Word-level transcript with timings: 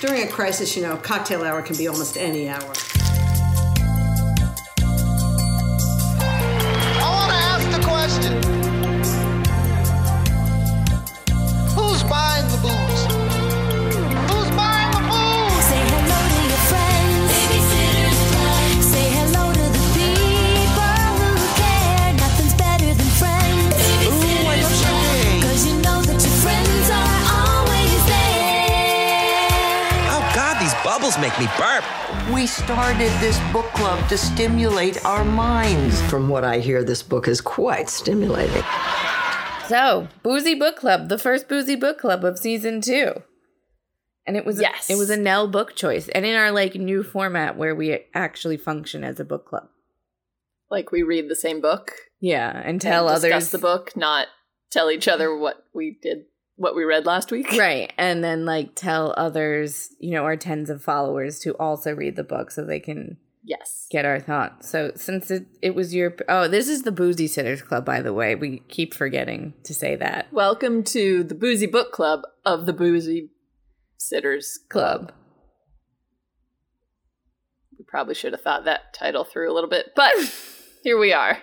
During 0.00 0.22
a 0.22 0.28
crisis, 0.28 0.76
you 0.76 0.82
know, 0.82 0.96
cocktail 0.96 1.44
hour 1.44 1.60
can 1.60 1.76
be 1.76 1.86
almost 1.86 2.16
any 2.16 2.48
hour. 2.48 2.72
Me 31.40 31.46
burp. 31.58 31.84
We 32.34 32.46
started 32.46 33.10
this 33.20 33.40
book 33.50 33.64
club 33.72 34.06
to 34.10 34.18
stimulate 34.18 35.02
our 35.06 35.24
minds. 35.24 36.00
From 36.02 36.28
what 36.28 36.44
I 36.44 36.58
hear, 36.58 36.84
this 36.84 37.02
book 37.02 37.26
is 37.28 37.40
quite 37.40 37.88
stimulating. 37.88 38.62
So, 39.66 40.08
Boozy 40.22 40.54
Book 40.54 40.76
Club, 40.76 41.08
the 41.08 41.16
first 41.16 41.48
Boozy 41.48 41.76
Book 41.76 41.98
Club 41.98 42.24
of 42.24 42.38
season 42.38 42.82
two. 42.82 43.22
And 44.26 44.36
it 44.36 44.44
was 44.44 44.60
Yes. 44.60 44.90
it 44.90 44.96
was 44.96 45.08
a 45.08 45.16
Nell 45.16 45.48
book 45.48 45.74
choice. 45.74 46.08
And 46.08 46.26
in 46.26 46.36
our 46.36 46.50
like 46.50 46.74
new 46.74 47.02
format 47.02 47.56
where 47.56 47.74
we 47.74 48.04
actually 48.12 48.58
function 48.58 49.02
as 49.02 49.18
a 49.18 49.24
book 49.24 49.46
club. 49.46 49.68
Like 50.70 50.92
we 50.92 51.02
read 51.02 51.30
the 51.30 51.36
same 51.36 51.62
book, 51.62 51.92
Yeah. 52.20 52.50
And 52.50 52.66
and 52.66 52.80
tell 52.82 53.08
discuss 53.08 53.24
others 53.24 53.50
the 53.50 53.58
book, 53.58 53.96
not 53.96 54.26
tell 54.70 54.90
each 54.90 55.08
other 55.08 55.34
what 55.34 55.64
we 55.72 55.98
did, 56.02 56.24
what 56.60 56.76
we 56.76 56.84
read 56.84 57.06
last 57.06 57.32
week. 57.32 57.46
Right. 57.58 57.90
And 57.96 58.22
then 58.22 58.44
like 58.44 58.74
tell 58.74 59.14
others, 59.16 59.88
you 59.98 60.10
know, 60.10 60.24
our 60.24 60.36
tens 60.36 60.68
of 60.68 60.82
followers 60.82 61.38
to 61.40 61.52
also 61.56 61.94
read 61.94 62.16
the 62.16 62.22
book 62.22 62.50
so 62.50 62.64
they 62.64 62.80
can 62.80 63.16
Yes. 63.42 63.86
get 63.90 64.04
our 64.04 64.20
thoughts. 64.20 64.68
So 64.68 64.92
since 64.94 65.30
it, 65.30 65.46
it 65.62 65.74
was 65.74 65.94
your 65.94 66.14
oh, 66.28 66.48
this 66.48 66.68
is 66.68 66.82
the 66.82 66.92
Boozy 66.92 67.26
Sitters 67.26 67.62
Club, 67.62 67.86
by 67.86 68.02
the 68.02 68.12
way. 68.12 68.34
We 68.34 68.58
keep 68.68 68.92
forgetting 68.92 69.54
to 69.64 69.72
say 69.72 69.96
that. 69.96 70.30
Welcome 70.34 70.84
to 70.84 71.24
the 71.24 71.34
Boozy 71.34 71.64
Book 71.66 71.92
Club 71.92 72.20
of 72.44 72.66
the 72.66 72.74
Boozy 72.74 73.30
Sitters 73.96 74.58
Club. 74.68 75.12
We 77.78 77.86
probably 77.88 78.14
should 78.14 78.34
have 78.34 78.42
thought 78.42 78.66
that 78.66 78.92
title 78.92 79.24
through 79.24 79.50
a 79.50 79.54
little 79.54 79.70
bit, 79.70 79.92
but 79.96 80.12
here 80.84 80.98
we 80.98 81.14
are. 81.14 81.38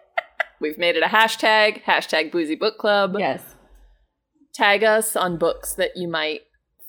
We've 0.60 0.78
made 0.78 0.96
it 0.96 1.04
a 1.04 1.06
hashtag, 1.06 1.84
hashtag 1.84 2.32
Boozy 2.32 2.56
Book 2.56 2.76
Club. 2.78 3.14
Yes. 3.16 3.54
Tag 4.58 4.82
us 4.82 5.14
on 5.14 5.36
books 5.36 5.72
that 5.74 5.96
you 5.96 6.08
might 6.08 6.40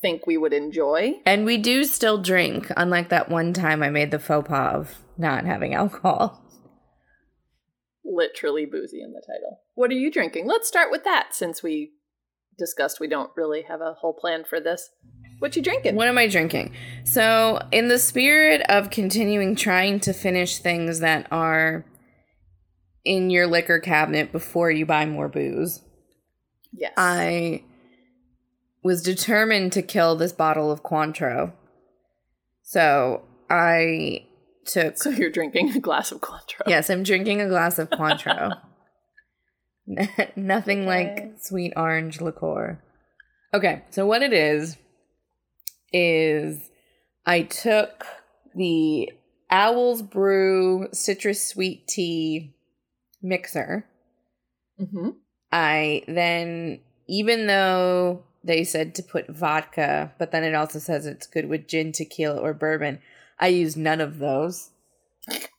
think 0.02 0.26
we 0.26 0.38
would 0.38 0.54
enjoy. 0.54 1.14
And 1.24 1.46
we 1.46 1.60
do 1.60 1.84
still 1.84 2.18
drink, 2.18 2.72
unlike 2.76 3.10
that 3.10 3.30
one 3.30 3.54
time 3.54 3.84
I 3.84 3.92
made 3.92 4.10
the 4.10 4.18
faux 4.18 4.50
pas 4.50 4.74
of 4.74 4.98
not 5.20 5.46
having 5.46 5.76
alcohol. 5.76 6.44
Literally 8.04 8.66
boozy 8.66 9.04
in 9.04 9.14
the 9.14 9.22
title. 9.22 9.60
What 9.76 9.92
are 9.92 9.94
you 9.94 10.10
drinking? 10.10 10.48
Let's 10.48 10.68
start 10.68 10.90
with 10.90 11.04
that 11.04 11.36
since 11.36 11.62
we 11.62 11.92
discussed 12.58 13.00
we 13.00 13.08
don't 13.08 13.30
really 13.38 13.62
have 13.62 13.82
a 13.82 13.94
whole 13.94 14.14
plan 14.14 14.46
for 14.50 14.60
this. 14.60 14.90
What 15.38 15.56
you 15.56 15.62
drinking? 15.62 15.94
What 15.94 16.08
am 16.08 16.18
I 16.18 16.28
drinking? 16.28 16.74
So, 17.04 17.62
in 17.72 17.88
the 17.88 18.00
spirit 18.00 18.62
of 18.68 18.90
continuing 18.90 19.56
trying 19.56 20.00
to 20.00 20.14
finish 20.14 20.58
things 20.58 21.02
that 21.02 21.28
are 21.30 21.86
in 23.06 23.30
your 23.30 23.46
liquor 23.46 23.78
cabinet 23.78 24.32
before 24.32 24.72
you 24.72 24.88
buy 24.88 25.06
more 25.06 25.30
booze, 25.30 25.82
yes. 26.74 26.94
I 26.98 27.64
was 28.84 29.02
determined 29.02 29.74
to 29.74 29.82
kill 29.82 30.16
this 30.16 30.32
bottle 30.32 30.72
of 30.72 30.84
Cointreau. 30.84 31.54
So, 32.64 33.24
I 33.50 34.26
took 34.66 34.98
so 34.98 35.10
you're 35.10 35.32
drinking 35.32 35.72
a 35.76 35.80
glass 35.80 36.12
of 36.12 36.22
Cointreau. 36.22 36.68
Yes, 36.68 36.90
I'm 36.90 37.04
drinking 37.04 37.42
a 37.42 37.50
glass 37.50 37.80
of 37.80 37.90
Cointreau. 37.90 38.60
Nothing 40.36 40.82
Okay. 40.82 40.88
like 40.88 41.34
sweet 41.40 41.74
orange 41.76 42.22
liqueur. 42.22 42.82
Okay, 43.54 43.84
so 43.90 44.06
what 44.06 44.22
it 44.22 44.34
is 44.34 44.78
is 45.92 46.70
I 47.26 47.42
took 47.42 48.06
the 48.56 49.12
Owl's 49.50 50.04
Brew 50.04 50.88
citrus 50.94 51.48
sweet 51.48 51.88
tea 51.88 52.54
mixer. 53.24 53.86
Mm-hmm. 54.80 55.10
I 55.52 56.04
then, 56.08 56.80
even 57.08 57.48
though 57.48 58.24
they 58.44 58.64
said 58.64 58.96
to 58.96 59.04
put 59.04 59.30
vodka, 59.30 60.14
but 60.18 60.32
then 60.32 60.44
it 60.44 60.56
also 60.56 60.80
says 60.80 61.06
it's 61.06 61.28
good 61.28 61.50
with 61.50 61.68
gin, 61.68 61.92
tequila, 61.92 62.40
or 62.40 62.54
bourbon, 62.54 63.00
I 63.40 63.48
used 63.48 63.78
none 63.78 64.02
of 64.02 64.20
those. 64.20 64.70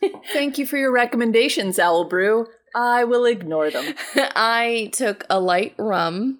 Thank 0.32 0.58
you 0.58 0.66
for 0.66 0.76
your 0.76 0.92
recommendations, 0.92 1.78
Owl 1.78 2.04
Brew. 2.04 2.46
I 2.74 3.04
will 3.04 3.24
ignore 3.24 3.70
them. 3.70 3.94
I 4.14 4.90
took 4.92 5.24
a 5.30 5.40
light 5.40 5.74
rum, 5.78 6.38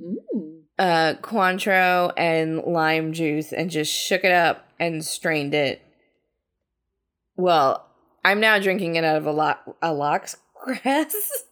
Mm. 0.00 0.62
uh, 0.78 1.14
Cointreau, 1.20 2.10
and 2.16 2.62
lime 2.62 3.12
juice 3.12 3.52
and 3.52 3.70
just 3.70 3.92
shook 3.92 4.24
it 4.24 4.32
up 4.32 4.66
and 4.78 5.04
strained 5.04 5.52
it. 5.52 5.82
Well, 7.36 7.86
I'm 8.24 8.40
now 8.40 8.58
drinking 8.58 8.96
it 8.96 9.04
out 9.04 9.16
of 9.16 9.26
a 9.26 9.30
lot 9.30 9.62
a 9.82 9.92
lox 9.92 10.36
grass. 10.64 11.14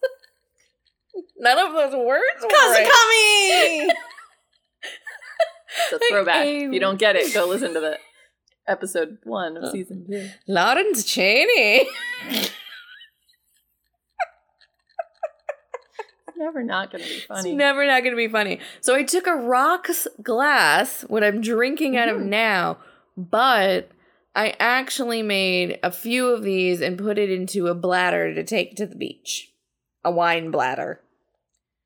None 1.37 1.57
of 1.57 1.73
those 1.73 1.95
words 1.95 2.43
were 2.43 2.49
right. 2.49 3.89
It's 5.91 6.03
a 6.03 6.09
throwback. 6.09 6.45
If 6.47 6.73
you 6.73 6.79
don't 6.79 6.97
get 6.97 7.15
it, 7.15 7.31
go 7.31 7.45
listen 7.45 7.75
to 7.75 7.79
the 7.79 7.99
episode 8.67 9.19
one 9.23 9.55
of 9.55 9.65
uh, 9.65 9.71
season 9.71 10.05
two. 10.09 10.29
Lawrence 10.47 11.03
Cheney. 11.03 11.87
Never 16.39 16.63
not 16.63 16.89
going 16.89 17.03
to 17.03 17.09
be 17.09 17.19
funny. 17.19 17.49
It's 17.49 17.57
never 17.57 17.85
not 17.85 18.01
going 18.01 18.13
to 18.13 18.17
be 18.17 18.29
funny. 18.29 18.59
So 18.79 18.95
I 18.95 19.03
took 19.03 19.27
a 19.27 19.35
rocks 19.35 20.07
glass, 20.23 21.01
what 21.09 21.21
I'm 21.21 21.41
drinking 21.41 21.97
out 21.97 22.07
of 22.07 22.15
mm-hmm. 22.15 22.29
now, 22.29 22.77
but 23.17 23.91
I 24.35 24.55
actually 24.59 25.21
made 25.23 25.79
a 25.83 25.91
few 25.91 26.29
of 26.29 26.43
these 26.43 26.81
and 26.81 26.97
put 26.97 27.17
it 27.17 27.29
into 27.31 27.67
a 27.67 27.75
bladder 27.75 28.33
to 28.33 28.43
take 28.43 28.75
to 28.75 28.85
the 28.85 28.95
beach. 28.95 29.49
A 30.03 30.11
wine 30.11 30.51
bladder. 30.51 31.01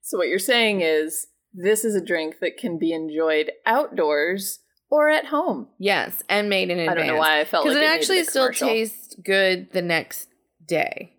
So 0.02 0.18
what 0.18 0.28
you're 0.28 0.40
saying 0.40 0.81
is 0.81 1.28
this 1.54 1.86
is 1.86 1.96
a 1.96 2.04
drink 2.04 2.40
that 2.42 2.58
can 2.58 2.78
be 2.78 2.92
enjoyed 2.92 3.52
outdoors 3.66 4.59
or 4.92 5.09
at 5.09 5.28
home. 5.28 5.70
Yes, 5.80 6.22
and 6.30 6.50
made 6.50 6.70
in 6.70 6.80
advance. 6.80 6.92
I 6.92 6.96
don't 6.96 7.08
know 7.08 7.20
why 7.20 7.40
I 7.40 7.46
felt 7.46 7.66
like 7.66 7.74
Because 7.74 7.81
it 7.81 7.86
it 7.86 7.96
actually 7.96 8.24
still 8.26 8.52
tastes 8.52 9.16
good 9.24 9.72
the 9.72 9.81
next 9.81 10.30
day. 10.68 11.14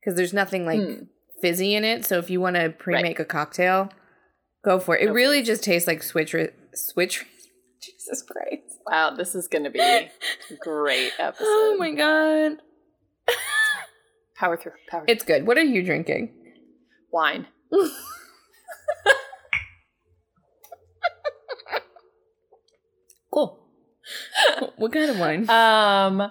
Because 0.00 0.16
there's 0.16 0.34
nothing 0.34 0.66
like 0.66 0.80
Hmm. 0.80 1.04
fizzy 1.40 1.74
in 1.74 1.84
it. 1.84 2.04
So 2.04 2.18
if 2.18 2.28
you 2.28 2.40
want 2.40 2.56
to 2.56 2.70
pre-make 2.70 3.18
a 3.18 3.24
cocktail, 3.24 3.90
go 4.64 4.78
for 4.78 4.96
it. 4.96 5.04
It 5.04 5.06
for 5.08 5.12
really 5.14 5.42
just 5.42 5.62
tastes 5.64 5.86
like 5.86 6.02
switch 6.02 6.34
switch. 6.74 7.24
Jesus 7.80 8.22
Christ. 8.22 8.78
Wow, 8.86 9.14
this 9.16 9.34
is 9.34 9.48
going 9.48 9.64
to 9.64 9.70
be 9.70 9.80
a 9.80 10.10
great 10.60 11.12
episode. 11.18 11.44
Oh 11.46 11.76
my 11.78 11.92
god. 11.92 12.58
Power 14.36 14.56
through. 14.56 14.72
Power 14.88 15.04
through. 15.04 15.12
It's 15.12 15.24
good. 15.24 15.46
What 15.46 15.58
are 15.58 15.62
you 15.62 15.82
drinking? 15.82 16.32
wine. 17.16 17.46
Cool. 23.32 23.58
what 24.76 24.92
kind 24.92 25.10
of 25.10 25.18
wine? 25.18 25.48
Um 25.50 26.30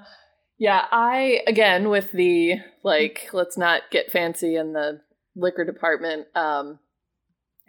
yeah, 0.57 0.85
I 0.91 1.41
again 1.47 1.89
with 1.89 2.11
the 2.11 2.55
like 2.83 3.29
let's 3.33 3.57
not 3.57 3.83
get 3.91 4.11
fancy 4.11 4.55
in 4.55 4.73
the 4.73 5.01
liquor 5.35 5.65
department. 5.65 6.27
Um 6.35 6.79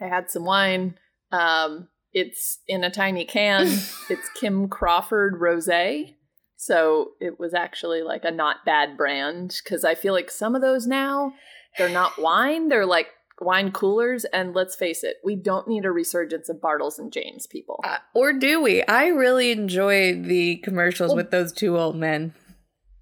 I 0.01 0.05
had 0.05 0.31
some 0.31 0.45
wine. 0.45 0.97
Um 1.31 1.87
it's 2.17 2.59
in 2.67 2.83
a 2.83 2.89
tiny 2.89 3.25
can. 3.25 3.67
it's 4.09 4.29
Kim 4.39 4.67
Crawford 4.67 5.39
Rosé. 5.39 6.15
So 6.55 7.11
it 7.19 7.39
was 7.39 7.53
actually 7.53 8.01
like 8.01 8.25
a 8.25 8.31
not 8.31 8.65
bad 8.65 8.97
brand 8.97 9.55
cuz 9.65 9.83
I 9.83 9.93
feel 9.95 10.13
like 10.13 10.31
some 10.31 10.55
of 10.55 10.61
those 10.61 10.87
now 10.87 11.33
they're 11.77 11.89
not 11.89 12.19
wine, 12.19 12.69
they're 12.69 12.87
like 12.87 13.09
wine 13.39 13.71
coolers 13.71 14.25
and 14.25 14.55
let's 14.55 14.75
face 14.75 15.03
it, 15.03 15.17
we 15.23 15.35
don't 15.35 15.67
need 15.67 15.85
a 15.85 15.91
resurgence 15.91 16.49
of 16.49 16.57
Bartles 16.57 16.97
and 16.97 17.13
James 17.13 17.45
people. 17.45 17.79
Uh, 17.83 17.97
or 18.15 18.33
do 18.33 18.59
we? 18.59 18.81
I 18.83 19.07
really 19.07 19.51
enjoy 19.51 20.19
the 20.19 20.55
commercials 20.57 21.09
Well- 21.09 21.17
with 21.17 21.29
those 21.31 21.53
two 21.53 21.77
old 21.77 21.95
men. 21.95 22.33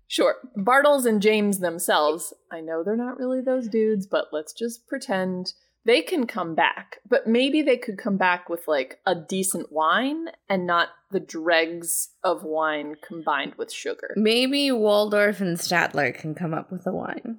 Sure. 0.08 0.36
Bartles 0.58 1.06
and 1.06 1.22
James 1.22 1.60
themselves, 1.60 2.34
I 2.52 2.62
know 2.62 2.84
they're 2.84 2.96
not 2.96 3.18
really 3.18 3.42
those 3.42 3.68
dudes, 3.68 4.06
but 4.06 4.26
let's 4.32 4.54
just 4.54 4.88
pretend 4.88 5.54
they 5.86 6.02
can 6.02 6.28
come 6.28 6.56
back. 6.56 6.98
But 7.08 7.28
maybe 7.28 7.62
they 7.62 7.78
could 7.78 7.98
come 7.98 8.18
back 8.18 8.50
with 8.50 8.68
like 8.68 9.00
a 9.06 9.16
decent 9.16 9.72
wine 9.72 10.26
and 10.50 10.68
not 10.68 10.90
the 11.12 11.20
dregs 11.20 12.10
of 12.24 12.44
wine 12.44 12.96
combined 13.08 13.56
with 13.56 13.72
sugar. 13.72 14.14
Maybe 14.16 14.72
Waldorf 14.72 15.40
and 15.40 15.58
Statler 15.58 16.14
can 16.14 16.36
come 16.36 16.54
up 16.54 16.72
with 16.72 16.86
a 16.88 16.92
wine. 16.92 17.38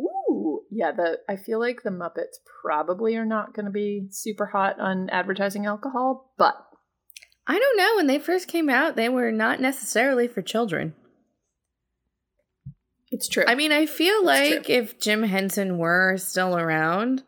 Ooh, 0.00 0.60
yeah, 0.70 0.92
the 0.92 1.20
I 1.28 1.36
feel 1.36 1.58
like 1.58 1.82
the 1.82 1.90
Muppets 1.90 2.38
probably 2.62 3.16
are 3.16 3.26
not 3.26 3.54
going 3.54 3.66
to 3.66 3.72
be 3.72 4.08
super 4.10 4.46
hot 4.46 4.78
on 4.78 5.10
advertising 5.10 5.66
alcohol, 5.66 6.32
but 6.38 6.54
I 7.46 7.58
don't 7.58 7.76
know. 7.76 7.96
When 7.96 8.06
they 8.06 8.18
first 8.18 8.48
came 8.48 8.68
out, 8.68 8.96
they 8.96 9.08
were 9.08 9.32
not 9.32 9.60
necessarily 9.60 10.28
for 10.28 10.42
children. 10.42 10.94
It's 13.12 13.28
true. 13.28 13.44
I 13.46 13.54
mean, 13.54 13.70
I 13.70 13.86
feel 13.86 14.16
It's 14.16 14.24
like 14.26 14.64
true. 14.64 14.74
if 14.74 14.98
Jim 14.98 15.22
Henson 15.22 15.78
were 15.78 16.16
still 16.16 16.56
around, 16.56 17.22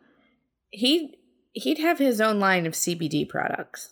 he 0.69 1.17
he'd 1.53 1.77
have 1.77 1.99
his 1.99 2.19
own 2.19 2.39
line 2.39 2.65
of 2.65 2.73
CBD 2.73 3.27
products. 3.29 3.91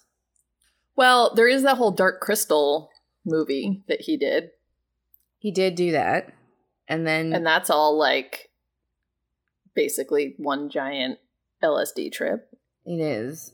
well, 0.98 1.34
there 1.34 1.48
is 1.48 1.63
that 1.63 1.78
whole 1.78 1.92
Dark 1.92 2.19
Crystal 2.19 2.90
movie 3.25 3.81
that 3.88 4.01
he 4.01 4.18
did, 4.18 4.50
He 5.40 5.50
did 5.51 5.75
do 5.75 5.92
that, 5.94 6.34
and 6.90 7.07
then 7.07 7.31
and 7.34 7.45
that's 7.45 7.69
all 7.69 7.98
like 7.98 8.50
basically 9.74 10.36
one 10.38 10.69
giant 10.69 11.19
LSD 11.63 12.12
trip. 12.12 12.50
it 12.86 13.00
is. 13.00 13.54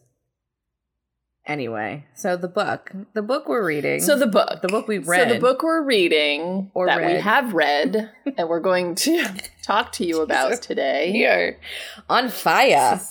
Anyway, 1.45 2.05
so 2.13 2.37
the 2.37 2.47
book, 2.47 2.91
the 3.13 3.23
book 3.23 3.47
we're 3.49 3.65
reading. 3.65 3.99
So 4.01 4.17
the 4.17 4.27
book, 4.27 4.61
the 4.61 4.67
book 4.67 4.87
we 4.87 4.99
read. 4.99 5.27
So 5.29 5.33
the 5.33 5.39
book 5.39 5.63
we're 5.63 5.81
reading 5.81 6.69
Or 6.75 6.85
that 6.85 7.03
we 7.03 7.13
have 7.19 7.53
read, 7.53 8.11
and 8.37 8.47
we're 8.47 8.59
going 8.59 8.93
to 8.95 9.25
talk 9.63 9.91
to 9.93 10.05
you 10.05 10.21
about 10.21 10.61
today. 10.61 11.11
we 11.11 11.25
are 11.25 11.57
on 12.07 12.29
fire. 12.29 13.01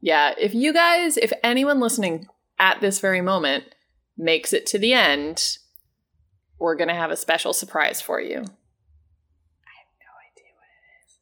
Yeah, 0.00 0.34
if 0.38 0.54
you 0.54 0.72
guys, 0.72 1.16
if 1.16 1.32
anyone 1.42 1.80
listening 1.80 2.28
at 2.58 2.80
this 2.80 3.00
very 3.00 3.20
moment 3.22 3.64
makes 4.16 4.52
it 4.52 4.66
to 4.66 4.78
the 4.78 4.92
end, 4.92 5.58
we're 6.58 6.76
going 6.76 6.88
to 6.88 6.94
have 6.94 7.10
a 7.10 7.16
special 7.16 7.52
surprise 7.52 8.00
for 8.00 8.20
you. 8.20 8.36
I 8.36 8.40
have 8.40 9.90
no 9.98 10.12
idea 10.30 10.52
what 10.54 10.70
it 10.70 10.84
is. 11.02 11.18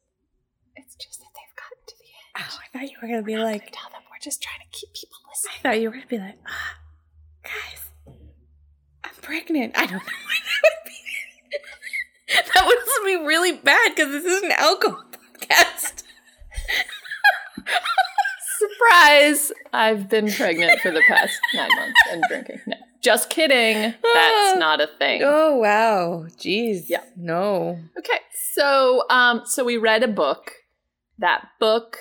It's 0.75 0.95
just 0.95 1.19
that 1.19 1.29
they've 1.33 1.55
gotten 1.55 1.83
to 1.87 1.95
the 1.97 2.39
end. 2.39 2.45
Oh, 2.51 2.59
I 2.61 2.77
thought 2.77 2.91
you 2.91 2.97
were 3.01 3.07
gonna 3.07 3.23
be 3.23 3.37
like. 3.37 3.71
Tell 3.71 3.89
them 3.89 4.01
we're 4.11 4.21
just 4.21 4.43
trying 4.43 4.59
to 4.59 4.77
keep 4.77 4.93
people 4.93 5.17
I 5.33 5.61
thought 5.61 5.81
you 5.81 5.89
were 5.89 5.95
gonna 5.95 6.07
be 6.07 6.19
like, 6.19 6.37
ah, 6.47 6.77
guys, 7.43 8.15
I'm 9.03 9.11
pregnant. 9.21 9.73
I 9.75 9.85
don't 9.85 9.93
know 9.93 9.99
why 9.99 10.37
that 10.45 10.61
would 10.63 10.85
be. 10.85 10.97
that 12.53 12.65
would 12.65 12.77
be 13.05 13.25
really 13.25 13.53
bad 13.53 13.95
because 13.95 14.11
this 14.11 14.25
is 14.25 14.43
an 14.43 14.51
alcohol 14.51 15.03
podcast. 15.39 16.03
Surprise! 18.59 19.51
I've 19.73 20.09
been 20.09 20.31
pregnant 20.31 20.79
for 20.79 20.91
the 20.91 21.01
past 21.07 21.37
nine 21.53 21.69
months 21.75 21.99
and 22.11 22.23
drinking. 22.27 22.61
No, 22.65 22.77
just 23.01 23.29
kidding. 23.29 23.93
That's 24.03 24.59
not 24.59 24.81
a 24.81 24.87
thing. 24.99 25.21
Oh 25.23 25.57
wow, 25.57 26.25
jeez. 26.37 26.85
Yeah. 26.87 27.03
No. 27.17 27.79
Okay, 27.97 28.19
so 28.53 29.03
um, 29.09 29.41
so 29.45 29.63
we 29.63 29.77
read 29.77 30.03
a 30.03 30.07
book. 30.07 30.51
That 31.19 31.47
book 31.59 31.97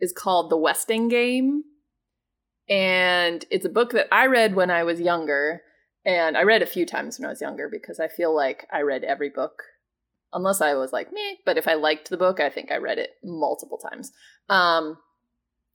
is 0.00 0.12
called 0.12 0.50
The 0.50 0.56
Westing 0.56 1.08
Game, 1.08 1.64
and 2.68 3.44
it's 3.50 3.64
a 3.64 3.68
book 3.70 3.92
that 3.92 4.08
I 4.12 4.26
read 4.26 4.54
when 4.54 4.70
I 4.70 4.82
was 4.84 5.00
younger, 5.00 5.62
and 6.04 6.36
I 6.36 6.42
read 6.42 6.62
a 6.62 6.66
few 6.66 6.86
times 6.86 7.18
when 7.18 7.26
I 7.26 7.30
was 7.30 7.40
younger 7.40 7.68
because 7.70 7.98
I 8.00 8.08
feel 8.08 8.34
like 8.34 8.66
I 8.72 8.80
read 8.82 9.04
every 9.04 9.30
book, 9.30 9.62
unless 10.32 10.60
I 10.60 10.74
was 10.74 10.92
like 10.92 11.12
me. 11.12 11.38
But 11.44 11.58
if 11.58 11.66
I 11.68 11.74
liked 11.74 12.10
the 12.10 12.16
book, 12.16 12.40
I 12.40 12.50
think 12.50 12.70
I 12.70 12.76
read 12.76 12.98
it 12.98 13.10
multiple 13.24 13.78
times. 13.78 14.12
Um, 14.48 14.98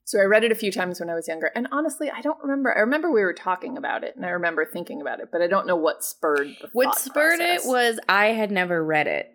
so 0.04 0.18
I 0.20 0.24
read 0.24 0.42
it 0.44 0.50
a 0.52 0.56
few 0.56 0.72
times 0.72 0.98
when 0.98 1.08
I 1.10 1.14
was 1.14 1.28
younger, 1.28 1.50
and 1.54 1.68
honestly, 1.70 2.10
I 2.10 2.20
don't 2.20 2.40
remember. 2.42 2.76
I 2.76 2.80
remember 2.80 3.10
we 3.10 3.22
were 3.22 3.32
talking 3.32 3.76
about 3.78 4.04
it, 4.04 4.16
and 4.16 4.26
I 4.26 4.30
remember 4.30 4.64
thinking 4.64 5.00
about 5.00 5.20
it, 5.20 5.28
but 5.30 5.42
I 5.42 5.46
don't 5.46 5.66
know 5.66 5.76
what 5.76 6.02
spurred 6.04 6.48
the 6.60 6.68
What 6.72 6.98
spurred 6.98 7.38
process. 7.38 7.64
it 7.64 7.68
was 7.68 8.00
I 8.08 8.26
had 8.26 8.50
never 8.50 8.84
read 8.84 9.06
it. 9.06 9.28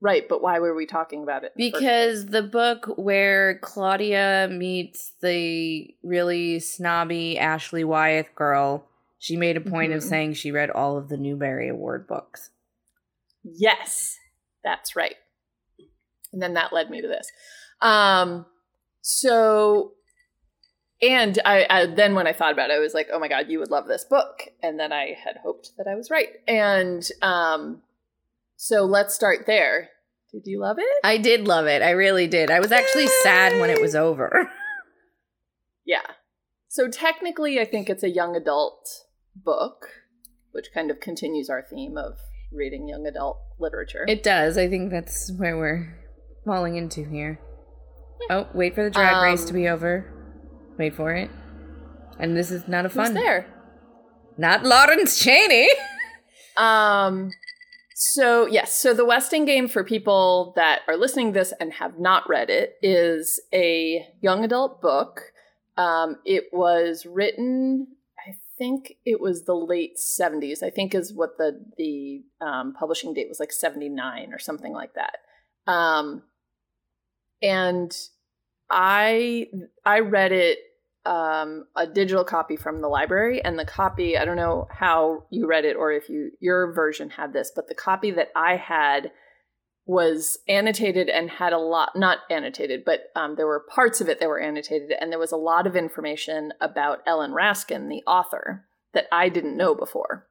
Right. 0.00 0.28
But 0.28 0.42
why 0.42 0.58
were 0.58 0.74
we 0.74 0.86
talking 0.86 1.22
about 1.22 1.44
it? 1.44 1.52
the 1.56 1.70
Because 1.70 2.26
the 2.26 2.42
book 2.42 2.86
where 2.96 3.58
Claudia 3.60 4.48
meets 4.50 5.12
the 5.22 5.94
really 6.02 6.60
snobby 6.60 7.38
Ashley 7.38 7.84
Wyeth 7.84 8.34
girl, 8.34 8.86
she 9.18 9.36
made 9.36 9.56
a 9.56 9.60
point 9.60 9.92
of 9.92 10.02
Mhm. 10.02 10.08
saying 10.08 10.32
she 10.34 10.50
read 10.52 10.70
all 10.70 10.96
of 10.98 11.08
the 11.08 11.16
Newbery 11.16 11.68
Award 11.68 12.06
books. 12.06 12.50
Yes, 13.42 14.18
that's 14.64 14.96
right. 14.96 15.16
And 16.32 16.42
then 16.42 16.54
that 16.54 16.72
led 16.72 16.90
me 16.90 17.00
to 17.00 17.08
this. 17.08 17.30
Um, 17.80 18.46
so, 19.00 19.92
and 21.00 21.38
I, 21.44 21.66
I 21.70 21.86
then 21.86 22.14
when 22.14 22.26
I 22.26 22.32
thought 22.32 22.52
about 22.52 22.70
it, 22.70 22.74
I 22.74 22.78
was 22.78 22.94
like, 22.94 23.08
oh 23.12 23.18
my 23.18 23.28
god, 23.28 23.48
you 23.48 23.58
would 23.58 23.70
love 23.70 23.86
this 23.86 24.04
book. 24.04 24.48
And 24.62 24.78
then 24.78 24.92
I 24.92 25.16
had 25.22 25.36
hoped 25.42 25.72
that 25.78 25.86
I 25.86 25.94
was 25.94 26.10
right. 26.10 26.28
And 26.48 27.08
um, 27.22 27.82
so 28.56 28.84
let's 28.84 29.14
start 29.14 29.46
there. 29.46 29.90
Did 30.32 30.42
you 30.46 30.60
love 30.60 30.78
it? 30.78 31.00
I 31.04 31.18
did 31.18 31.46
love 31.46 31.66
it. 31.66 31.82
I 31.82 31.90
really 31.90 32.26
did. 32.26 32.50
I 32.50 32.60
was 32.60 32.72
actually 32.72 33.06
sad 33.06 33.60
when 33.60 33.70
it 33.70 33.80
was 33.80 33.94
over. 33.94 34.50
Yeah. 35.88 36.02
So 36.66 36.88
technically, 36.88 37.60
I 37.60 37.64
think 37.64 37.88
it's 37.88 38.02
a 38.02 38.10
young 38.10 38.34
adult 38.34 38.88
book, 39.36 39.86
which 40.50 40.66
kind 40.74 40.90
of 40.90 40.98
continues 40.98 41.48
our 41.48 41.62
theme 41.62 41.96
of 41.96 42.14
reading 42.52 42.88
young 42.88 43.06
adult 43.06 43.38
literature. 43.60 44.04
It 44.08 44.24
does. 44.24 44.58
I 44.58 44.68
think 44.68 44.90
that's 44.90 45.30
where 45.36 45.56
we're 45.56 45.96
falling 46.44 46.74
into 46.74 47.04
here. 47.08 47.38
Oh, 48.30 48.48
wait 48.52 48.74
for 48.74 48.82
the 48.82 48.90
drag 48.90 49.22
race 49.22 49.44
to 49.44 49.50
Um, 49.50 49.54
be 49.54 49.68
over. 49.68 50.12
Wait 50.76 50.96
for 50.96 51.12
it. 51.14 51.30
And 52.18 52.36
this 52.36 52.50
is 52.50 52.66
not 52.66 52.84
a 52.84 52.88
fun. 52.88 53.06
Who's 53.06 53.14
fun. 53.14 53.22
there? 53.22 53.46
Not 54.36 54.64
Lawrence 54.64 55.20
Cheney. 55.20 55.68
Um, 56.56 57.30
so 57.98 58.44
yes, 58.44 58.74
so 58.74 58.92
the 58.92 59.06
Westing 59.06 59.46
game 59.46 59.68
for 59.68 59.82
people 59.82 60.52
that 60.54 60.80
are 60.86 60.98
listening 60.98 61.32
this 61.32 61.54
and 61.58 61.72
have 61.72 61.98
not 61.98 62.28
read 62.28 62.50
it 62.50 62.76
is 62.82 63.40
a 63.54 64.06
young 64.20 64.44
adult 64.44 64.82
book. 64.82 65.32
Um, 65.78 66.16
it 66.26 66.50
was 66.52 67.06
written, 67.06 67.86
I 68.18 68.32
think 68.58 68.98
it 69.06 69.18
was 69.18 69.46
the 69.46 69.54
late 69.54 69.98
seventies. 69.98 70.62
I 70.62 70.68
think 70.68 70.94
is 70.94 71.14
what 71.14 71.38
the 71.38 71.58
the 71.78 72.22
um, 72.42 72.74
publishing 72.78 73.14
date 73.14 73.30
was 73.30 73.40
like 73.40 73.50
seventy 73.50 73.88
nine 73.88 74.34
or 74.34 74.38
something 74.38 74.74
like 74.74 74.92
that. 74.92 75.16
Um, 75.66 76.22
and 77.40 77.96
I 78.68 79.46
I 79.86 80.00
read 80.00 80.32
it 80.32 80.58
um, 81.06 81.66
a 81.76 81.86
digital 81.86 82.24
copy 82.24 82.56
from 82.56 82.80
the 82.80 82.88
library, 82.88 83.42
and 83.42 83.58
the 83.58 83.64
copy 83.64 84.18
I 84.18 84.24
don't 84.24 84.36
know 84.36 84.66
how 84.70 85.24
you 85.30 85.46
read 85.46 85.64
it 85.64 85.76
or 85.76 85.92
if 85.92 86.08
you 86.08 86.32
your 86.40 86.72
version 86.72 87.10
had 87.10 87.32
this, 87.32 87.52
but 87.54 87.68
the 87.68 87.74
copy 87.74 88.10
that 88.12 88.28
I 88.34 88.56
had 88.56 89.12
was 89.86 90.38
annotated 90.48 91.08
and 91.08 91.30
had 91.30 91.52
a 91.52 91.58
lot 91.58 91.94
not 91.94 92.18
annotated, 92.28 92.84
but 92.84 93.10
um, 93.14 93.36
there 93.36 93.46
were 93.46 93.64
parts 93.70 94.00
of 94.00 94.08
it 94.08 94.18
that 94.18 94.28
were 94.28 94.40
annotated, 94.40 94.90
and 95.00 95.12
there 95.12 95.18
was 95.18 95.32
a 95.32 95.36
lot 95.36 95.66
of 95.66 95.76
information 95.76 96.52
about 96.60 97.02
Ellen 97.06 97.30
Raskin, 97.30 97.88
the 97.88 98.02
author, 98.06 98.66
that 98.92 99.06
I 99.12 99.28
didn't 99.28 99.56
know 99.56 99.74
before. 99.74 100.26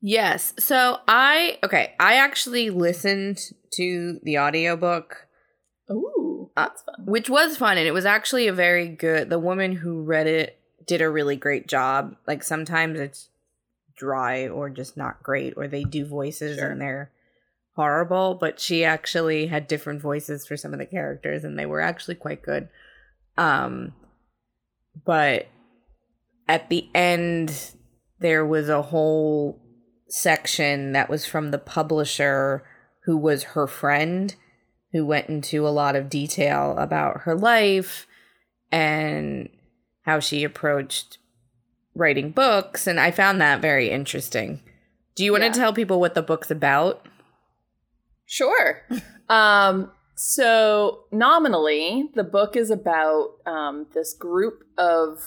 Yes. 0.00 0.54
So 0.58 0.98
I 1.08 1.58
okay, 1.64 1.94
I 1.98 2.14
actually 2.14 2.70
listened 2.70 3.40
to 3.74 4.20
the 4.22 4.38
audiobook, 4.38 5.26
Ooh, 5.90 6.21
that's 6.56 6.82
fun. 6.82 6.94
which 7.04 7.28
was 7.30 7.56
fun 7.56 7.78
and 7.78 7.86
it 7.86 7.92
was 7.92 8.04
actually 8.06 8.46
a 8.48 8.52
very 8.52 8.88
good 8.88 9.30
the 9.30 9.38
woman 9.38 9.72
who 9.72 10.02
read 10.02 10.26
it 10.26 10.58
did 10.86 11.00
a 11.00 11.08
really 11.08 11.36
great 11.36 11.66
job. 11.68 12.16
Like 12.26 12.42
sometimes 12.42 12.98
it's 12.98 13.28
dry 13.96 14.48
or 14.48 14.68
just 14.70 14.96
not 14.96 15.22
great 15.22 15.54
or 15.56 15.68
they 15.68 15.84
do 15.84 16.04
voices 16.04 16.58
Sure. 16.58 16.70
and 16.70 16.80
they're 16.80 17.10
horrible, 17.76 18.34
but 18.34 18.58
she 18.60 18.84
actually 18.84 19.46
had 19.46 19.66
different 19.66 20.02
voices 20.02 20.46
for 20.46 20.56
some 20.56 20.72
of 20.72 20.78
the 20.78 20.86
characters 20.86 21.44
and 21.44 21.58
they 21.58 21.66
were 21.66 21.80
actually 21.80 22.16
quite 22.16 22.42
good. 22.42 22.68
Um 23.38 23.94
but 25.04 25.46
at 26.48 26.68
the 26.68 26.88
end 26.94 27.72
there 28.18 28.44
was 28.44 28.68
a 28.68 28.82
whole 28.82 29.58
section 30.08 30.92
that 30.92 31.08
was 31.08 31.24
from 31.24 31.50
the 31.50 31.58
publisher 31.58 32.62
who 33.04 33.16
was 33.16 33.42
her 33.44 33.66
friend 33.66 34.34
who 34.92 35.04
went 35.06 35.28
into 35.28 35.66
a 35.66 35.70
lot 35.70 35.96
of 35.96 36.10
detail 36.10 36.76
about 36.78 37.22
her 37.22 37.34
life 37.34 38.06
and 38.70 39.48
how 40.02 40.20
she 40.20 40.44
approached 40.44 41.18
writing 41.94 42.30
books 42.30 42.86
and 42.86 42.98
I 42.98 43.10
found 43.10 43.40
that 43.40 43.60
very 43.60 43.90
interesting. 43.90 44.60
Do 45.14 45.24
you 45.24 45.32
want 45.32 45.44
Yeah. 45.44 45.52
to 45.52 45.58
tell 45.58 45.72
people 45.72 46.00
what 46.00 46.14
the 46.14 46.22
book's 46.22 46.50
about? 46.50 47.06
Sure. 48.26 48.82
um, 49.28 49.92
so, 50.14 51.04
nominally, 51.10 52.10
the 52.14 52.24
book 52.24 52.56
is 52.56 52.70
about 52.70 53.30
um, 53.44 53.86
this 53.94 54.14
group 54.14 54.62
of 54.78 55.18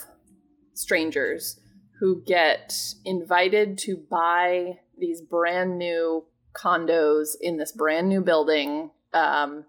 strangers 0.74 1.60
who 2.00 2.24
get 2.26 2.74
invited 3.04 3.78
to 3.80 3.98
buy 4.10 4.80
these 4.98 5.22
brand 5.22 5.78
new 5.78 6.26
condos 6.54 7.30
in 7.42 7.58
this 7.58 7.72
brand 7.72 8.08
new 8.10 8.22
building 8.22 8.92
um, 9.16 9.66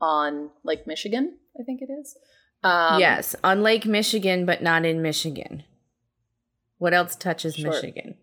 on 0.00 0.50
Lake 0.62 0.86
Michigan, 0.86 1.38
I 1.58 1.64
think 1.64 1.82
it 1.82 1.90
is. 1.90 2.16
Um, 2.62 3.00
yes, 3.00 3.34
on 3.42 3.62
Lake 3.62 3.86
Michigan 3.86 4.46
but 4.46 4.62
not 4.62 4.84
in 4.84 5.02
Michigan. 5.02 5.64
What 6.78 6.94
else 6.94 7.16
touches 7.16 7.56
Sure. 7.56 7.70
Michigan? 7.70 8.16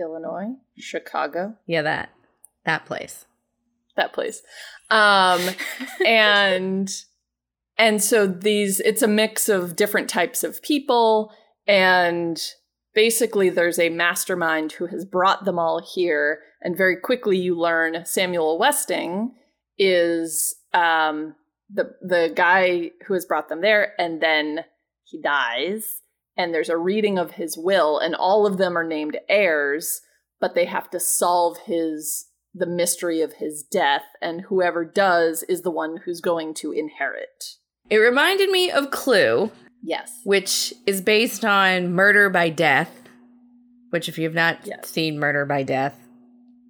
Illinois, 0.00 0.56
Chicago. 0.76 1.56
Yeah, 1.66 1.82
that 1.82 2.10
that 2.64 2.84
place. 2.84 3.26
that 3.96 4.12
place. 4.12 4.42
Um, 4.90 5.40
and 6.06 6.90
and 7.78 8.02
so 8.02 8.26
these 8.26 8.80
it's 8.80 9.02
a 9.02 9.08
mix 9.08 9.48
of 9.48 9.76
different 9.76 10.08
types 10.08 10.42
of 10.42 10.62
people 10.62 11.32
and 11.66 12.40
basically 12.94 13.48
there's 13.48 13.78
a 13.78 13.88
mastermind 13.88 14.72
who 14.72 14.86
has 14.86 15.04
brought 15.04 15.44
them 15.44 15.58
all 15.58 15.80
here 15.80 16.40
and 16.60 16.76
very 16.76 16.96
quickly 16.96 17.38
you 17.38 17.58
learn 17.58 18.04
Samuel 18.04 18.58
Westing 18.58 19.34
is 19.84 20.54
um, 20.72 21.34
the 21.72 21.94
the 22.00 22.32
guy 22.34 22.90
who 23.06 23.14
has 23.14 23.24
brought 23.26 23.48
them 23.48 23.60
there 23.60 23.92
and 23.98 24.20
then 24.22 24.64
he 25.04 25.20
dies 25.20 26.00
and 26.36 26.54
there's 26.54 26.68
a 26.68 26.76
reading 26.76 27.18
of 27.18 27.32
his 27.32 27.56
will 27.58 27.98
and 27.98 28.14
all 28.14 28.46
of 28.46 28.58
them 28.58 28.76
are 28.78 28.86
named 28.86 29.18
heirs 29.28 30.00
but 30.40 30.54
they 30.54 30.64
have 30.64 30.88
to 30.90 31.00
solve 31.00 31.58
his 31.66 32.26
the 32.54 32.66
mystery 32.66 33.20
of 33.22 33.32
his 33.34 33.62
death 33.62 34.04
and 34.20 34.42
whoever 34.42 34.84
does 34.84 35.42
is 35.44 35.62
the 35.62 35.70
one 35.70 35.98
who's 36.04 36.20
going 36.20 36.54
to 36.54 36.70
inherit 36.72 37.56
It 37.90 37.96
reminded 37.96 38.50
me 38.50 38.70
of 38.70 38.90
Clue, 38.90 39.50
yes 39.82 40.20
which 40.24 40.72
is 40.86 41.00
based 41.00 41.44
on 41.44 41.92
Murder 41.92 42.30
by 42.30 42.48
Death. 42.50 42.90
Which, 43.90 44.08
if 44.08 44.16
you 44.16 44.24
have 44.24 44.34
not 44.34 44.58
Yes. 44.64 44.88
seen 44.88 45.18
Murder 45.18 45.44
by 45.44 45.64
Death, 45.64 45.98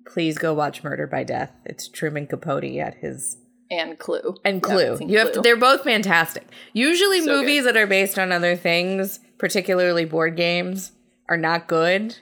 please 0.06 0.38
go 0.38 0.54
watch 0.54 0.84
Murder 0.84 1.06
by 1.06 1.24
Death. 1.24 1.52
It's 1.64 1.88
Truman 1.88 2.26
Capote 2.26 2.78
at 2.78 2.96
his 2.96 3.36
and 3.70 3.98
clue 3.98 4.36
and 4.44 4.62
Clue. 4.62 4.98
I've 5.00 5.02
you 5.02 5.18
have 5.18 5.32
to, 5.32 5.40
they're 5.40 5.56
both 5.56 5.82
fantastic. 5.82 6.46
Usually 6.72 7.20
So 7.20 7.26
movies 7.26 7.64
that 7.64 7.76
are 7.76 7.86
based 7.86 8.18
on 8.18 8.30
other 8.30 8.54
things, 8.54 9.20
particularly 9.38 10.04
board 10.04 10.36
games, 10.36 10.92
are 11.28 11.38
not 11.38 11.68
good, 11.68 12.16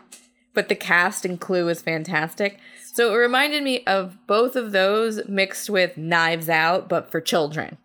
but 0.55 0.69
the 0.69 0.77
cast 0.77 1.25
in 1.25 1.39
Clue 1.39 1.69
is 1.69 1.83
fantastic. 1.83 2.59
So 2.93 3.13
it 3.13 3.17
reminded 3.17 3.63
me 3.63 3.85
of 3.85 4.17
both 4.27 4.57
of 4.57 4.73
those 4.73 5.21
mixed 5.29 5.69
with 5.69 5.97
Knives 5.97 6.49
Out 6.49 6.89
but 6.89 7.11
for 7.11 7.21
children. 7.21 7.79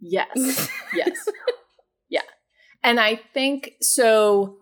Yes. 0.00 0.68
yes. 0.94 1.28
Yeah. 2.08 2.22
And 2.82 3.00
I 3.00 3.16
think 3.16 3.74
so 3.80 4.58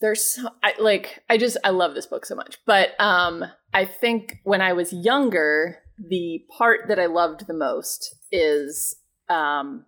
there's 0.00 0.34
so, 0.34 0.48
I, 0.62 0.74
like 0.78 1.22
I 1.28 1.38
just 1.38 1.56
I 1.64 1.70
love 1.70 1.94
this 1.94 2.06
book 2.06 2.26
so 2.26 2.34
much. 2.34 2.58
But 2.66 2.98
um 3.00 3.44
I 3.72 3.84
think 3.84 4.38
when 4.44 4.60
I 4.60 4.72
was 4.72 4.92
younger, 4.92 5.78
the 5.98 6.44
part 6.56 6.88
that 6.88 6.98
I 6.98 7.06
loved 7.06 7.46
the 7.46 7.54
most 7.54 8.14
is 8.30 8.96
um 9.28 9.84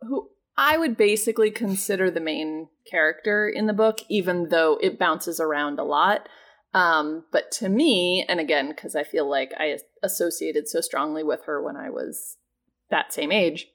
who 0.00 0.30
I 0.56 0.78
would 0.78 0.96
basically 0.96 1.50
consider 1.50 2.10
the 2.10 2.20
main 2.20 2.68
character 2.90 3.48
in 3.48 3.66
the 3.66 3.72
book 3.72 3.98
even 4.08 4.48
though 4.48 4.78
it 4.80 4.98
bounces 4.98 5.40
around 5.40 5.78
a 5.78 5.84
lot. 5.84 6.28
Um 6.72 7.24
but 7.32 7.50
to 7.52 7.68
me 7.68 8.24
and 8.28 8.40
again 8.40 8.72
cuz 8.74 8.96
I 8.96 9.04
feel 9.04 9.28
like 9.28 9.52
I 9.58 9.78
associated 10.02 10.68
so 10.68 10.80
strongly 10.80 11.22
with 11.22 11.44
her 11.44 11.62
when 11.62 11.76
I 11.76 11.90
was 11.90 12.36
that 12.90 13.12
same 13.12 13.32
age 13.32 13.68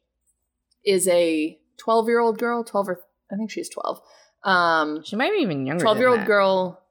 is 0.83 1.07
a 1.07 1.59
12 1.77 2.07
year 2.07 2.19
old 2.19 2.37
girl 2.37 2.63
12 2.63 2.89
or 2.89 2.99
i 3.31 3.35
think 3.35 3.51
she's 3.51 3.69
12 3.69 3.99
um 4.43 5.03
She 5.03 5.15
might 5.15 5.31
be 5.31 5.39
even 5.39 5.65
younger. 5.65 5.81
12 5.83 5.98
year 6.00 6.07
old 6.10 6.25
girl 6.25 6.81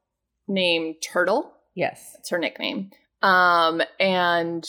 named 0.49 0.97
turtle 1.02 1.52
Yes. 1.75 2.12
that's 2.14 2.30
her 2.30 2.38
nickname 2.38 2.90
um 3.23 3.80
and 3.99 4.66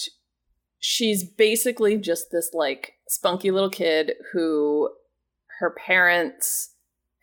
she's 0.80 1.24
basically 1.24 1.98
just 1.98 2.32
this 2.32 2.52
like 2.54 2.94
spunky 3.08 3.52
little 3.52 3.70
kid 3.70 4.14
who 4.34 4.90
her 5.60 5.70
parents 5.72 6.74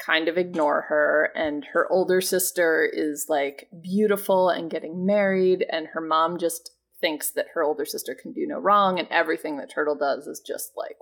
kind 0.01 0.29
of 0.29 0.39
ignore 0.39 0.83
her 0.89 1.33
and 1.35 1.65
her 1.73 1.91
older 1.91 2.21
sister 2.21 2.89
is 2.93 3.27
like 3.29 3.69
beautiful 3.83 4.49
and 4.49 4.71
getting 4.71 5.05
married 5.05 5.65
and 5.71 5.89
her 5.89 6.01
mom 6.01 6.39
just 6.39 6.71
thinks 7.01 7.31
that 7.33 7.47
her 7.55 7.63
older 7.65 7.85
sister 7.85 8.15
can 8.21 8.33
do 8.33 8.47
no 8.47 8.59
wrong 8.59 8.99
and 8.99 9.09
everything 9.11 9.57
that 9.57 9.71
turtle 9.71 9.97
does 9.97 10.27
is 10.27 10.41
just 10.45 10.71
like 10.77 10.97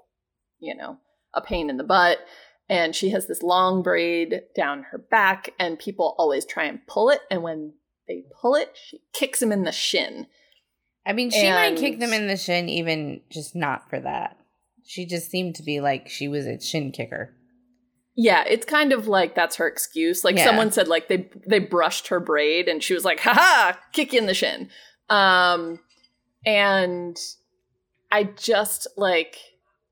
you 0.59 0.75
know 0.75 0.97
a 1.35 1.41
pain 1.43 1.69
in 1.69 1.77
the 1.77 1.85
butt 1.85 2.19
and 2.69 2.95
she 2.95 3.11
has 3.11 3.27
this 3.27 3.43
long 3.43 3.83
braid 3.83 4.43
down 4.55 4.85
her 4.91 4.99
back 4.99 5.51
and 5.59 5.79
people 5.79 6.15
always 6.19 6.45
try 6.45 6.65
and 6.65 6.87
pull 6.87 7.11
it 7.11 7.21
and 7.31 7.43
when 7.43 7.73
they 8.09 8.23
pull 8.41 8.55
it 8.55 8.71
she 8.75 9.01
kicks 9.13 9.41
him 9.43 9.53
in 9.53 9.65
the 9.65 9.73
shin 9.73 10.27
I 11.07 11.13
mean, 11.13 11.31
she 11.31 11.49
might 11.49 11.77
kick 11.77 12.01
them 12.01 12.13
in 12.13 12.27
the 12.27 12.37
shin, 12.37 12.69
even 12.69 13.21
just 13.31 13.55
not 13.55 13.89
for 13.89 14.01
that. 14.01 14.37
She 14.85 15.07
just 15.07 15.31
seemed 15.31 15.55
to 15.55 15.63
be 15.63 15.81
like 15.81 16.09
she 16.09 16.27
was 16.27 16.47
a 16.47 16.61
shin 16.61 16.91
kicker. 16.91 17.33
Yeah, 18.17 18.43
it's 18.49 18.67
kind 18.67 18.93
of 18.93 19.07
like 19.07 19.37
that's 19.37 19.55
her 19.57 19.69
excuse. 19.69 20.25
Like 20.25 20.37
Yeah. 20.37 20.45
someone 20.45 20.73
said, 20.73 20.89
like 20.89 21.07
they 21.07 21.31
they 21.47 21.61
brushed 21.61 22.09
her 22.09 22.19
braid, 22.19 22.67
and 22.67 22.83
she 22.83 22.93
was 22.93 23.05
like, 23.05 23.21
"Ha 23.21 23.79
kick 23.93 24.13
you 24.13 24.19
in 24.19 24.27
the 24.27 24.35
shin." 24.35 24.69
Um, 25.09 25.79
and 26.45 27.17
I 28.11 28.25
just 28.25 28.89
like 28.97 29.39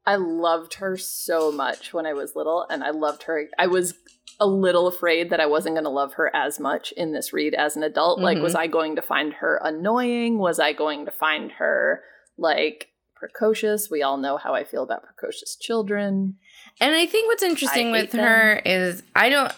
I 0.07 0.17
loved 0.17 0.75
her 0.75 0.97
so 0.97 1.51
much 1.51 1.93
when 1.95 2.07
I 2.07 2.13
was 2.13 2.37
little, 2.37 2.67
and 2.69 2.85
I 2.85 2.91
loved 2.91 3.23
her. 3.25 3.49
I 3.59 3.67
was 3.67 3.95
a 4.41 4.47
little 4.47 4.87
afraid 4.87 5.31
that 5.31 5.41
I 5.41 5.47
wasn't 5.47 5.77
going 5.77 5.85
to 5.85 5.91
love 5.91 6.15
her 6.15 6.35
as 6.35 6.59
much 6.59 6.93
in 6.93 7.13
this 7.13 7.33
read 7.33 7.55
as 7.55 7.77
an 7.77 7.83
adult. 7.85 8.19
Like, 8.21 8.39
Mhm. 8.39 8.43
was 8.43 8.55
I 8.55 8.67
going 8.67 8.97
to 8.97 9.03
find 9.03 9.33
her 9.35 9.61
annoying? 9.63 10.39
Was 10.39 10.59
I 10.59 10.73
going 10.73 11.05
to 11.05 11.11
find 11.13 11.53
her 11.53 12.03
like 12.37 12.89
precocious? 13.15 13.89
We 13.91 14.03
all 14.03 14.17
know 14.17 14.37
how 14.37 14.55
I 14.55 14.65
feel 14.65 14.83
about 14.83 15.05
precocious 15.05 15.55
children. 15.57 16.37
And 16.81 16.95
I 16.97 17.07
think 17.07 17.29
what's 17.29 17.45
interesting 17.45 17.93
with 17.93 18.11
them. 18.11 18.21
her 18.27 18.61
is 18.65 19.03
I 19.15 19.29
don't 19.29 19.53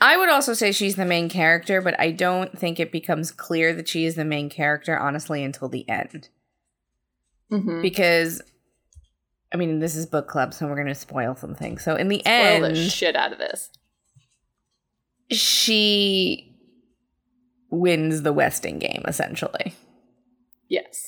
I 0.00 0.16
would 0.16 0.30
also 0.30 0.54
say 0.54 0.72
she's 0.72 0.96
the 0.96 1.04
main 1.04 1.28
character, 1.28 1.82
but 1.82 1.98
I 2.00 2.10
don't 2.12 2.56
think 2.58 2.80
it 2.80 2.90
becomes 2.90 3.30
clear 3.32 3.74
that 3.74 3.86
she 3.88 4.06
is 4.06 4.14
the 4.14 4.24
main 4.24 4.48
character 4.48 4.96
honestly 4.98 5.44
until 5.44 5.68
the 5.68 5.86
end. 5.90 6.28
Mm-hmm. 7.52 7.82
Because 7.82 8.40
I 9.52 9.56
mean, 9.56 9.80
this 9.80 9.96
is 9.96 10.06
book 10.06 10.28
club, 10.28 10.54
so 10.54 10.66
we're 10.66 10.76
going 10.76 10.86
to 10.86 10.94
spoil 10.94 11.34
something. 11.34 11.78
So 11.78 11.96
in 11.96 12.08
the 12.08 12.20
Spoil 12.20 12.60
the 12.60 12.68
end, 12.68 12.76
shit 12.76 13.16
out 13.16 13.32
of 13.32 13.38
this. 13.38 13.70
she 15.30 16.54
wins 17.70 18.22
the 18.22 18.32
Westing 18.32 18.78
game 18.78 19.02
essentially. 19.06 19.74
Yes. 20.68 21.06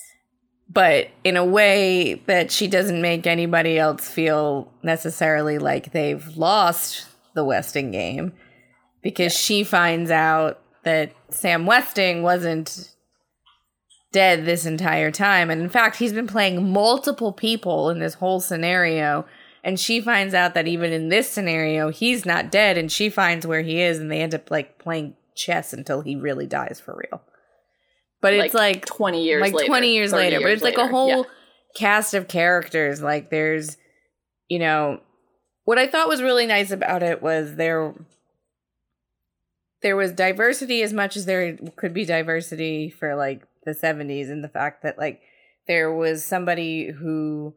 but 0.68 1.08
in 1.22 1.36
a 1.36 1.44
way 1.44 2.14
that 2.26 2.50
she 2.50 2.66
doesn't 2.66 3.00
make 3.02 3.26
anybody 3.26 3.78
else 3.78 4.08
feel 4.08 4.72
necessarily 4.82 5.58
like 5.58 5.92
they've 5.92 6.26
lost 6.36 7.06
the 7.34 7.44
Westing 7.44 7.90
game 7.90 8.32
because 9.02 9.32
she 9.36 9.62
finds 9.64 10.10
out 10.10 10.60
that 10.84 11.12
Sam 11.30 11.66
Westing 11.66 12.22
wasn't 12.22 12.91
dead 14.12 14.44
this 14.44 14.66
entire 14.66 15.10
time. 15.10 15.50
And 15.50 15.60
in 15.60 15.68
fact, 15.68 15.96
he's 15.96 16.12
been 16.12 16.26
playing 16.26 16.70
multiple 16.72 17.32
people 17.32 17.90
in 17.90 17.98
this 17.98 18.14
whole 18.14 18.40
scenario. 18.40 19.26
And 19.64 19.78
she 19.80 20.00
finds 20.00 20.34
out 20.34 20.54
that 20.54 20.68
even 20.68 20.92
in 20.92 21.08
this 21.08 21.28
scenario, 21.30 21.90
he's 21.90 22.26
not 22.26 22.50
dead. 22.50 22.76
And 22.78 22.90
she 22.92 23.08
finds 23.10 23.46
where 23.46 23.62
he 23.62 23.80
is. 23.80 23.98
And 23.98 24.10
they 24.10 24.20
end 24.20 24.34
up 24.34 24.50
like 24.50 24.78
playing 24.78 25.14
chess 25.34 25.72
until 25.72 26.02
he 26.02 26.14
really 26.16 26.46
dies 26.46 26.80
for 26.84 26.94
real. 26.94 27.22
But 28.20 28.34
it's 28.34 28.54
like 28.54 28.84
20 28.86 29.24
years 29.24 29.40
like 29.40 29.54
later. 29.54 29.66
20 29.66 29.94
years 29.94 30.10
30 30.12 30.22
later 30.22 30.36
but 30.40 30.48
years 30.48 30.56
it's 30.58 30.62
like 30.62 30.76
a 30.78 30.86
whole 30.86 31.08
Yeah. 31.08 31.22
cast 31.74 32.14
of 32.14 32.28
characters 32.28 33.02
like 33.02 33.30
there's 33.30 33.76
you 34.48 34.60
know 34.60 35.00
what 35.64 35.78
i 35.78 35.88
thought 35.88 36.06
was 36.06 36.22
really 36.22 36.46
nice 36.46 36.70
about 36.70 37.02
it 37.02 37.20
was 37.20 37.56
there 37.56 37.94
there 39.82 39.96
was 39.96 40.12
diversity 40.12 40.82
as 40.82 40.92
much 40.92 41.16
as 41.16 41.24
there 41.26 41.56
could 41.76 41.92
be 41.92 42.04
diversity 42.04 42.90
for 42.90 43.16
like 43.16 43.42
the 43.64 43.72
70s 43.72 44.30
and 44.30 44.42
the 44.42 44.48
fact 44.48 44.82
that 44.82 44.98
like 44.98 45.20
there 45.66 45.92
was 45.92 46.24
somebody 46.24 46.90
who 46.90 47.54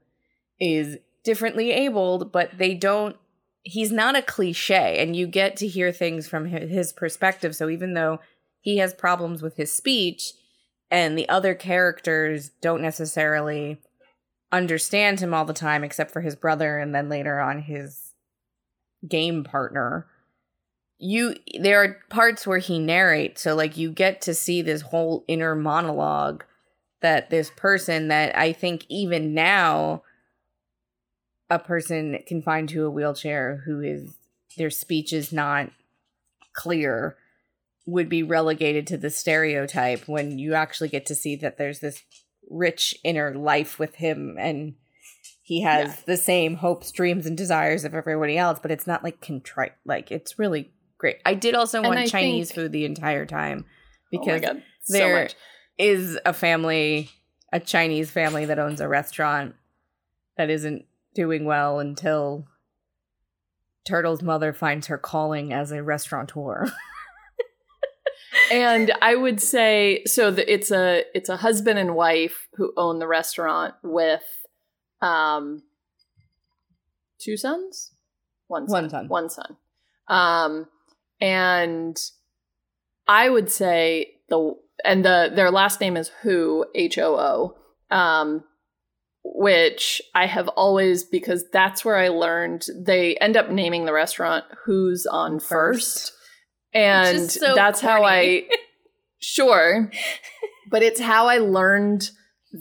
is 0.59 0.97
differently 1.23 1.71
abled 1.71 2.31
but 2.31 2.57
they 2.57 2.73
don't 2.73 3.17
he's 3.65 3.91
not 3.91 4.15
a 4.15 4.21
cliche 4.21 5.01
and 5.01 5.15
you 5.15 5.27
get 5.27 5.57
to 5.57 5.67
hear 5.67 5.91
things 5.91 6.27
from 6.27 6.45
his 6.45 6.93
perspective. 6.93 7.55
So 7.55 7.67
even 7.67 7.95
though 7.95 8.19
he 8.61 8.77
has 8.77 8.93
problems 8.93 9.41
with 9.41 9.57
his 9.57 9.71
speech 9.71 10.33
and 10.91 11.17
the 11.17 11.27
other 11.27 11.55
characters 11.55 12.51
don't 12.61 12.81
necessarily 12.81 13.81
understand 14.51 15.19
him 15.19 15.33
all 15.33 15.45
the 15.45 15.53
time 15.53 15.83
except 15.83 16.11
for 16.11 16.21
his 16.21 16.35
brother 16.35 16.77
and 16.77 16.93
then 16.93 17.09
later 17.09 17.39
on 17.39 17.63
his 17.63 18.13
game 19.09 19.43
partner 19.43 20.07
you 20.97 21.35
there 21.59 21.83
are 21.83 21.97
parts 22.09 22.47
where 22.47 22.57
he 22.59 22.79
narrates 22.79 23.41
so 23.41 23.53
like 23.53 23.75
you 23.77 23.91
get 23.91 24.21
to 24.21 24.33
see 24.33 24.61
this 24.61 24.81
whole 24.81 25.25
inner 25.27 25.53
monologue 25.53 26.43
that 27.01 27.29
this 27.29 27.51
person 27.57 28.07
that 28.07 28.35
i 28.37 28.53
think 28.53 28.85
even 28.87 29.33
now 29.33 30.01
a 31.49 31.59
person 31.59 32.17
confined 32.25 32.69
to 32.69 32.85
a 32.85 32.89
wheelchair 32.89 33.63
who 33.65 33.81
is 33.81 34.15
their 34.57 34.69
speech 34.69 35.11
is 35.11 35.33
not 35.33 35.69
clear 36.53 37.17
would 37.85 38.09
be 38.09 38.23
relegated 38.23 38.87
to 38.87 38.97
the 38.97 39.09
stereotype 39.09 40.07
when 40.07 40.39
you 40.39 40.53
actually 40.53 40.89
get 40.89 41.05
to 41.05 41.13
see 41.13 41.35
that 41.35 41.57
there's 41.57 41.79
this 41.81 42.03
rich 42.49 42.95
inner 43.03 43.33
life 43.35 43.77
with 43.77 43.95
him 43.95 44.37
and 44.39 44.75
he 45.43 45.61
has 45.61 45.89
Yeah. 45.89 45.95
the 46.07 46.17
same 46.17 46.55
hopes, 46.55 46.91
dreams, 46.91 47.27
and 47.27 47.37
desires 47.37 47.83
of 47.83 47.93
everybody 47.93 48.35
else, 48.35 48.57
but 48.59 48.71
it's 48.71 48.87
not 48.87 49.03
like 49.03 49.21
contrite. 49.21 49.73
Like 49.85 50.09
it's 50.11 50.39
really 50.39 50.71
great. 50.97 51.17
I 51.25 51.33
did 51.33 51.55
also 51.55 51.79
And 51.79 51.87
want 51.87 51.99
I 51.99 52.07
Chinese 52.07 52.49
think- 52.49 52.55
food 52.55 52.71
the 52.71 52.85
entire 52.85 53.25
time 53.25 53.65
Oh 53.67 53.71
because 54.11 54.41
God, 54.41 54.63
so 54.83 54.93
they're 54.97 55.23
much. 55.23 55.35
is 55.77 56.17
a 56.25 56.33
family, 56.33 57.09
a 57.51 57.59
Chinese 57.59 58.09
family 58.11 58.45
that 58.45 58.59
owns 58.59 58.79
a 58.81 58.87
restaurant 58.87 59.55
that 60.37 60.49
isn't 60.49 60.85
doing 61.13 61.45
well 61.45 61.79
until 61.79 62.45
Turtle's 63.85 64.21
mother 64.21 64.51
finds 64.53 64.87
her 64.87 64.97
calling 64.97 65.53
as 65.53 65.71
a 65.71 65.81
restaurateur. 65.83 66.65
and 68.51 68.91
I 69.01 69.15
would 69.15 69.41
say 69.41 70.03
so 70.05 70.31
that 70.31 70.51
it's 70.51 70.71
a 70.71 71.03
it's 71.13 71.29
a 71.29 71.37
husband 71.37 71.79
and 71.79 71.95
wife 71.95 72.47
who 72.55 72.73
own 72.77 72.99
the 72.99 73.07
restaurant 73.07 73.75
with 73.83 74.23
um 75.01 75.63
two 77.19 77.37
sons? 77.37 77.91
One 78.47 78.67
son. 78.67 78.83
One 78.83 78.89
son. 78.89 79.07
One 79.07 79.29
son. 79.29 79.57
Um 80.07 80.67
and 81.19 81.97
I 83.07 83.29
would 83.29 83.51
say 83.51 84.15
the 84.29 84.55
and 84.83 85.05
the 85.05 85.31
their 85.33 85.51
last 85.51 85.81
name 85.81 85.97
is 85.97 86.09
Hoo 86.21 86.65
H 86.75 86.97
O 86.97 87.15
O. 87.91 87.95
Um 87.95 88.43
which 89.27 90.01
I 90.13 90.27
have 90.27 90.47
always 90.49 91.03
because 91.03 91.49
that's 91.49 91.83
where 91.83 91.97
I 91.97 92.09
learned 92.09 92.67
they 92.75 93.15
end 93.17 93.35
up 93.35 93.49
naming 93.49 93.85
the 93.85 93.93
restaurant 93.93 94.45
Who's 94.65 95.07
on 95.07 95.39
First. 95.39 96.13
And 96.73 97.31
so 97.31 97.55
that's 97.55 97.81
how 97.81 98.03
I 98.03 98.47
sure. 99.19 99.89
but 100.69 100.83
it's 100.83 100.99
how 100.99 101.27
I 101.27 101.39
learned 101.39 102.11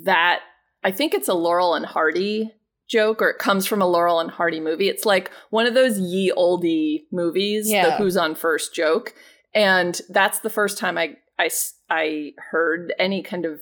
that 0.04 0.40
I 0.82 0.90
think 0.90 1.14
it's 1.14 1.28
a 1.28 1.34
Laurel 1.34 1.75
and 1.75 1.84
Hardy 1.84 2.52
joke 2.88 3.23
or 3.23 3.31
it 3.31 3.38
comes 3.38 3.67
from 3.67 3.81
a 3.81 3.87
Laurel 3.87 4.21
and 4.21 4.31
Hardy 4.31 4.61
movie. 4.61 4.88
It's 4.88 5.05
like 5.05 5.31
one 5.50 5.67
of 5.67 5.75
those 5.75 5.99
ye 5.99 6.33
oldie 6.37 7.05
movies, 7.11 7.69
the 7.71 7.93
Who's 7.97 8.17
on 8.17 8.35
First 8.35 8.75
joke. 8.75 9.14
And 9.55 10.00
that's 10.09 10.41
the 10.41 10.50
first 10.50 10.79
time 10.79 10.99
I, 10.99 11.17
I, 11.38 11.49
I 11.88 12.33
heard 12.50 12.93
any 12.99 13.23
kind 13.23 13.45
of 13.45 13.61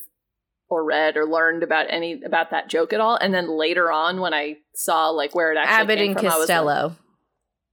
or 0.69 0.85
read 0.85 1.19
or 1.19 1.27
learned 1.27 1.63
about 1.63 1.87
any 1.91 2.23
about 2.25 2.51
that 2.51 2.69
joke 2.69 2.93
at 2.95 3.01
all. 3.01 3.17
And 3.17 3.35
then 3.35 3.59
later 3.59 3.93
on 3.93 4.21
when 4.21 4.33
I 4.33 4.57
saw 4.75 5.11
like 5.11 5.35
where 5.35 5.53
it 5.53 5.59
actually 5.59 5.83
Abbott 5.83 5.99
came 5.99 6.11
and 6.13 6.19
from, 6.21 6.27
I 6.27 6.29
was 6.39 6.49
like, 6.49 6.59
Costello. 6.59 6.97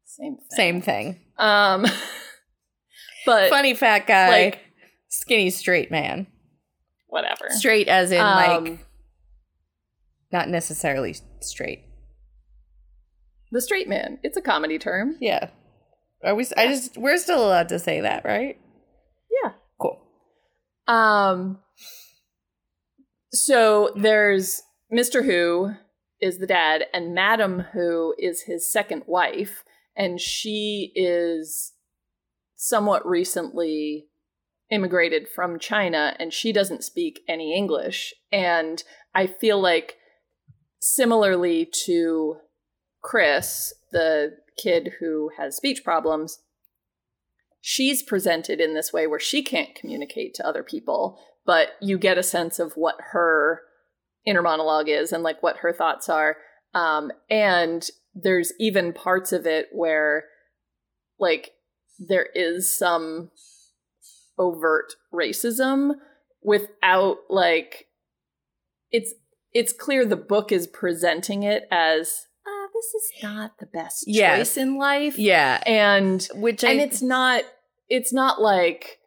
same 0.06 0.36
thing. 0.36 0.46
Same 0.52 0.82
thing. 0.82 1.20
Um 1.38 1.86
but 3.26 3.50
Funny 3.50 3.74
fat 3.74 4.06
guy, 4.06 4.30
like- 4.30 4.60
skinny 5.08 5.50
straight 5.50 5.90
man. 5.92 6.28
whatever. 7.08 7.48
Straight 7.52 7.88
as 7.88 8.12
in 8.12 8.20
like 8.20 8.50
Um, 8.50 8.80
not 10.34 10.50
necessarily 10.50 11.16
straight. 11.44 11.86
the 13.52 13.62
straight 13.62 13.88
man. 13.90 14.20
It's 14.24 14.38
a 14.38 14.42
comedy 14.42 14.78
term. 14.78 15.16
Yeah. 15.20 15.50
Are 16.24 16.36
we 16.36 16.46
I 16.58 16.68
just 16.68 16.98
we're 16.98 17.18
still 17.18 17.44
allowed 17.46 17.70
to 17.70 17.80
say 17.80 18.02
that, 18.02 18.26
right? 18.26 18.60
Yeah. 19.44 19.52
Cool. 19.80 20.00
Um 20.88 21.60
so 23.32 23.92
there's 23.96 24.62
Mr. 24.94 25.24
Hoo 25.24 25.76
is 26.20 26.40
the 26.40 26.48
dad 26.48 26.86
and 26.94 27.14
Madam 27.14 27.62
Hoo 27.74 28.14
is 28.18 28.44
his 28.44 28.72
second 28.72 29.04
wife 29.08 29.64
and 29.96 30.20
she 30.20 30.92
is 30.96 31.74
somewhat 32.56 33.06
recently 33.06 34.08
immigrated 34.72 35.28
from 35.28 35.58
China 35.60 36.16
and 36.20 36.34
she 36.34 36.52
doesn't 36.52 36.84
speak 36.84 37.22
any 37.28 37.56
English 37.56 38.14
and 38.32 38.84
I 39.16 39.28
feel 39.28 39.60
like 39.62 39.96
similarly 40.80 41.70
to 41.86 42.38
Chris 43.02 43.74
the 43.92 44.38
kid 44.58 44.94
who 45.00 45.32
has 45.38 45.56
speech 45.56 45.84
problems 45.84 46.40
she's 47.62 48.04
presented 48.04 48.60
in 48.60 48.74
this 48.74 48.94
way 48.94 49.08
where 49.08 49.20
she 49.20 49.44
can't 49.44 49.76
communicate 49.76 50.34
to 50.36 50.48
other 50.48 50.64
people, 50.64 51.20
but 51.46 51.70
you 51.82 51.98
get 51.98 52.18
a 52.18 52.24
sense 52.24 52.60
of 52.60 52.74
what 52.74 52.96
her 53.12 53.62
inner 54.26 54.42
monologue 54.42 54.90
is 54.90 55.12
and 55.12 55.24
like 55.24 55.42
what 55.44 55.58
her 55.58 55.74
thoughts 55.74 56.10
are. 56.10 56.38
Um, 56.74 57.12
and 57.30 57.88
there's 58.14 58.54
even 58.60 58.94
parts 58.94 59.32
of 59.32 59.46
it 59.46 59.68
where 59.72 60.26
like 61.20 61.52
there 62.00 62.28
is 62.34 62.76
some 62.78 63.32
overt 64.38 64.94
racism 65.14 65.96
without 66.42 67.18
like 67.30 67.88
it's 68.92 69.14
it's 69.54 69.74
clear 69.74 70.06
the 70.06 70.16
book 70.16 70.52
is 70.52 70.68
presenting 70.68 71.44
it 71.44 71.64
as 71.72 72.28
uh, 72.46 72.68
this 72.74 72.86
is 72.94 73.12
not 73.24 73.58
the 73.60 73.66
best 73.66 74.04
Yes. 74.08 74.38
choice 74.38 74.58
in 74.58 74.78
life 74.78 75.18
Yeah. 75.18 75.62
and 75.66 76.28
Which 76.36 76.64
I 76.64 76.72
and 76.72 76.82
it's 76.82 77.02
not 77.02 77.44
it's 77.90 78.14
not 78.14 78.42
like 78.42 79.00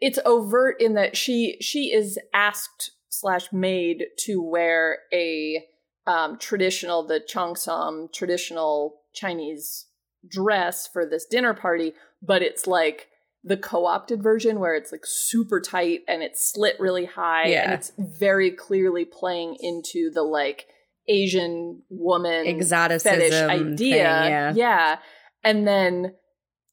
it's 0.00 0.18
overt 0.26 0.80
in 0.80 0.94
that 0.94 1.16
she 1.16 1.56
she 1.60 1.92
is 1.92 2.18
asked 2.32 2.90
slash 3.08 3.52
made 3.52 4.04
to 4.18 4.42
wear 4.42 4.98
a 5.12 5.64
um, 6.06 6.38
traditional 6.38 7.06
the 7.06 7.20
cheongsam 7.20 8.12
traditional 8.12 8.96
Chinese 9.14 9.86
dress 10.28 10.86
for 10.86 11.06
this 11.06 11.24
dinner 11.24 11.54
party, 11.54 11.92
but 12.20 12.42
it's 12.42 12.66
like 12.66 13.08
the 13.46 13.56
co-opted 13.58 14.22
version 14.22 14.58
where 14.58 14.74
it's 14.74 14.90
like 14.90 15.04
super 15.04 15.60
tight 15.60 16.00
and 16.08 16.22
it's 16.22 16.50
slit 16.52 16.76
really 16.80 17.04
high 17.04 17.42
and 17.42 17.50
Yeah. 17.52 17.74
it's 17.74 17.92
very 17.98 18.50
clearly 18.50 19.04
playing 19.04 19.56
into 19.60 20.10
the 20.12 20.22
like 20.22 20.66
Asian 21.06 21.82
woman 21.90 22.46
exoticism 22.46 23.12
fetish 23.20 23.30
thing, 23.32 23.72
idea. 23.72 23.96
yeah. 23.96 24.52
yeah. 24.56 24.98
And 25.42 25.68
then 25.68 26.14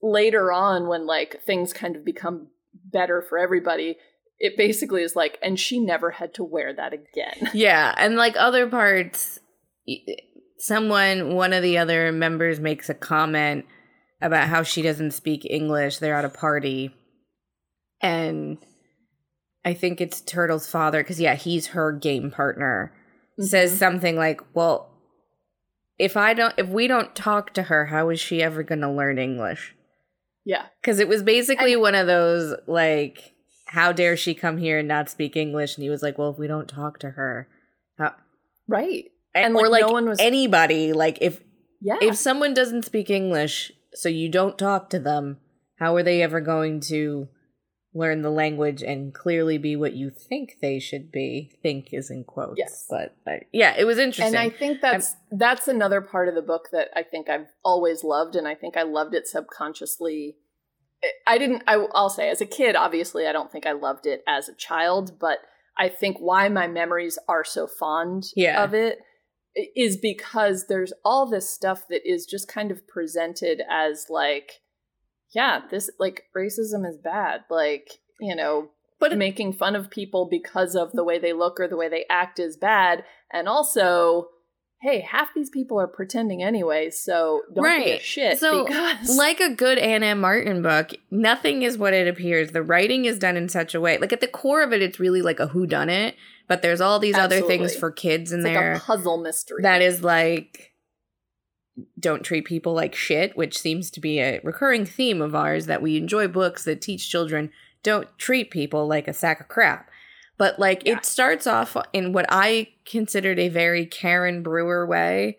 later 0.02 0.52
on, 0.54 0.88
when 0.88 1.06
like 1.06 1.42
things 1.46 1.74
kind 1.74 1.98
of 1.98 2.06
become 2.06 2.48
better 2.86 3.22
for 3.22 3.38
everybody, 3.38 3.98
it 4.40 4.56
basically 4.56 5.04
is 5.04 5.14
like, 5.16 5.38
and 5.44 5.60
she 5.60 5.78
never 5.80 6.12
had 6.12 6.34
to 6.36 6.44
wear 6.46 6.74
that 6.74 6.94
again. 6.94 7.50
Yeah, 7.54 7.94
and 7.98 8.16
like 8.16 8.36
other 8.38 8.68
parts, 8.70 9.40
someone, 10.58 11.36
one 11.36 11.54
of 11.54 11.62
the 11.64 11.78
other 11.78 12.12
members 12.12 12.60
makes 12.60 12.90
a 12.90 12.94
comment 12.94 13.66
about 14.22 14.48
how 14.48 14.64
she 14.64 14.82
doesn't 14.82 15.12
speak 15.12 15.46
English. 15.50 15.98
They're 15.98 16.16
at 16.16 16.26
a 16.26 16.30
party, 16.30 16.94
and 18.02 18.58
I 19.66 19.74
think 19.74 20.02
it's 20.02 20.22
Turtle's 20.22 20.70
father, 20.70 21.02
because 21.04 21.20
yeah, 21.20 21.36
he's 21.36 21.68
her 21.68 21.92
game 21.92 22.32
partner, 22.32 22.94
says 23.40 23.74
Mhm. 23.74 23.78
something 23.78 24.16
like, 24.16 24.42
"Well, 24.56 24.90
if 26.00 26.18
I 26.18 26.34
don't, 26.34 26.54
if 26.58 26.68
we 26.68 26.88
don't 26.88 27.16
talk 27.16 27.54
to 27.54 27.64
her, 27.64 27.86
how 27.88 28.10
is 28.10 28.20
she 28.20 28.42
ever 28.42 28.64
going 28.64 28.82
to 28.82 28.92
learn 28.92 29.18
English?" 29.20 29.76
Yeah. 30.46 30.66
Because 30.82 31.00
it 31.00 31.08
was 31.08 31.22
basically 31.22 31.76
one 31.76 31.94
of 31.96 32.08
those 32.08 32.56
like, 32.68 33.34
"How 33.68 33.92
dare 33.92 34.18
she 34.18 34.34
come 34.34 34.58
here 34.58 34.80
and 34.80 34.88
not 34.88 35.10
speak 35.10 35.36
English?" 35.36 35.76
And 35.78 35.84
he 35.84 35.90
was 35.92 36.02
like, 36.02 36.18
"Well, 36.18 36.32
if 36.32 36.40
we 36.40 36.48
don't 36.48 36.68
talk 36.68 36.98
to 37.00 37.12
her." 37.12 37.48
How, 38.00 38.16
Right. 38.68 39.06
and 39.36 39.46
And, 39.46 39.56
or 39.56 39.68
like, 39.70 39.82
like 39.84 39.88
no 39.88 39.94
one 39.94 40.10
was- 40.10 40.20
anybody 40.20 40.92
like 40.94 41.20
if 41.22 41.42
Yeah. 41.82 41.98
if 42.02 42.16
someone 42.16 42.54
doesn't 42.54 42.84
speak 42.86 43.10
english 43.10 43.72
so 43.94 44.10
you 44.10 44.30
don't 44.30 44.58
talk 44.58 44.90
to 44.90 45.00
them 45.00 45.38
how 45.80 45.96
are 45.96 46.04
they 46.04 46.22
ever 46.22 46.40
going 46.42 46.80
to 46.80 47.28
learn 47.94 48.22
the 48.22 48.30
language 48.32 48.82
and 48.82 49.14
clearly 49.14 49.58
be 49.58 49.76
what 49.76 49.94
you 49.94 50.10
think 50.10 50.56
they 50.62 50.80
should 50.80 51.12
be 51.12 51.52
think 51.62 51.90
is 51.92 52.10
in 52.10 52.24
quotes 52.24 52.54
Yes. 52.58 52.86
but 52.90 53.16
uh, 53.28 53.38
yeah 53.52 53.76
it 53.78 53.84
was 53.84 53.98
interesting 53.98 54.28
and 54.36 54.38
I 54.38 54.50
think 54.50 54.80
that's 54.82 55.16
that's 55.32 55.68
another 55.68 56.00
part 56.00 56.30
of 56.30 56.36
the 56.36 56.42
book 56.42 56.70
that 56.72 56.88
I 56.96 57.04
think 57.04 57.30
I've 57.30 57.48
always 57.66 58.04
loved, 58.04 58.36
and 58.36 58.48
I 58.48 58.56
think 58.56 58.78
I 58.78 58.84
loved 58.84 59.14
it 59.14 59.28
subconsciously. 59.28 60.38
I- 61.04 61.34
I 61.34 61.38
didn't. 61.38 61.64
I, 61.68 61.86
I'll 61.94 62.10
say, 62.10 62.30
as 62.30 62.42
a 62.42 62.46
kid, 62.46 62.76
obviously, 62.76 63.26
I 63.28 63.32
don't 63.32 63.52
think 63.52 63.66
I 63.66 63.72
loved 63.72 64.06
it 64.06 64.24
as 64.28 64.48
a 64.48 64.54
child, 64.56 65.20
but 65.20 65.40
I 65.78 65.90
think 65.90 66.18
why 66.20 66.48
my 66.50 66.68
memories 66.68 67.18
are 67.28 67.44
so 67.44 67.66
fond 67.68 68.26
Yeah. 68.36 68.64
of 68.64 68.74
it 68.74 69.00
i- 69.00 69.04
is 69.56 69.98
because 69.98 70.68
there's 70.68 70.94
all 71.04 71.30
this 71.30 71.50
stuff 71.50 71.88
that 71.90 72.10
is 72.10 72.26
just 72.26 72.48
kind 72.48 72.72
of 72.72 72.88
presented 72.88 73.62
as 73.70 74.08
like, 74.10 74.62
yeah, 75.32 75.62
this 75.70 75.90
like 76.00 76.24
racism 76.36 76.88
is 76.88 76.98
bad, 76.98 77.42
like 77.50 78.00
you 78.20 78.36
know, 78.36 78.70
But- 79.00 79.18
making 79.18 79.54
fun 79.54 79.76
of 79.76 79.90
people 79.90 80.28
because 80.30 80.76
of 80.76 80.92
the 80.92 81.04
way 81.04 81.20
they 81.20 81.34
look 81.34 81.60
or 81.60 81.68
the 81.68 81.78
way 81.78 81.90
they 81.90 82.06
act 82.10 82.40
is 82.40 82.58
bad, 82.58 83.04
and 83.32 83.48
also. 83.48 84.30
Hey, 84.82 85.02
half 85.02 85.32
these 85.36 85.52
people 85.52 85.80
are 85.80 85.88
pretending 85.88 86.42
anyway, 86.42 86.90
so 86.90 87.44
don't 87.54 87.84
be 87.84 87.92
a 87.92 88.00
shit. 88.00 88.40
So, 88.40 88.66
because 88.66 89.16
like 89.16 89.40
a 89.40 89.54
good 89.54 89.78
Ann 89.78 90.02
M. 90.02 90.20
Martin 90.20 90.64
book, 90.64 90.92
nothing 91.12 91.62
is 91.62 91.78
what 91.78 91.94
it 91.94 92.08
appears. 92.08 92.50
The 92.50 92.64
writing 92.64 93.06
is 93.06 93.20
done 93.20 93.38
in 93.38 93.48
such 93.48 93.76
a 93.76 93.80
way, 93.80 94.00
like 94.00 94.12
at 94.12 94.22
the 94.22 94.28
core 94.28 94.64
of 94.64 94.74
it, 94.74 94.82
it's 94.82 95.00
really 95.00 95.22
like 95.22 95.40
a 95.40 95.50
whodunit, 95.50 96.16
but 96.48 96.64
there's 96.64 96.82
all 96.82 96.98
these 96.98 97.16
other 97.16 97.42
things 97.42 97.76
for 97.76 97.92
kids 97.92 98.32
in 98.32 98.40
it's 98.40 98.46
like 98.46 98.56
there. 98.56 98.74
a 98.74 98.80
puzzle 98.80 99.22
mystery. 99.22 99.62
that 99.62 99.84
is 99.84 100.04
like 100.04 100.72
don't 102.00 102.24
treat 102.24 102.46
people 102.46 102.74
like 102.74 102.96
shit, 102.96 103.38
which 103.38 103.60
seems 103.60 103.92
to 103.92 104.00
be 104.00 104.20
a 104.20 104.42
recurring 104.44 104.86
theme 104.86 105.22
of 105.22 105.36
ours 105.36 105.68
that 105.68 105.84
we 105.84 105.96
enjoy 105.96 106.28
books 106.28 106.64
that 106.66 106.82
teach 106.82 107.08
children 107.08 107.52
don't 107.84 108.08
treat 108.18 108.50
people 108.50 108.88
like 108.88 109.08
a 109.08 109.14
sack 109.14 109.40
of 109.40 109.48
crap. 109.48 109.91
But 110.42 110.58
like 110.58 110.88
Yeah. 110.88 110.98
it 110.98 111.06
starts 111.06 111.46
off 111.46 111.78
in 111.94 112.14
what 112.14 112.26
I 112.28 112.70
considered 112.84 113.38
a 113.38 113.48
very 113.48 113.86
Karen 113.86 114.42
Brewer 114.42 114.88
way, 114.88 115.38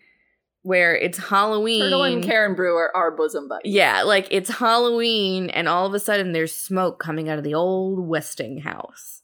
where 0.62 0.94
it's 0.96 1.18
Halloween. 1.18 1.80
Turtle 1.82 2.04
and 2.04 2.22
Karen 2.22 2.54
Brewer 2.54 2.88
are 2.96 3.10
bosom 3.10 3.48
buddies. 3.48 3.74
Yeah, 3.74 4.02
like 4.04 4.28
it's 4.30 4.48
Halloween, 4.48 5.50
and 5.50 5.68
all 5.68 5.86
of 5.86 5.94
a 5.94 5.98
sudden 5.98 6.30
there's 6.30 6.52
smoke 6.56 7.00
coming 7.00 7.28
out 7.28 7.36
of 7.36 7.42
the 7.42 7.54
old 7.54 8.06
Westing 8.06 8.58
house. 8.60 9.22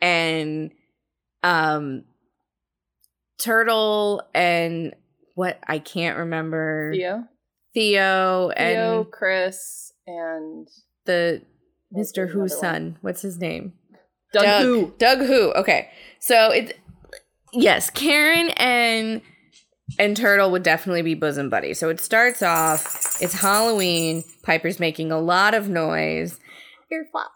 and 0.00 0.72
um 1.42 2.04
Turtle 3.38 4.22
and 4.34 4.94
what 5.34 5.58
I 5.68 5.78
can't 5.78 6.16
remember 6.16 6.92
Theo, 6.94 7.24
Theo 7.74 8.48
and 8.50 8.76
Theo, 8.78 9.04
Chris, 9.04 9.92
and 10.06 10.68
the 11.04 11.42
Mr. 11.94 12.30
Hoo's 12.30 12.58
son. 12.58 12.96
What's 13.02 13.20
his 13.20 13.38
name? 13.38 13.74
Doug, 14.32 14.62
Hoo. 14.62 14.94
Doug 14.98 15.18
Hoo. 15.18 15.52
Okay. 15.52 15.90
So 16.18 16.50
it's 16.50 16.72
yes, 17.52 17.90
Karen 17.90 18.50
and 18.56 19.22
and 19.98 20.16
Turtle 20.16 20.50
would 20.50 20.62
definitely 20.62 21.02
be 21.02 21.14
bosom 21.14 21.50
buddies. 21.50 21.78
So 21.78 21.88
it 21.88 22.00
starts 22.00 22.42
off, 22.42 23.20
it's 23.20 23.34
Halloween, 23.34 24.24
Piper's 24.42 24.80
making 24.80 25.12
a 25.12 25.20
lot 25.20 25.54
of 25.54 25.68
noise, 25.68 26.38
Ear 26.90 27.06
flops. 27.10 27.28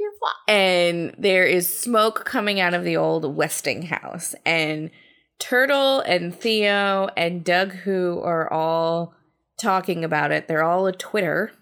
Ear 0.00 0.10
flops. 0.18 0.38
and 0.48 1.14
there 1.18 1.44
is 1.44 1.72
smoke 1.72 2.24
coming 2.24 2.60
out 2.60 2.74
of 2.74 2.84
the 2.84 2.96
old 2.96 3.36
Westing 3.36 3.82
house. 3.82 4.34
And 4.44 4.90
Turtle 5.38 6.00
and 6.00 6.34
Theo 6.34 7.08
and 7.16 7.44
Doug 7.44 7.72
Hoo 7.72 8.20
are 8.22 8.52
all 8.52 9.14
talking 9.60 10.04
about 10.04 10.32
it. 10.32 10.48
They're 10.48 10.64
all 10.64 10.86
a 10.86 10.92
Twitter. 10.92 11.52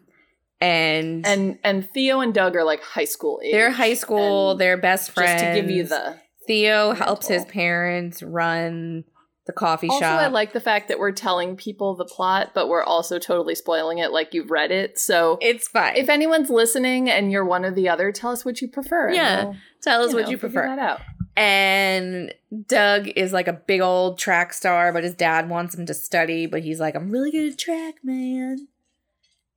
And, 0.61 1.27
And 1.27 1.59
and 1.63 1.89
Theo 1.91 2.21
and 2.21 2.33
Doug 2.33 2.57
are 2.57 2.65
like 2.65 2.83
high 2.83 3.05
school 3.05 3.41
age. 3.45 3.53
they're 3.53 3.71
high 3.71 3.95
school, 3.95 4.55
they're 4.55 4.77
best 4.79 5.11
friends. 5.11 5.43
Just 5.43 5.55
to 5.55 5.61
give 5.61 5.71
you 5.71 5.85
the. 5.85 6.17
Theo 6.47 6.93
helps 6.93 7.27
his 7.29 7.45
parents 7.47 8.23
run 8.23 9.05
the 9.47 9.53
coffee 9.53 9.89
Also, 9.89 10.01
shop. 10.01 10.21
I 10.21 10.27
like 10.29 10.53
the 10.53 10.61
fact 10.61 10.89
that 10.89 10.99
we're 10.99 11.13
telling 11.13 11.57
people 11.57 11.95
the 11.95 12.05
plot, 12.05 12.53
but 12.55 12.69
we're 12.69 12.83
also 12.83 13.19
totally 13.19 13.55
spoiling 13.55 13.99
it 13.99 14.11
like 14.11 14.33
you've 14.33 14.51
read 14.51 14.71
it. 14.71 14.99
So 14.99 15.39
it's 15.41 15.69
fine. 15.69 15.97
if 15.97 16.09
anyone's 16.09 16.51
listening 16.51 17.11
and 17.11 17.31
you're 17.33 17.45
one 17.45 17.65
or 17.65 17.71
the 17.71 17.89
other, 17.89 18.11
tell 18.13 18.31
us 18.31 18.45
what 18.45 18.61
you 18.63 18.69
prefer. 18.69 19.11
Yeah, 19.13 19.45
we'll, 19.45 19.57
Tell 19.83 20.03
us 20.03 20.11
you 20.11 20.17
what 20.17 20.25
know, 20.27 20.31
you 20.31 20.39
prefer. 20.39 20.67
That 20.67 20.79
out. 20.79 21.01
And 21.37 22.33
Doug 22.69 23.09
is 23.17 23.33
like 23.33 23.49
a 23.49 23.53
big 23.53 23.81
old 23.81 24.19
track 24.19 24.53
star, 24.53 24.93
but 24.93 25.03
his 25.05 25.15
dad 25.15 25.49
wants 25.51 25.75
him 25.75 25.85
to 25.87 25.95
study, 25.95 26.47
but 26.47 26.63
he's 26.63 26.79
like, 26.81 26.95
I'm 26.95 27.11
really 27.11 27.31
good 27.31 27.53
at 27.53 27.59
track, 27.59 27.97
man. 28.05 28.69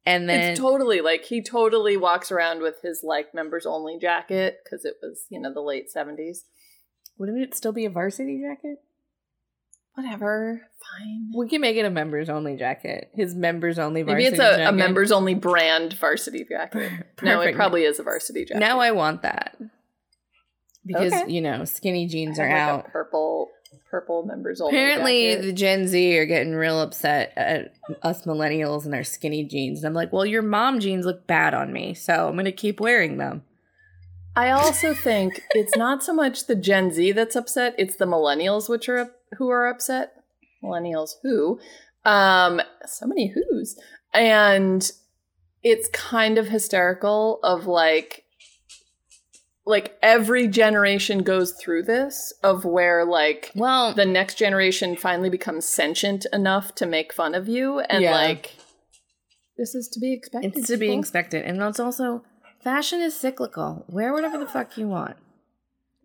And 0.08 0.30
then 0.30 0.52
it's 0.52 0.60
totally 0.60 1.02
like 1.02 1.26
he 1.26 1.42
totally 1.44 1.98
walks 1.98 2.32
around 2.32 2.62
with 2.62 2.76
his 2.82 3.02
like 3.04 3.34
members 3.34 3.66
only 3.66 4.00
jacket 4.00 4.60
because 4.64 4.86
it 4.86 4.96
was 5.02 5.26
you 5.30 5.40
know 5.40 5.54
the 5.54 5.62
late 5.62 5.92
seventies. 5.92 6.46
wouldn't 7.18 7.42
it 7.42 7.56
still 7.56 7.74
be 7.74 7.86
a 7.86 7.90
varsity 7.90 8.42
jacket? 8.42 8.78
Whatever, 9.96 10.62
fine. 10.80 11.32
We 11.36 11.50
can 11.50 11.60
make 11.60 11.76
it 11.76 11.84
a 11.84 11.90
members 11.90 12.30
only 12.30 12.56
jacket. 12.56 13.10
His 13.16 13.34
members 13.34 13.80
only 13.80 14.04
varsity 14.04 14.24
Maybe 14.26 14.36
it's 14.36 14.60
a, 14.60 14.70
a 14.70 14.72
members 14.72 15.12
only 15.12 15.34
brand 15.34 15.94
varsity 15.94 16.46
jacket. 16.46 16.92
No, 17.24 17.42
it 17.42 17.56
probably 17.56 17.84
is 17.84 18.00
a 18.00 18.04
varsity 18.04 18.46
jacket. 18.46 18.60
Now 18.60 18.80
I 18.80 18.92
want 18.92 19.24
that. 19.24 19.58
Because, 20.86 21.12
Okay. 21.14 21.32
you 21.32 21.42
know, 21.42 21.66
skinny 21.66 22.08
jeans 22.08 22.40
are 22.40 22.48
have, 22.48 22.70
out. 22.70 22.88
a 22.88 22.90
purple 22.92 23.50
purple 23.90 24.24
members 24.26 24.62
only. 24.62 24.76
Apparently, 24.76 25.32
jacket. 25.32 25.46
the 25.46 25.54
Gen 25.54 25.88
Z 25.88 26.18
are 26.18 26.26
getting 26.26 26.54
real 26.54 26.82
upset 26.82 27.34
at 27.36 27.74
us 28.04 28.26
millennials 28.26 28.86
and 28.86 28.94
our 28.94 29.04
skinny 29.04 29.44
jeans. 29.44 29.80
And 29.80 29.88
I'm 29.88 29.94
like, 29.94 30.12
well, 30.12 30.26
your 30.26 30.42
mom 30.42 30.80
jeans 30.80 31.06
look 31.06 31.28
bad 31.28 31.54
on 31.54 31.72
me, 31.74 31.94
so 31.94 32.28
I'm 32.28 32.34
going 32.34 32.46
to 32.46 32.52
keep 32.52 32.80
wearing 32.80 33.18
them. 33.18 33.44
I 34.36 34.52
also 34.52 34.94
think 34.94 35.42
it's 35.52 35.76
not 35.76 36.04
so 36.04 36.14
much 36.14 36.46
the 36.46 36.56
Gen 36.56 36.92
Z 36.92 37.12
that's 37.14 37.36
upset; 37.36 37.74
it's 37.80 37.96
the 37.96 38.06
millennials 38.06 38.70
which 38.70 38.88
are 38.88 39.00
up, 39.00 39.12
who 39.38 39.50
are 39.50 39.68
upset. 39.68 40.14
Millennials 40.64 41.16
who, 41.24 41.60
um, 42.06 42.62
so 42.86 43.08
many 43.08 43.34
who's, 43.34 43.76
and 44.14 44.92
it's 45.64 45.90
kind 45.90 46.38
of 46.38 46.50
hysterical. 46.50 47.40
Of 47.42 47.66
like, 47.66 48.26
like 49.68 49.98
every 50.02 50.48
generation 50.48 51.24
goes 51.24 51.52
through 51.52 51.84
this 51.84 52.34
of 52.44 52.66
where 52.66 53.06
like 53.06 53.52
Well, 53.56 53.94
the 53.94 54.06
next 54.06 54.36
generation 54.36 54.96
finally 54.96 55.30
becomes 55.30 55.66
sentient 55.68 56.26
enough 56.34 56.74
to 56.76 56.86
make 56.86 57.14
fun 57.14 57.36
of 57.36 57.48
you, 57.48 57.80
and 57.82 58.02
Yeah. 58.04 58.14
like 58.16 58.56
this 59.58 59.76
is 59.76 59.88
to 59.90 60.00
be 60.00 60.14
expected. 60.14 60.56
it's 60.56 60.68
to 60.68 60.78
be 60.78 60.94
expected. 60.94 61.44
And 61.44 61.62
it's 61.62 61.80
also, 61.80 62.24
fashion 62.64 63.02
is 63.02 63.16
cyclical. 63.16 63.86
Wear 63.90 64.14
whatever 64.14 64.38
the 64.38 64.46
fuck 64.48 64.78
you 64.78 64.88
want. 64.88 65.18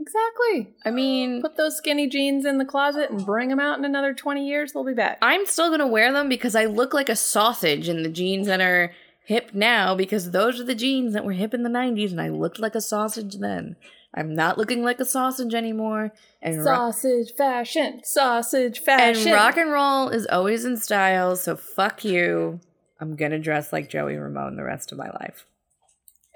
exactly. 0.00 0.74
I 0.84 0.90
mean, 0.90 1.40
Put 1.42 1.56
those 1.56 1.76
skinny 1.76 2.08
jeans 2.08 2.44
in 2.44 2.58
the 2.58 2.64
closet 2.64 3.10
and 3.10 3.24
bring 3.24 3.48
them 3.50 3.60
out 3.60 3.78
in 3.78 3.84
another 3.84 4.14
20 4.14 4.46
years. 4.46 4.72
They'll 4.72 4.84
be 4.84 4.94
back. 4.94 5.18
I'm 5.22 5.46
still 5.46 5.68
going 5.68 5.80
to 5.80 5.86
wear 5.86 6.12
them 6.12 6.28
because 6.28 6.56
I 6.56 6.64
look 6.64 6.92
like 6.92 7.08
a 7.08 7.14
sausage 7.16 7.88
in 7.88 8.02
the 8.02 8.08
jeans 8.08 8.46
that 8.48 8.60
are 8.60 8.92
hip 9.24 9.50
now 9.54 9.94
because 9.94 10.30
those 10.30 10.60
are 10.60 10.64
the 10.64 10.74
jeans 10.74 11.14
that 11.14 11.24
were 11.24 11.32
hip 11.32 11.54
in 11.54 11.62
the 11.62 11.70
90s 11.70 12.10
and 12.10 12.20
I 12.20 12.28
looked 12.28 12.58
like 12.58 12.74
a 12.74 12.80
sausage 12.80 13.36
then. 13.36 13.76
I'm 14.14 14.34
not 14.34 14.58
looking 14.58 14.82
like 14.84 15.00
a 15.00 15.06
sausage 15.06 15.54
anymore. 15.54 16.12
And 16.42 16.58
ro- 16.58 16.64
Sausage 16.64 17.32
fashion. 17.36 18.02
Sausage 18.04 18.80
fashion. 18.80 19.28
and 19.28 19.34
rock 19.34 19.56
and 19.56 19.70
roll 19.72 20.08
is 20.08 20.26
always 20.26 20.64
in 20.66 20.76
style, 20.76 21.34
so 21.36 21.56
fuck 21.56 22.04
you. 22.04 22.60
I'm 23.00 23.16
going 23.16 23.30
to 23.30 23.38
dress 23.38 23.72
like 23.72 23.88
Joey 23.88 24.16
Ramone 24.16 24.56
the 24.56 24.64
rest 24.64 24.92
of 24.92 24.98
my 24.98 25.08
life. 25.08 25.46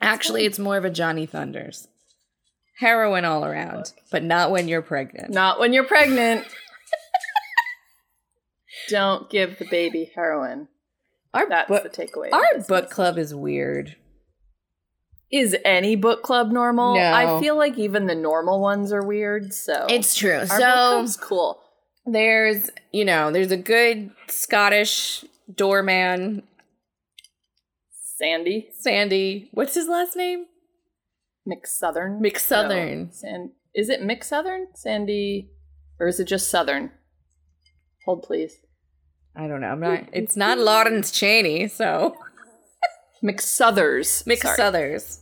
Actually, 0.00 0.46
it's 0.46 0.58
more 0.58 0.76
of 0.78 0.84
a 0.84 0.90
Johnny 0.90 1.26
Thunders. 1.26 1.88
Heroin 2.78 3.24
all 3.24 3.44
around, 3.44 3.92
but 4.10 4.22
not 4.22 4.50
when 4.50 4.68
you're 4.68 4.82
pregnant. 4.82 5.30
Not 5.30 5.58
when 5.60 5.72
you're 5.72 5.84
pregnant. 5.84 6.46
Don't 8.88 9.28
give 9.30 9.58
the 9.58 9.66
baby 9.70 10.10
heroin. 10.14 10.68
Our 11.34 11.48
That's 11.48 11.68
book, 11.68 11.82
the 11.82 11.88
takeaway. 11.90 12.32
our 12.32 12.44
this. 12.54 12.66
book 12.66 12.90
club 12.90 13.18
is 13.18 13.34
weird. 13.34 13.96
Is 15.30 15.56
any 15.64 15.96
book 15.96 16.22
club 16.22 16.50
normal? 16.52 16.94
No. 16.94 17.12
I 17.12 17.40
feel 17.40 17.56
like 17.56 17.76
even 17.78 18.06
the 18.06 18.14
normal 18.14 18.60
ones 18.60 18.92
are 18.92 19.02
weird. 19.04 19.52
So 19.52 19.86
It's 19.88 20.14
true. 20.14 20.34
our 20.38 20.46
book 20.46 20.48
so 20.48 20.56
club's 20.58 21.16
cool. 21.16 21.60
there's, 22.06 22.70
you 22.92 23.04
know, 23.04 23.30
there's 23.32 23.50
a 23.50 23.56
good 23.56 24.12
Scottish 24.28 25.24
doorman, 25.52 26.44
Sandy 28.18 28.68
Sandy. 28.78 29.48
What's 29.52 29.74
his 29.74 29.88
last 29.88 30.16
name? 30.16 30.46
McSouthern. 31.46 32.20
McSouthern. 32.20 33.06
No, 33.06 33.08
San- 33.12 33.52
is 33.74 33.88
it 33.88 34.00
McSouthern? 34.00 34.66
Sandy, 34.74 35.50
or 36.00 36.06
is 36.06 36.18
it 36.18 36.24
just 36.24 36.48
Southern? 36.48 36.92
Hold 38.04 38.22
please. 38.22 38.56
I 39.36 39.46
don't 39.48 39.60
know. 39.60 39.68
I'm 39.68 39.80
not. 39.80 40.04
It's 40.12 40.36
not 40.36 40.58
Lawrence 40.58 41.10
Cheney, 41.10 41.68
so 41.68 42.16
McSouthers. 43.22 44.24
McSouthers. 44.26 45.20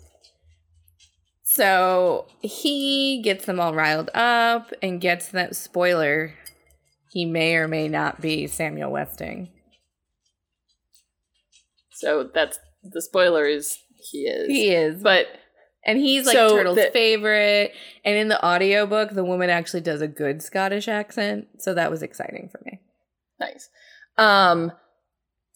So 1.45 2.27
he 2.41 3.21
gets 3.23 3.45
them 3.47 3.61
all 3.61 3.75
riled 3.75 4.11
up 4.15 4.73
and 4.83 5.01
gets 5.01 5.29
that 5.29 5.55
spoiler. 5.57 6.35
He 7.13 7.25
may 7.25 7.55
or 7.57 7.69
may 7.69 7.87
not 7.89 8.21
be 8.21 8.47
Samuel 8.49 8.91
Westing. 8.91 9.51
So 11.93 12.29
that's 12.35 12.59
the 12.83 13.01
spoiler 13.01 13.47
is 13.47 13.79
he 14.11 14.23
is. 14.27 14.49
He 14.49 14.71
is, 14.71 15.03
But 15.03 15.27
and 15.87 15.99
he's 15.99 16.27
like 16.27 16.35
So 16.35 16.57
Turtle's 16.57 16.77
the- 16.77 16.91
favorite. 16.93 17.73
And 18.05 18.17
in 18.17 18.29
the 18.29 18.45
audiobook, 18.45 19.11
the 19.13 19.25
woman 19.25 19.49
actually 19.51 19.81
does 19.83 20.01
a 20.03 20.09
good 20.09 20.43
Scottish 20.43 20.89
accent, 20.89 21.47
so 21.59 21.73
that 21.75 21.91
was 21.91 22.03
exciting 22.03 22.49
for 22.51 22.61
me. 22.65 22.81
nice. 23.41 23.69
Um 24.17 24.73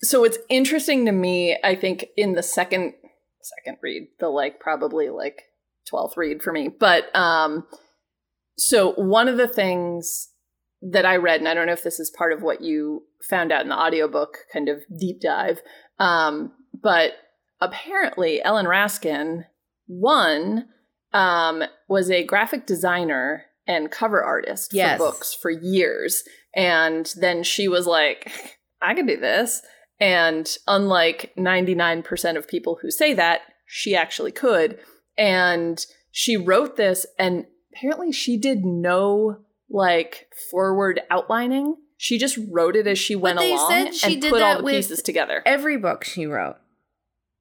so 0.00 0.24
it's 0.24 0.38
interesting 0.48 1.06
to 1.06 1.12
me, 1.12 1.58
I 1.62 1.74
think 1.74 2.06
in 2.16 2.34
the 2.34 2.42
second 2.42 2.94
second 3.42 3.78
read, 3.82 4.08
the 4.20 4.28
like 4.28 4.60
probably 4.60 5.08
like 5.08 5.42
12th 5.92 6.16
read 6.16 6.42
for 6.42 6.52
me. 6.52 6.68
But 6.68 7.14
um 7.16 7.66
so 8.56 8.92
one 8.92 9.28
of 9.28 9.36
the 9.36 9.48
things 9.48 10.28
that 10.82 11.04
I 11.04 11.16
read, 11.16 11.40
and 11.40 11.48
I 11.48 11.54
don't 11.54 11.66
know 11.66 11.72
if 11.72 11.82
this 11.82 12.00
is 12.00 12.10
part 12.10 12.32
of 12.32 12.42
what 12.42 12.60
you 12.60 13.04
found 13.28 13.52
out 13.52 13.62
in 13.62 13.68
the 13.68 13.78
audiobook 13.78 14.38
kind 14.52 14.68
of 14.68 14.82
deep 14.98 15.20
dive, 15.20 15.60
um, 15.98 16.52
but 16.80 17.12
apparently 17.60 18.42
Ellen 18.42 18.66
Raskin, 18.66 19.44
one, 19.86 20.68
um, 21.12 21.62
was 21.88 22.10
a 22.10 22.24
graphic 22.24 22.66
designer 22.66 23.44
and 23.68 23.90
cover 23.90 24.20
artist 24.24 24.72
Yes. 24.74 24.98
for 24.98 25.10
books 25.10 25.32
for 25.34 25.50
years. 25.50 26.24
And 26.56 27.12
then 27.20 27.44
she 27.44 27.68
was 27.68 27.86
like, 27.86 28.32
I 28.82 28.94
can 28.94 29.06
do 29.06 29.16
this. 29.16 29.62
And 30.00 30.48
unlike 30.66 31.32
99% 31.38 32.36
of 32.36 32.48
people 32.48 32.78
who 32.82 32.90
say 32.90 33.14
that, 33.14 33.42
she 33.66 33.94
actually 33.94 34.32
could. 34.32 34.78
And 35.16 35.84
she 36.10 36.36
wrote 36.36 36.76
this, 36.76 37.04
and 37.18 37.46
apparently 37.74 38.10
she 38.12 38.36
did 38.38 38.64
no 38.64 39.40
like 39.70 40.32
forward 40.50 41.00
outlining. 41.10 41.76
She 41.96 42.16
just 42.16 42.38
wrote 42.50 42.76
it 42.76 42.86
as 42.86 42.98
she 42.98 43.14
went 43.16 43.38
along 43.40 43.72
and 44.02 44.20
did 44.20 44.30
put 44.30 44.40
all 44.40 44.62
the 44.62 44.70
pieces 44.70 45.02
together. 45.02 45.42
Every 45.44 45.76
book 45.76 46.04
she 46.04 46.26
wrote. 46.26 46.56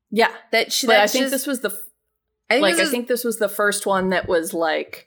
Yeah, 0.09 0.31
That 0.51 0.71
she 0.73 0.87
but 0.87 0.97
I 0.97 1.07
think 1.07 1.23
just- 1.25 1.31
this 1.31 1.47
was 1.47 1.61
the 1.61 1.69
I 2.49 2.55
think 2.55 2.61
like 2.63 2.75
I 2.75 2.85
think 2.89 3.07
this 3.07 3.23
was 3.23 3.37
the 3.39 3.49
first 3.49 3.85
one 3.85 4.09
that 4.09 4.27
was 4.27 4.53
like 4.53 5.06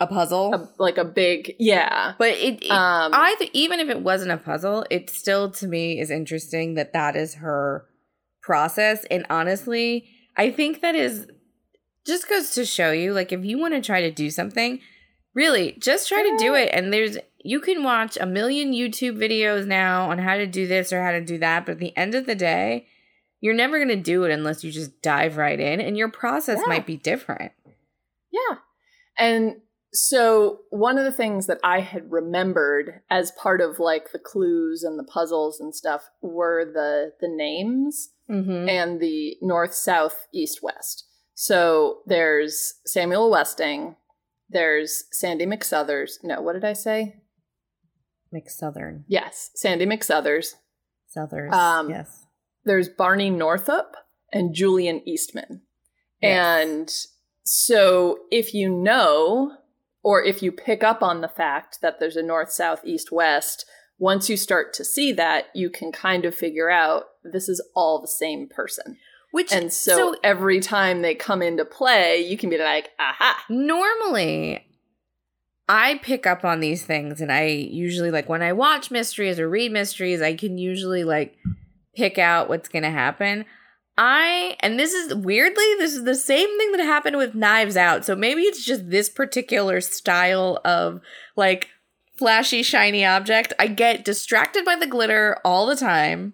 a 0.00 0.06
puzzle. 0.06 0.54
a, 0.54 0.68
like 0.78 0.98
a 0.98 1.04
big 1.04 1.54
yeah. 1.58 2.14
But 2.18 2.30
it, 2.30 2.64
it 2.64 2.70
Um, 2.70 3.12
I 3.14 3.34
th- 3.38 3.50
even 3.52 3.80
if 3.80 3.88
it 3.88 4.00
wasn't 4.02 4.32
a 4.32 4.36
puzzle, 4.38 4.86
it 4.90 5.10
still 5.10 5.50
to 5.52 5.66
me 5.66 6.00
is 6.00 6.10
interesting 6.10 6.74
that 6.74 6.92
that 6.94 7.16
is 7.16 7.34
her 7.34 7.86
process. 8.42 9.04
And 9.10 9.26
honestly, 9.30 10.08
I 10.36 10.50
think 10.50 10.80
that 10.80 10.94
is 10.94 11.26
just 12.06 12.28
goes 12.28 12.50
to 12.52 12.64
show 12.64 12.92
you 12.92 13.12
like 13.12 13.30
if 13.30 13.44
you 13.44 13.58
want 13.58 13.74
to 13.74 13.80
try 13.82 14.00
to 14.00 14.10
do 14.10 14.30
something 14.30 14.80
really 15.34 15.72
just 15.78 16.08
try 16.08 16.22
to 16.22 16.36
do 16.38 16.54
it 16.54 16.70
and 16.72 16.92
there's 16.92 17.18
you 17.44 17.60
can 17.60 17.84
watch 17.84 18.16
a 18.18 18.24
million 18.26 18.72
youtube 18.72 19.16
videos 19.16 19.66
now 19.66 20.10
on 20.10 20.18
how 20.18 20.36
to 20.36 20.46
do 20.46 20.66
this 20.66 20.92
or 20.94 21.02
how 21.02 21.12
to 21.12 21.20
do 21.24 21.38
that 21.38 21.66
but 21.66 21.72
at 21.72 21.78
the 21.78 21.94
end 21.96 22.14
of 22.14 22.24
the 22.26 22.34
day 22.34 22.86
you're 23.40 23.54
never 23.54 23.76
going 23.78 23.88
to 23.96 23.96
do 24.02 24.24
it 24.24 24.32
unless 24.32 24.64
you 24.64 24.72
just 24.72 25.00
dive 25.02 25.36
right 25.36 25.60
in 25.60 25.78
and 25.80 25.96
your 25.96 26.08
process 26.10 26.58
Yeah. 26.62 26.68
might 26.68 26.86
be 26.86 26.96
different 26.96 27.52
Yeah. 28.32 28.56
And 29.18 29.56
so 29.92 30.60
one 30.70 30.98
of 30.98 31.04
the 31.04 31.12
things 31.12 31.46
that 31.46 31.58
I 31.64 31.80
had 31.80 32.10
remembered 32.10 33.00
as 33.10 33.32
part 33.32 33.60
of 33.60 33.78
like 33.78 34.12
the 34.12 34.18
clues 34.18 34.84
and 34.84 34.98
the 34.98 35.04
puzzles 35.04 35.60
and 35.60 35.74
stuff 35.74 36.08
were 36.22 36.64
the 36.64 37.12
the 37.20 37.28
names 37.28 38.10
mm-hmm. 38.28 38.68
and 38.68 39.00
the 39.00 39.36
north, 39.42 39.74
south, 39.74 40.26
east, 40.32 40.62
west. 40.62 41.06
So 41.34 42.00
there's 42.06 42.74
Samuel 42.86 43.30
Westing, 43.30 43.96
there's 44.48 45.04
Sandy 45.10 45.46
McSouthers. 45.46 46.12
No, 46.22 46.40
what 46.40 46.52
did 46.52 46.64
I 46.64 46.74
say? 46.74 47.16
mcsouthern 48.32 49.02
Yes, 49.08 49.50
Sandy 49.54 49.86
McSouthers. 49.86 50.54
southers 51.08 51.52
Um, 51.52 51.90
yes 51.90 52.26
There's 52.64 52.88
Barney 52.88 53.30
Northup 53.30 53.96
and 54.32 54.54
Julian 54.54 55.02
Eastman. 55.04 55.62
Yes. 56.22 56.62
And 56.62 56.90
so 57.42 58.18
if 58.30 58.54
you 58.54 58.68
know, 58.68 59.56
or 60.02 60.22
if 60.22 60.42
you 60.42 60.52
pick 60.52 60.82
up 60.82 61.02
on 61.02 61.20
the 61.20 61.28
fact 61.28 61.78
that 61.82 62.00
there's 62.00 62.16
a 62.16 62.22
north, 62.22 62.50
south, 62.50 62.80
east, 62.84 63.12
west, 63.12 63.64
once 63.98 64.30
you 64.30 64.36
start 64.36 64.72
to 64.74 64.84
see 64.84 65.12
that, 65.12 65.46
you 65.54 65.68
can 65.68 65.92
kind 65.92 66.24
of 66.24 66.34
figure 66.34 66.70
out 66.70 67.04
this 67.22 67.48
is 67.48 67.62
all 67.74 68.00
the 68.00 68.08
same 68.08 68.48
person. 68.48 68.96
which 69.30 69.52
And 69.52 69.72
so, 69.72 70.16
every 70.24 70.60
time 70.60 71.02
they 71.02 71.14
come 71.14 71.42
into 71.42 71.64
play, 71.64 72.20
you 72.20 72.36
can 72.38 72.50
be 72.50 72.58
like, 72.58 72.90
aha. 72.98 73.44
normally 73.48 74.64
I 75.68 76.00
pick 76.02 76.26
up 76.26 76.44
on 76.44 76.58
these 76.58 76.82
things 76.82 77.20
and 77.20 77.30
I 77.30 77.44
usually 77.44 78.10
like 78.10 78.28
when 78.28 78.42
I 78.42 78.52
watch 78.52 78.90
mysteries 78.90 79.38
or 79.38 79.48
read 79.48 79.70
mysteries, 79.70 80.20
I 80.20 80.34
can 80.34 80.58
usually 80.58 81.04
like 81.04 81.36
pick 81.94 82.18
out 82.18 82.48
what's 82.48 82.68
going 82.68 82.82
to 82.82 82.90
happen. 82.90 83.44
I 84.02 84.56
and 84.60 84.80
this 84.80 84.94
is 84.94 85.14
weirdly 85.14 85.74
this 85.78 85.94
is 85.94 86.04
the 86.04 86.14
same 86.14 86.48
thing 86.56 86.72
that 86.72 86.80
happened 86.80 87.18
with 87.18 87.34
Knives 87.34 87.76
Out. 87.76 88.02
So 88.06 88.16
maybe 88.16 88.40
it's 88.42 88.64
just 88.64 88.88
this 88.88 89.10
particular 89.10 89.82
style 89.82 90.58
of 90.64 91.02
like 91.36 91.68
flashy 92.16 92.62
shiny 92.62 93.04
object. 93.04 93.52
I 93.58 93.66
get 93.66 94.06
distracted 94.06 94.64
by 94.64 94.76
the 94.76 94.86
glitter 94.86 95.36
all 95.44 95.66
the 95.66 95.76
time. 95.76 96.32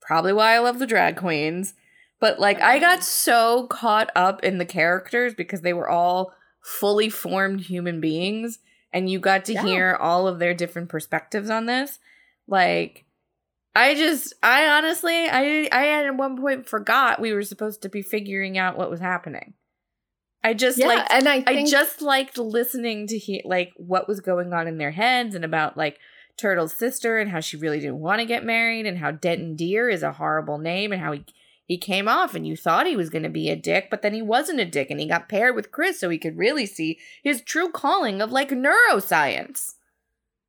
Probably 0.00 0.32
why 0.32 0.54
I 0.54 0.58
love 0.58 0.80
the 0.80 0.88
drag 0.88 1.16
queens. 1.16 1.74
But 2.18 2.40
like 2.40 2.60
I 2.60 2.80
got 2.80 2.98
mm-hmm. 2.98 3.02
so 3.02 3.68
caught 3.68 4.10
up 4.16 4.42
in 4.42 4.58
the 4.58 4.66
characters 4.66 5.34
because 5.34 5.60
they 5.60 5.72
were 5.72 5.88
all 5.88 6.34
fully 6.60 7.08
formed 7.08 7.60
human 7.60 8.00
beings 8.00 8.58
and 8.92 9.08
you 9.08 9.20
got 9.20 9.44
to 9.44 9.52
Yeah. 9.52 9.62
hear 9.62 9.96
all 10.00 10.26
of 10.26 10.40
their 10.40 10.52
different 10.52 10.88
perspectives 10.88 11.48
on 11.48 11.66
this. 11.66 12.00
Like 12.48 13.04
I 13.74 13.94
just 13.94 14.34
I 14.42 14.66
honestly 14.66 15.28
I 15.28 15.68
I 15.70 16.04
at 16.04 16.16
one 16.16 16.40
point 16.40 16.68
forgot 16.68 17.20
we 17.20 17.32
were 17.32 17.42
supposed 17.42 17.82
to 17.82 17.88
be 17.88 18.02
figuring 18.02 18.58
out 18.58 18.76
what 18.76 18.90
was 18.90 19.00
happening. 19.00 19.54
I 20.42 20.54
just 20.54 20.78
Yeah, 20.78 20.86
like 20.86 21.06
and 21.10 21.28
I 21.28 21.44
I 21.46 21.64
just 21.64 22.00
liked 22.02 22.38
listening 22.38 23.06
to 23.08 23.18
hear 23.18 23.42
like 23.44 23.72
what 23.76 24.08
was 24.08 24.20
going 24.20 24.52
on 24.52 24.66
in 24.66 24.78
their 24.78 24.92
heads 24.92 25.34
and 25.34 25.44
about 25.44 25.76
like 25.76 25.98
Turtle's 26.36 26.72
sister 26.74 27.18
and 27.18 27.30
how 27.30 27.40
she 27.40 27.56
really 27.56 27.80
didn't 27.80 27.98
want 27.98 28.20
to 28.20 28.26
get 28.26 28.44
married 28.44 28.86
and 28.86 28.98
how 28.98 29.10
Denton 29.10 29.56
Deer 29.56 29.88
is 29.88 30.02
a 30.02 30.12
horrible 30.12 30.58
name 30.58 30.92
and 30.92 31.00
how 31.02 31.12
he 31.12 31.24
he 31.66 31.76
came 31.76 32.08
off 32.08 32.34
and 32.34 32.46
you 32.46 32.56
thought 32.56 32.86
he 32.86 32.96
was 32.96 33.10
going 33.10 33.24
to 33.24 33.28
be 33.28 33.50
a 33.50 33.56
dick 33.56 33.88
but 33.90 34.00
then 34.00 34.14
he 34.14 34.22
wasn't 34.22 34.58
a 34.60 34.64
dick 34.64 34.90
and 34.90 34.98
he 35.00 35.06
got 35.06 35.28
paired 35.28 35.54
with 35.54 35.70
Chris 35.70 36.00
so 36.00 36.08
he 36.08 36.18
could 36.18 36.38
really 36.38 36.64
see 36.64 36.98
his 37.22 37.42
true 37.42 37.70
calling 37.70 38.22
of 38.22 38.32
like 38.32 38.48
neuroscience 38.50 39.74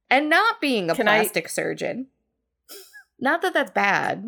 and 0.10 0.30
not 0.30 0.62
being 0.62 0.90
a 0.90 0.96
Can 0.96 1.08
I- 1.08 1.20
plastic 1.20 1.50
surgeon. 1.50 2.08
Not 3.20 3.42
that 3.42 3.54
that's 3.54 3.72
bad. 3.72 4.24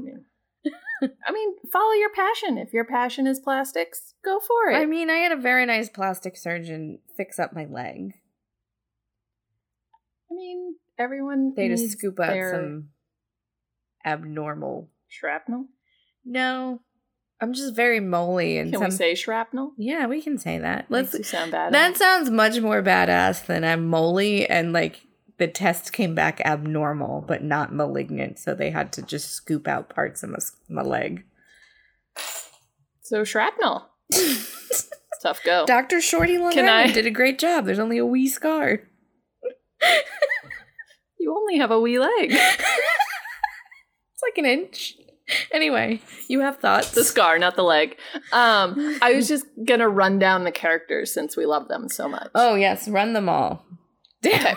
I 1.03 1.31
mean, 1.31 1.55
follow 1.71 1.93
your 1.93 2.11
passion. 2.11 2.57
If 2.57 2.73
your 2.73 2.85
passion 2.85 3.25
is 3.25 3.39
plastics, 3.39 4.13
go 4.23 4.39
for 4.39 4.69
it. 4.71 4.75
I 4.77 4.85
mean, 4.85 5.09
I 5.09 5.15
had 5.17 5.31
a 5.31 5.35
very 5.37 5.65
nice 5.65 5.89
plastic 5.89 6.37
surgeon 6.37 6.99
fix 7.17 7.39
up 7.39 7.53
my 7.53 7.65
leg. 7.65 8.13
I 10.29 10.33
mean, 10.35 10.75
everyone 10.99 11.53
They 11.55 11.67
just 11.69 11.91
scoop 11.97 12.19
out 12.19 12.35
some 12.51 12.89
abnormal. 14.05 14.89
shrapnel. 15.07 15.65
No, 16.23 16.81
I'm 17.41 17.53
just 17.53 17.75
very 17.75 17.99
moly 17.99 18.57
and 18.59 18.71
Can 18.71 18.79
some. 18.79 18.89
we 18.89 18.91
say 18.95 19.15
shrapnel? 19.15 19.73
yeah, 19.77 20.05
we 20.05 20.21
can 20.21 20.37
say 20.37 20.59
that. 20.59 20.85
Let's 20.89 21.27
sound 21.27 21.51
bad. 21.51 21.73
That 21.73 21.97
sounds 21.97 22.29
much 22.29 22.59
more 22.59 22.83
badass 22.83 23.45
than 23.47 23.63
I'm 23.63 23.87
moly 23.87 24.47
and 24.47 24.71
like 24.71 25.01
the 25.41 25.47
test 25.47 25.91
came 25.91 26.13
back 26.13 26.39
abnormal 26.45 27.25
but 27.27 27.43
not 27.43 27.73
malignant, 27.73 28.37
so 28.37 28.53
they 28.53 28.69
had 28.69 28.93
to 28.93 29.01
just 29.01 29.31
scoop 29.31 29.67
out 29.67 29.89
parts 29.89 30.21
of 30.21 30.29
my, 30.29 30.37
my 30.69 30.83
leg. 30.83 31.25
so 33.01 33.23
shrapnel. 33.23 33.87
Tough 35.23 35.41
go. 35.43 35.65
Doctor 35.65 35.99
Shorty 35.99 36.37
Long 36.37 36.51
Can 36.51 36.69
Island 36.69 36.91
I- 36.91 36.93
did 36.93 37.07
a 37.07 37.11
great 37.11 37.39
job. 37.39 37.65
There's 37.65 37.79
only 37.79 37.97
a 37.97 38.05
wee 38.05 38.27
scar. 38.27 38.81
you 41.19 41.35
only 41.35 41.57
have 41.57 41.71
a 41.71 41.79
wee 41.79 41.99
leg. 41.99 42.33
It's 44.13 44.23
like 44.23 44.37
an 44.37 44.45
inch. 44.45 44.93
Anyway, 45.51 45.99
you 46.27 46.41
have 46.41 46.59
thoughts. 46.59 46.91
the 46.91 47.03
scar, 47.03 47.39
not 47.39 47.55
the 47.55 47.63
leg. 47.63 47.97
Um, 48.31 48.99
I 49.01 49.13
was 49.15 49.27
just 49.33 49.45
gonna 49.65 49.89
run 49.89 50.19
down 50.19 50.43
the 50.43 50.51
characters 50.51 51.11
since 51.11 51.35
we 51.35 51.47
love 51.47 51.67
them 51.69 51.89
so 51.89 52.07
much. 52.07 52.29
Oh 52.35 52.53
yes, 52.53 52.87
run 52.87 53.13
them 53.13 53.27
all. 53.27 53.65
Damn, 54.21 54.39
Okay. 54.45 54.55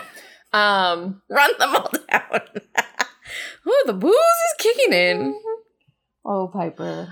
Um, 0.55 1.21
run 1.29 1.51
them 1.59 1.75
all 1.75 1.91
down. 2.09 2.41
oh, 3.67 3.83
the 3.85 3.93
booze 3.93 4.13
is 4.13 4.55
kicking 4.57 4.93
in. 4.93 5.35
Oh, 6.25 6.47
Piper. 6.47 7.09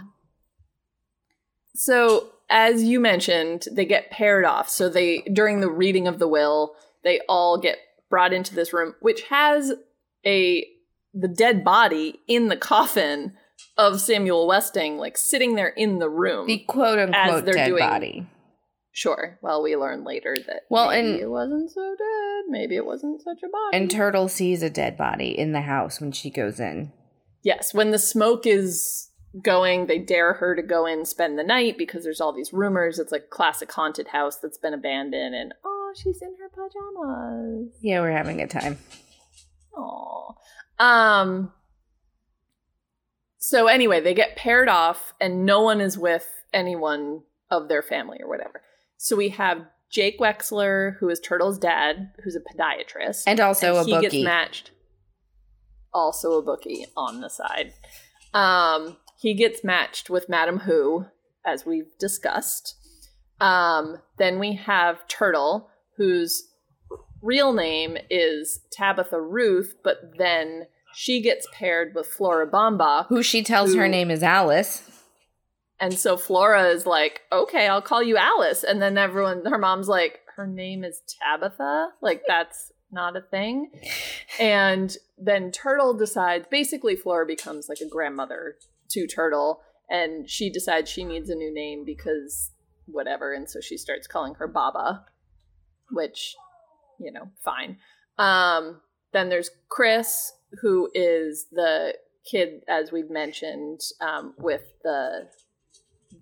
so 1.76 2.30
as 2.50 2.84
you 2.84 3.00
mentioned, 3.00 3.66
they 3.72 3.86
get 3.86 4.12
paired 4.12 4.46
off. 4.46 4.70
So 4.70 4.88
they 4.90 5.22
during 5.22 5.60
the 5.60 5.70
reading 5.70 6.08
of 6.08 6.20
the 6.20 6.28
will, 6.28 6.76
they 7.04 7.20
all 7.28 7.58
get 7.58 7.80
brought 8.10 8.32
into 8.34 8.56
this 8.56 8.72
room, 8.74 8.96
which 9.02 9.24
has 9.24 9.74
a 10.26 10.66
the 11.14 11.28
dead 11.28 11.64
body 11.64 12.22
in 12.28 12.48
the 12.48 12.58
coffin 12.58 13.34
of 13.78 14.00
Samuel 14.00 14.48
Westing, 14.48 14.98
like 14.98 15.18
sitting 15.18 15.56
there 15.56 15.70
in 15.70 16.00
the 16.00 16.10
room. 16.10 16.48
The 16.48 16.60
quote 16.60 17.00
unquote 17.00 17.46
they're 17.46 17.54
dead 17.54 17.68
doing- 17.68 17.80
body. 17.80 18.28
Sure. 18.96 19.40
Well, 19.42 19.64
we 19.64 19.76
learn 19.76 20.04
later 20.04 20.38
that 20.48 20.62
Well, 20.70 20.90
maybe 20.90 21.10
and- 21.14 21.20
it 21.20 21.30
wasn't 21.30 21.72
so 21.72 21.96
dead. 21.98 22.44
Maybe 22.48 22.76
it 22.76 22.86
wasn't 22.86 23.22
such 23.24 23.40
a 23.44 23.50
body. 23.50 23.76
And 23.78 23.90
Turtle 23.90 24.28
sees 24.28 24.62
a 24.62 24.70
dead 24.70 24.96
body 24.98 25.38
in 25.38 25.52
the 25.52 25.62
house 25.62 26.00
when 26.00 26.12
she 26.12 26.30
goes 26.30 26.60
in. 26.60 26.94
yes, 27.42 27.74
when 27.74 27.90
the 27.92 27.98
smoke 28.00 28.46
is 28.46 29.10
going, 29.42 29.88
they 29.88 29.98
dare 29.98 30.34
her 30.36 30.56
to 30.56 30.62
go 30.62 30.86
in, 30.86 31.06
spend 31.06 31.40
the 31.40 31.44
night 31.44 31.76
because 31.76 32.04
there's 32.04 32.22
all 32.22 32.32
these 32.34 32.54
rumors. 32.54 33.00
It's 33.00 33.12
like 33.12 33.32
classic 33.32 33.72
haunted 33.72 34.10
house 34.10 34.38
that's 34.38 34.60
been 34.60 34.76
abandoned, 34.76 35.34
and 35.34 35.54
oh, 35.66 35.92
she's 35.96 36.22
in 36.22 36.36
her 36.40 36.50
pajamas. 36.50 37.74
Yeah, 37.82 38.02
we're 38.02 38.12
having 38.12 38.42
a 38.42 38.48
time. 38.48 38.78
Oh. 39.76 40.36
Um. 40.78 41.52
So 43.40 43.68
anyway, 43.68 44.00
they 44.02 44.14
get 44.14 44.36
paired 44.36 44.70
off, 44.70 45.14
and 45.20 45.46
no 45.46 45.62
one 45.62 45.82
is 45.82 45.98
with 45.98 46.28
anyone 46.54 47.24
of 47.50 47.68
their 47.68 47.82
family 47.82 48.20
or 48.22 48.30
whatever. 48.30 48.62
So 48.98 49.16
we 49.16 49.30
have 49.30 49.66
Jake 49.90 50.20
Wexler, 50.20 50.98
who 51.00 51.10
is 51.10 51.20
Turtle's 51.20 51.60
dad, 51.60 52.12
who's 52.24 52.36
a 52.36 52.40
podiatrist, 52.40 53.24
And 53.28 53.40
also 53.40 53.76
a 53.76 53.80
bookie. 53.80 53.90
he 53.92 53.96
bookie. 53.98 54.10
gets 54.18 54.24
matched. 54.24 54.72
Also 55.94 56.34
a 56.34 56.42
bookie 56.42 56.86
on 56.98 57.22
the 57.22 57.30
side. 57.30 57.74
Um, 58.34 58.98
he 59.20 59.34
gets 59.36 59.64
matched 59.64 60.10
with 60.10 60.28
Madam 60.30 60.60
Hoo, 60.60 61.06
as 61.46 61.66
we've 61.66 61.96
discussed. 62.00 62.76
Um, 63.40 63.98
then 64.18 64.40
we 64.40 64.54
have 64.56 65.08
Turtle, 65.08 65.70
whose 65.98 66.48
real 67.22 67.54
name 67.54 67.98
is 68.10 68.62
Tabitha 68.72 69.20
Ruth, 69.22 69.76
but 69.84 70.18
then 70.18 70.64
she 70.96 71.22
gets 71.22 71.48
paired 71.54 71.94
with 71.94 72.08
Flora 72.08 72.48
Baumbach. 72.50 73.08
Who 73.08 73.22
she 73.22 73.44
tells 73.44 73.76
her 73.76 73.88
name 73.88 74.10
is 74.10 74.24
Alice. 74.24 74.90
And 75.84 76.00
so 76.00 76.16
Flora 76.16 76.70
is 76.70 76.86
like, 76.86 77.24
okay, 77.30 77.68
I'll 77.68 77.82
call 77.82 78.02
you 78.02 78.16
Alice. 78.16 78.64
And 78.64 78.82
then 78.82 78.98
everyone, 78.98 79.44
her 79.44 79.58
mom's 79.58 79.90
like, 79.90 80.22
her 80.38 80.48
name 80.48 80.86
is 80.86 81.02
Tabitha? 81.06 81.90
Like, 82.02 82.22
that's 82.28 82.72
not 82.90 83.18
a 83.18 83.22
thing. 83.22 83.70
And 84.40 84.96
then 85.18 85.52
Turtle 85.52 85.94
decides, 85.94 86.48
basically, 86.50 86.96
Flora 86.96 87.26
becomes 87.26 87.68
like 87.68 87.80
a 87.82 87.90
grandmother 87.90 88.56
to 88.92 89.08
Turtle. 89.08 89.60
And 89.90 90.30
she 90.30 90.50
decides 90.50 90.90
she 90.90 91.04
needs 91.04 91.30
a 91.30 91.36
new 91.36 91.54
name 91.54 91.84
because 91.84 92.52
whatever. 92.86 93.34
And 93.34 93.50
so 93.50 93.60
she 93.60 93.76
starts 93.76 94.08
calling 94.08 94.36
her 94.36 94.48
Baba, 94.48 95.04
which, 95.92 96.34
you 96.98 97.12
know, 97.12 97.30
fine. 97.44 97.76
Um, 98.18 98.80
then 99.12 99.28
there's 99.28 99.50
Chris, 99.68 100.32
who 100.62 100.90
is 100.94 101.48
the 101.52 101.96
kid, 102.24 102.62
as 102.70 102.94
we've 102.94 103.10
mentioned, 103.10 103.82
um, 104.00 104.34
with 104.38 104.64
the 104.82 105.28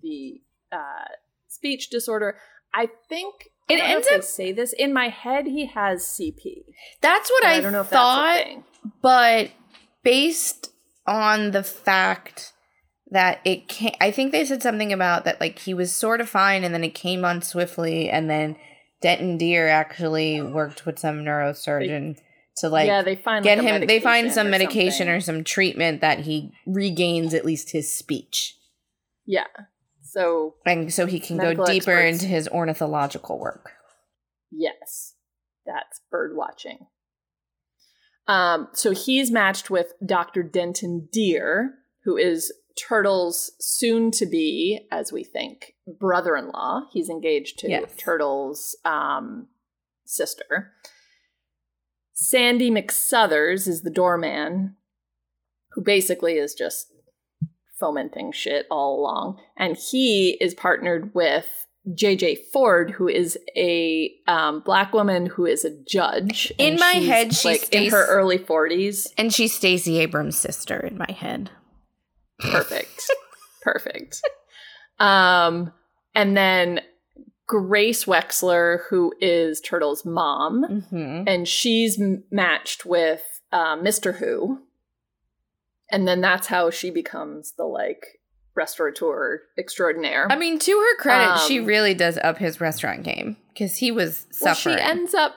the 0.02 0.42
uh, 0.72 1.06
speech 1.48 1.90
disorder. 1.90 2.38
I 2.74 2.90
think 3.10 3.50
It 3.70 3.76
I 3.76 3.78
don't 3.80 3.90
ends 3.90 4.08
up- 4.14 4.24
say 4.24 4.52
this 4.52 4.74
in 4.74 4.94
my 4.94 5.10
head. 5.10 5.46
He 5.48 5.66
has 5.68 6.04
CP. 6.04 6.64
That's 7.02 7.30
what 7.30 7.46
I, 7.46 7.56
I 7.56 7.60
don't 7.62 7.74
know 7.74 7.84
thought, 7.84 8.46
but 9.02 9.52
based 10.04 10.72
on 11.08 11.52
the 11.52 11.64
fact 11.64 12.54
that 13.10 13.40
it 13.44 13.68
came, 13.68 13.94
I 14.00 14.12
think 14.12 14.32
they 14.32 14.46
said 14.46 14.64
something 14.64 14.94
about 14.94 15.26
that, 15.26 15.42
like 15.42 15.60
he 15.60 15.74
was 15.74 15.94
sort 15.94 16.22
of 16.22 16.30
fine, 16.30 16.64
and 16.64 16.74
then 16.74 16.84
it 16.84 16.96
came 16.96 17.26
on 17.26 17.42
swiftly, 17.42 18.10
and 18.10 18.30
then 18.30 18.56
Denton 19.02 19.38
Deer 19.38 19.68
actually 19.68 20.42
worked 20.42 20.86
with 20.86 20.98
some 21.00 21.24
neurosurgeon 21.26 22.18
to 22.58 22.70
like 22.70 22.88
yeah, 22.88 23.02
they 23.02 23.16
find 23.18 23.44
get 23.44 23.58
like, 23.58 23.68
him. 23.68 23.88
They 23.88 24.00
find 24.00 24.32
some 24.32 24.48
or 24.48 24.52
medication 24.52 25.08
something. 25.08 25.14
or 25.16 25.20
some 25.22 25.44
treatment 25.44 26.00
that 26.02 26.20
he 26.20 26.52
regains 26.66 27.34
at 27.34 27.44
least 27.46 27.72
his 27.72 27.92
speech, 27.92 28.56
yeah. 29.26 29.46
So 30.12 30.56
and 30.66 30.94
so 30.94 31.06
he 31.06 31.22
can 31.22 31.38
go 31.38 31.54
deeper 31.54 31.92
experts. 31.92 32.24
into 32.24 32.26
his 32.26 32.50
ornithological 32.50 33.40
work. 33.40 33.72
Yes, 34.52 35.14
that's 35.66 36.02
bird 36.12 36.36
watching. 36.36 36.88
Um, 38.28 38.68
so 38.74 38.92
he's 38.92 39.32
matched 39.32 39.70
with 39.70 39.94
Dr. 40.06 40.44
Denton 40.44 41.08
Deer, 41.14 41.76
who 42.04 42.18
is 42.18 42.52
Turtle's 42.78 43.52
soon 43.62 44.12
to 44.12 44.26
be, 44.26 44.86
as 44.92 45.14
we 45.14 45.24
think, 45.24 45.76
brother 46.00 46.36
in 46.36 46.50
law. 46.50 46.82
He's 46.92 47.10
engaged 47.10 47.60
to 47.60 47.70
Yes. 47.70 47.94
Turtle's 47.98 48.78
um, 48.84 49.48
sister. 50.06 50.74
Sandy 52.14 52.70
McSouthers 52.70 53.66
is 53.66 53.82
the 53.82 53.90
doorman, 53.90 54.76
who 55.72 55.82
basically 55.82 56.34
is 56.34 56.54
just 56.54 56.91
fomenting 57.82 58.32
shit 58.32 58.66
all 58.72 58.98
along. 59.02 59.42
And 59.58 59.76
he 59.76 60.38
is 60.40 60.54
partnered 60.54 61.14
with 61.14 61.48
JJ 61.90 62.38
Ford, 62.54 62.92
who 62.92 63.08
is 63.08 63.38
a 63.58 64.12
um, 64.28 64.62
black 64.62 64.94
woman 64.94 65.26
who 65.26 65.46
is 65.48 65.66
a 65.66 65.76
judge. 65.84 66.54
In 66.60 66.78
my 66.80 66.94
head, 66.94 67.34
she's 67.34 67.44
like 67.64 67.74
in 67.74 67.90
her 67.90 68.06
early 68.08 68.38
40s. 68.38 69.08
And 69.18 69.34
she's 69.34 69.54
Stacey 69.56 69.98
Abrams' 70.00 70.38
sister 70.38 70.80
in 70.80 70.98
my 70.98 71.12
head. 71.12 71.50
Perfect. 72.40 73.10
Perfect. 73.64 74.22
Um, 75.00 75.72
and 76.14 76.38
then 76.38 76.82
Grace 77.48 78.06
Wexler, 78.06 78.80
who 78.90 79.14
is 79.20 79.60
Turtle's 79.62 80.06
mom, 80.06 80.64
Mm-hmm. 80.70 81.24
and 81.28 81.48
she's 81.48 82.00
matched 82.32 82.86
with 82.86 83.22
uh, 83.52 83.76
Mr. 83.78 84.16
Hoo. 84.16 84.60
And 85.92 86.08
then 86.08 86.22
that's 86.22 86.48
how 86.48 86.70
she 86.70 86.90
becomes 86.90 87.54
the 87.58 87.66
like 87.66 88.20
restaurateur 88.56 89.42
extraordinaire. 89.58 90.28
I 90.30 90.36
mean, 90.38 90.60
to 90.60 90.72
her 90.72 90.96
credit, 91.02 91.40
she 91.48 91.60
Um, 91.60 91.66
really 91.66 91.94
does 91.94 92.18
up 92.20 92.38
his 92.38 92.60
restaurant 92.62 93.04
game 93.04 93.38
because 93.54 93.78
he 93.78 93.92
was 93.92 94.28
well, 94.42 94.56
suffering. 94.56 94.78
she 94.78 94.82
ends 94.84 95.14
up 95.14 95.34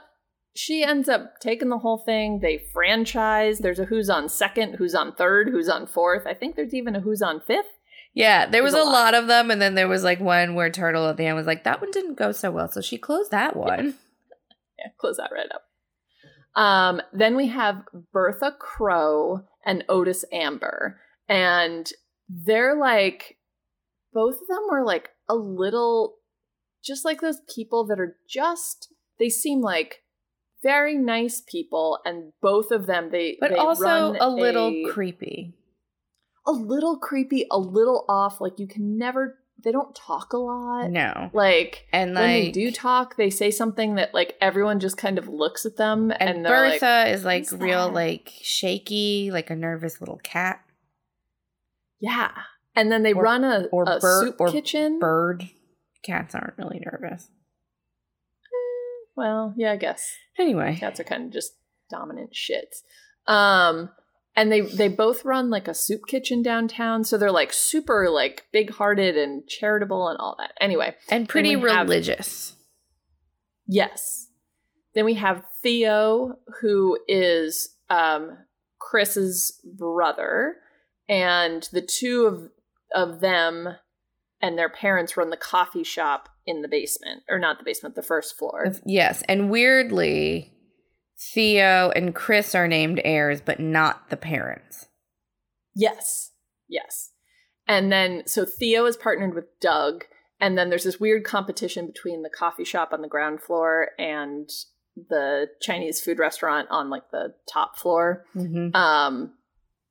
she 0.57 0.85
ends 0.85 1.09
up 1.09 1.41
taking 1.41 1.69
the 1.69 1.79
whole 1.79 1.99
thing. 1.99 2.39
They 2.41 2.59
franchise. 2.73 3.59
There's 3.59 3.81
a 3.81 3.87
Hoo's 3.87 4.09
on 4.09 4.29
second, 4.29 4.75
Hoo's 4.75 4.95
on 4.95 5.13
third, 5.15 5.49
Hoo's 5.49 5.69
on 5.69 5.87
fourth. 5.87 6.27
I 6.27 6.35
think 6.35 6.55
there's 6.55 6.75
even 6.75 6.95
a 6.95 7.01
Hoo's 7.01 7.23
on 7.23 7.41
fifth. 7.41 7.67
yeah, 8.15 8.47
there 8.47 8.63
was 8.63 8.75
a 8.75 8.79
a 8.79 8.85
lot. 8.85 8.93
lot. 8.93 9.15
of 9.15 9.27
them, 9.27 9.51
and 9.51 9.61
then 9.61 9.75
there 9.75 9.89
was 9.89 10.05
like 10.05 10.21
one 10.21 10.55
where 10.55 10.71
Turtle 10.71 11.09
at 11.09 11.17
the 11.17 11.27
end 11.27 11.37
was 11.37 11.47
like, 11.49 11.65
"That 11.65 11.81
one 11.81 11.91
didn't 11.91 12.15
go 12.15 12.31
so 12.31 12.53
well," 12.53 12.69
so 12.71 12.81
she 12.81 12.99
closed 12.99 13.33
that 13.33 13.57
one. 13.57 13.95
Yeah, 14.79 14.91
close 14.99 15.17
that 15.17 15.31
right 15.33 15.49
up. 15.53 15.63
Um, 16.61 17.01
then 17.13 17.35
we 17.35 17.49
have 17.49 17.83
Bertha 18.13 18.53
Crow 18.59 19.43
and 19.65 19.85
Otis 19.89 20.25
Amber, 20.33 21.01
and 21.29 21.91
they're 22.29 22.77
like, 22.77 23.39
both 24.13 24.35
of 24.41 24.49
them 24.49 24.65
were 24.71 24.85
like 24.85 25.11
a 25.29 25.35
little, 25.35 26.17
just 26.85 27.05
like 27.05 27.21
those 27.21 27.41
people 27.55 27.87
that 27.87 28.01
are 28.01 28.17
just. 28.29 28.93
They 29.19 29.29
seem 29.29 29.61
like 29.61 30.03
very 30.63 30.97
nice 30.97 31.43
people, 31.47 31.99
and 32.05 32.33
both 32.43 32.71
of 32.71 32.87
them 32.87 33.11
they 33.11 33.37
But 33.41 33.51
they 33.51 33.57
also 33.57 34.15
a 34.19 34.29
little 34.29 34.69
a- 34.69 34.91
creepy. 34.91 35.55
a 36.47 36.53
little 36.53 36.99
creepy, 36.99 37.47
a 37.51 37.59
little 37.59 38.05
off. 38.09 38.41
Like 38.41 38.59
you 38.59 38.67
can 38.67 38.99
never. 38.99 39.39
They 39.63 39.73
don't 39.73 39.95
talk 39.95 40.33
a 40.35 40.37
lot. 40.37 40.91
No, 40.91 41.31
Like 41.33 41.87
and 41.93 42.15
when 42.15 42.23
they 42.27 42.51
do 42.51 42.71
talk, 42.71 43.17
they 43.17 43.31
say 43.31 43.51
something 43.51 43.95
that 43.95 44.13
like 44.13 44.37
everyone 44.41 44.79
just 44.81 44.97
kind 44.99 45.17
of 45.19 45.27
looks 45.29 45.65
at 45.65 45.77
them 45.77 46.11
and, 46.11 46.21
and, 46.37 46.45
they're 46.45 46.61
like, 46.69 46.81
Bertha 46.81 47.11
is 47.11 47.25
like 47.25 47.49
"Who's 47.49 47.61
real, 47.61 47.87
that?" 47.87 47.95
like 47.95 48.33
shaky, 48.43 49.31
like 49.33 49.49
a 49.51 49.57
nervous 49.57 50.01
little 50.01 50.21
cat 50.23 50.61
yeah. 52.01 52.33
And 52.77 52.93
then 52.93 53.03
they 53.03 53.15
Or- 53.15 53.23
run 53.23 53.45
a, 53.45 53.67
or 53.73 53.85
a 53.85 53.99
bird 53.99 54.25
soup 54.27 54.37
or 54.41 54.51
kitchen. 54.51 54.99
bird. 54.99 55.49
Cats 56.03 56.35
aren't 56.35 56.59
really 56.59 56.83
nervous. 56.85 57.31
Well, 59.17 59.55
yeah, 59.57 59.73
I 59.73 59.77
guess 59.77 60.17
Anyway, 60.39 60.77
cats 60.79 60.99
are 61.01 61.05
kind 61.05 61.25
of 61.27 61.33
just 61.33 61.53
dominant 61.89 62.33
shits. 62.35 62.83
Um, 63.33 63.91
and 64.37 64.51
they 64.51 64.61
they 64.63 64.89
both 64.89 65.25
run 65.25 65.51
like 65.51 65.69
a 65.69 65.75
soup 65.75 66.07
kitchen 66.07 66.43
downtown, 66.43 67.05
so 67.05 67.17
they're 67.17 67.31
like 67.31 67.53
super 67.53 68.09
like 68.11 68.47
big 68.53 68.71
hearted 68.71 69.17
and 69.17 69.47
charitable 69.49 70.09
and 70.09 70.19
all 70.19 70.37
that. 70.39 70.53
Anyway, 70.61 70.95
and 71.11 71.29
pretty 71.29 71.57
we 71.57 71.71
have- 71.71 71.87
religious. 71.89 72.57
Yes. 73.67 74.29
Then 74.95 75.05
we 75.05 75.15
have 75.15 75.45
Theo, 75.63 76.39
who 76.61 76.99
is 77.09 77.75
um, 77.91 78.39
Chris's 78.79 79.61
brother, 79.65 80.57
and 81.09 81.69
the 81.73 81.83
two 81.83 82.27
of 82.27 82.51
of 82.95 83.21
them 83.21 83.69
and 84.41 84.59
their 84.59 84.69
parents 84.69 85.17
run 85.17 85.31
the 85.31 85.37
coffee 85.37 85.83
shop 85.83 86.29
in 86.47 86.61
the 86.63 86.69
basement, 86.69 87.23
or 87.29 87.39
not 87.39 87.59
the 87.59 87.65
basement, 87.65 87.95
the 87.95 88.03
first 88.03 88.37
floor. 88.39 88.73
Yes, 88.85 89.23
and 89.29 89.51
weirdly, 89.51 90.53
Theo 91.33 91.91
and 91.95 92.15
Chris 92.15 92.55
are 92.55 92.69
named 92.69 93.01
heirs, 93.05 93.41
but 93.41 93.61
not 93.61 94.11
the 94.11 94.17
parents. 94.17 94.89
Yes, 95.75 96.33
yes. 96.69 97.11
And 97.67 97.91
then 97.91 98.23
so 98.27 98.45
Theo 98.45 98.87
is 98.87 98.97
partnered 98.97 99.35
with 99.35 99.47
Doug, 99.61 100.05
and 100.41 100.59
then 100.59 100.69
there's 100.69 100.85
this 100.85 101.01
weird 101.01 101.25
competition 101.25 101.87
between 101.87 102.23
the 102.23 102.31
coffee 102.31 102.65
shop 102.65 102.93
on 102.93 103.01
the 103.01 103.09
ground 103.09 103.41
floor 103.41 103.89
and 103.99 104.49
the 104.97 105.47
Chinese 105.61 106.01
food 106.01 106.19
restaurant 106.19 106.69
on 106.71 106.91
like 106.91 107.11
the 107.11 107.35
top 107.53 107.79
floor. 107.79 108.25
Mm-hmm. 108.37 108.77
Um, 108.77 109.35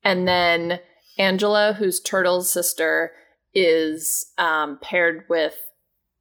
and 0.02 0.26
then 0.28 0.80
Angela, 1.18 1.74
who's 1.78 2.00
Turtle's 2.00 2.52
sister, 2.52 3.12
is 3.54 4.32
um, 4.38 4.78
paired 4.80 5.24
with 5.28 5.54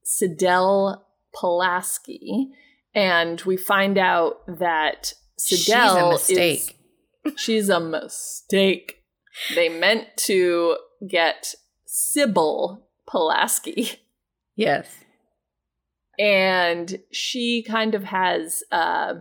Sydelle 0.06 1.02
Pulaski, 1.34 2.52
and 2.96 3.42
we 3.42 3.58
find 3.58 3.98
out 3.98 4.38
that 4.60 5.14
She's 5.40 5.68
Sydelle 5.68 6.08
a 6.10 6.12
mistake. 6.14 6.78
is 7.26 7.34
she's 7.38 7.70
a 7.70 7.80
mistake. 7.80 8.98
They 9.56 9.68
meant 9.70 10.08
to 10.28 10.78
get 11.08 11.54
Sybil 11.86 12.88
Pulaski, 13.08 14.00
Yes. 14.56 14.88
and 16.20 17.00
she 17.12 17.64
kind 17.68 17.96
of 17.96 18.04
has 18.06 18.64
uh, 18.72 19.14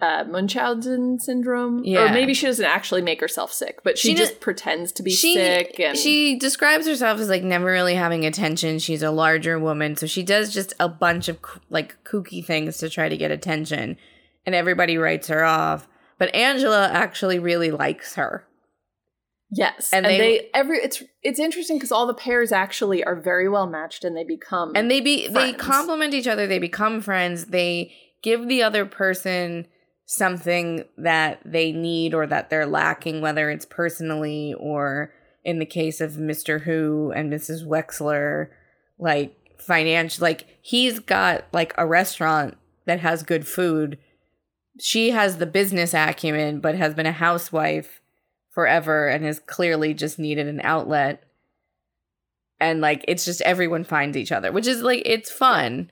uh, 0.00 0.24
Munchausen 0.28 1.18
syndrome, 1.18 1.82
Yeah. 1.84 2.10
or 2.10 2.12
maybe 2.12 2.32
she 2.34 2.46
doesn't 2.46 2.64
actually 2.64 3.02
make 3.02 3.20
herself 3.20 3.52
sick, 3.52 3.80
but 3.84 3.98
she, 3.98 4.08
She 4.08 4.14
just 4.14 4.40
pretends 4.40 4.92
to 4.92 5.02
be 5.02 5.10
she 5.10 5.34
sick. 5.34 5.78
And 5.78 5.96
she 5.96 6.38
describes 6.38 6.86
herself 6.86 7.20
as 7.20 7.28
like 7.28 7.42
never 7.42 7.66
really 7.66 7.94
having 7.94 8.24
attention. 8.24 8.78
She's 8.78 9.02
a 9.02 9.10
larger 9.10 9.58
woman, 9.58 9.96
so 9.96 10.06
she 10.06 10.22
does 10.22 10.52
just 10.54 10.72
a 10.80 10.88
bunch 10.88 11.28
of 11.28 11.38
like 11.68 11.96
kooky 12.04 12.44
things 12.44 12.78
to 12.78 12.88
try 12.88 13.08
to 13.08 13.16
get 13.16 13.30
attention, 13.30 13.96
and 14.46 14.54
everybody 14.54 14.96
writes 14.96 15.28
her 15.28 15.44
off. 15.44 15.86
But 16.18 16.34
Angela 16.34 16.88
actually 16.88 17.38
really 17.38 17.70
likes 17.70 18.14
her. 18.16 18.46
yes, 19.50 19.92
and 19.92 20.06
and, 20.06 20.14
they- 20.14 20.18
they, 20.18 20.50
every 20.54 20.78
it's 20.78 21.02
it's 21.22 21.38
interesting 21.38 21.76
because 21.76 21.92
all 21.92 22.06
the 22.06 22.14
pairs 22.14 22.52
actually 22.52 23.02
are 23.04 23.16
very 23.16 23.48
well 23.48 23.66
matched, 23.66 24.04
and 24.04 24.16
they 24.16 24.24
become 24.24 24.72
and 24.74 24.90
they 24.90 25.00
be 25.00 25.28
they 25.28 25.52
complement 25.52 26.14
each 26.14 26.26
other 26.28 26.46
they 26.46 26.58
become 26.58 27.00
friends 27.00 27.46
they 27.46 27.92
give 28.22 28.48
the 28.48 28.62
other 28.62 28.84
person 28.86 29.66
something 30.10 30.84
that 30.98 31.40
they 31.44 31.70
need 31.70 32.14
or 32.14 32.26
that 32.26 32.50
they're 32.50 32.66
lacking 32.66 33.20
whether 33.20 33.48
it's 33.48 33.64
personally 33.64 34.52
or 34.58 35.12
in 35.44 35.60
the 35.60 35.66
case 35.66 36.00
of 36.00 36.12
mr 36.14 36.62
Hoo 36.62 37.12
and 37.14 37.32
mrs 37.32 37.64
wexler 37.64 38.48
like 38.98 39.36
financial 39.60 40.22
like 40.22 40.58
he's 40.60 40.98
got 40.98 41.44
like 41.52 41.72
a 41.78 41.86
restaurant 41.86 42.56
that 42.86 43.00
has 43.00 43.22
good 43.22 43.46
food. 43.46 43.98
She 44.80 45.10
has 45.10 45.36
the 45.36 45.46
business 45.46 45.94
acumen 45.94 46.60
but 46.60 46.74
has 46.74 46.94
been 46.94 47.06
a 47.06 47.12
housewife 47.12 48.00
forever 48.50 49.06
and 49.06 49.24
has 49.24 49.38
clearly 49.38 49.94
just 49.94 50.18
needed 50.18 50.48
an 50.48 50.60
outlet. 50.64 51.22
And 52.58 52.80
like 52.80 53.04
it's 53.06 53.24
just 53.24 53.42
everyone 53.42 53.84
finds 53.84 54.16
each 54.16 54.32
other 54.32 54.50
which 54.50 54.66
is 54.66 54.82
like 54.82 55.02
it's 55.04 55.30
fun. 55.30 55.90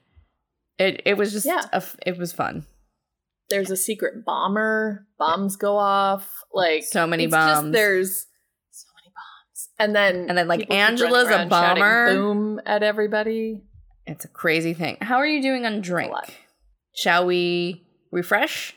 It 0.79 1.03
it 1.05 1.16
was 1.16 1.33
just 1.33 1.47
Yeah. 1.47 1.66
a 1.73 1.83
it 2.05 2.19
was 2.19 2.33
fun 2.33 2.66
there's 3.51 3.71
a 3.71 3.77
secret 3.77 4.25
bomber. 4.25 5.07
Bombs 5.19 5.57
go 5.57 5.77
off. 5.77 6.29
Like 6.53 6.85
So 6.85 7.07
many 7.07 7.25
it's 7.25 7.33
just- 7.35 7.63
bombs. 7.63 7.73
there's 7.73 8.27
so 8.71 8.87
many 9.03 9.13
bombs, 9.15 9.69
and 9.79 9.95
then 9.97 10.29
And 10.29 10.39
then, 10.39 10.49
like, 10.49 10.61
people 10.61 10.77
keep 10.77 10.81
running 10.83 10.93
Angela's 11.03 11.29
a 11.31 11.47
bomber. 11.47 12.15
Boom 12.15 12.61
at 12.67 12.83
everybody. 12.83 13.63
It's 14.07 14.25
a 14.25 14.29
crazy 14.29 14.73
thing. 14.75 14.97
How 15.01 15.17
are 15.17 15.27
you 15.27 15.43
doing 15.43 15.67
on 15.67 15.81
drink? 15.83 16.11
lot. 16.13 16.31
Shall 16.95 17.27
we 17.27 17.87
refresh? 18.11 18.75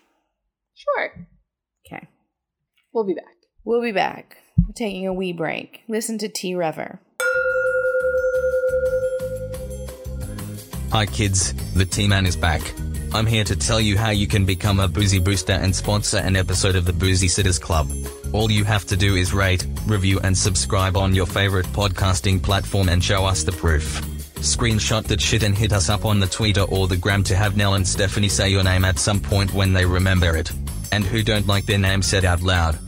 Sure. 0.75 1.27
Okay. 1.87 2.07
We'll 2.93 3.05
be 3.05 3.13
back. 3.13 3.25
We'll 3.63 3.81
be 3.81 3.91
back. 3.93 4.37
We're 4.57 4.73
taking 4.73 5.07
a 5.07 5.13
wee 5.13 5.31
break. 5.33 5.81
Listen 5.87 6.17
to 6.19 6.27
T 6.27 6.53
Rever. 6.55 6.99
Hi 10.91 11.05
kids, 11.05 11.53
the 11.73 11.85
T-Man 11.85 12.25
is 12.25 12.35
back. 12.35 12.61
I'm 13.13 13.25
here 13.25 13.43
to 13.43 13.57
tell 13.57 13.81
you 13.81 13.97
how 13.97 14.11
you 14.11 14.25
can 14.25 14.45
become 14.45 14.79
a 14.79 14.87
Boozy 14.87 15.19
Booster 15.19 15.51
and 15.51 15.75
sponsor 15.75 16.19
an 16.19 16.37
episode 16.37 16.77
of 16.77 16.85
the 16.85 16.93
Boozy 16.93 17.27
Sitters 17.27 17.59
Club. 17.59 17.91
All 18.31 18.49
you 18.49 18.63
have 18.63 18.85
to 18.85 18.95
do 18.95 19.17
is 19.17 19.33
rate, 19.33 19.67
review 19.85 20.21
and 20.21 20.35
subscribe 20.37 20.95
on 20.95 21.13
your 21.13 21.25
favorite 21.25 21.65
podcasting 21.67 22.41
platform 22.41 22.87
and 22.87 23.03
show 23.03 23.25
us 23.25 23.43
the 23.43 23.51
proof. 23.51 23.99
Screenshot 24.35 25.03
that 25.07 25.19
shit 25.19 25.43
and 25.43 25.57
hit 25.57 25.73
us 25.73 25.89
up 25.89 26.05
on 26.05 26.21
the 26.21 26.25
Twitter 26.25 26.61
or 26.61 26.87
the 26.87 26.95
gram 26.95 27.21
to 27.25 27.35
have 27.35 27.57
Nell 27.57 27.73
and 27.73 27.85
Stephanie 27.85 28.29
say 28.29 28.47
your 28.47 28.63
name 28.63 28.85
at 28.85 28.97
some 28.97 29.19
point 29.19 29.53
when 29.53 29.73
they 29.73 29.85
remember 29.85 30.37
it. 30.37 30.49
And 30.93 31.03
who 31.03 31.21
don't 31.21 31.47
like 31.47 31.65
their 31.65 31.77
name 31.77 32.01
said 32.01 32.23
out 32.23 32.41
loud. 32.41 32.79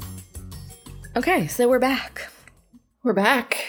Okay, 1.18 1.48
so 1.48 1.68
we're 1.68 1.80
back. 1.80 2.32
We're 3.04 3.12
back. 3.12 3.62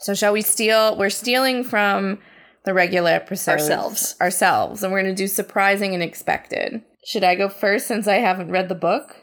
So 0.00 0.14
shall 0.14 0.32
we 0.32 0.42
steal? 0.42 0.96
We're 0.96 1.10
stealing 1.10 1.62
from 1.62 2.18
the 2.64 2.74
regular 2.74 3.10
episodes 3.10 3.62
Ourselves. 3.62 4.16
ourselves, 4.20 4.82
and 4.82 4.92
we're 4.92 5.02
going 5.02 5.14
to 5.14 5.22
do 5.22 5.28
surprising 5.28 5.94
and 5.94 6.02
expected. 6.02 6.82
Should 7.04 7.24
I 7.24 7.34
go 7.34 7.48
first 7.48 7.86
since 7.86 8.06
I 8.06 8.16
haven't 8.16 8.50
read 8.50 8.68
the 8.68 8.74
book? 8.74 9.16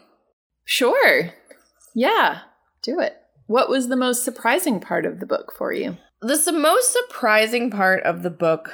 Sure. 0.64 1.32
Yeah. 1.94 2.40
Do 2.82 3.00
it. 3.00 3.18
What 3.48 3.70
was 3.70 3.88
the 3.88 3.96
most 3.96 4.24
surprising 4.24 4.80
part 4.80 5.06
of 5.06 5.20
the 5.20 5.26
book 5.26 5.54
for 5.56 5.72
you? 5.72 5.98
The 6.22 6.52
most 6.52 6.92
surprising 6.92 7.70
part 7.70 8.04
of 8.04 8.24
the 8.24 8.32
book 8.32 8.74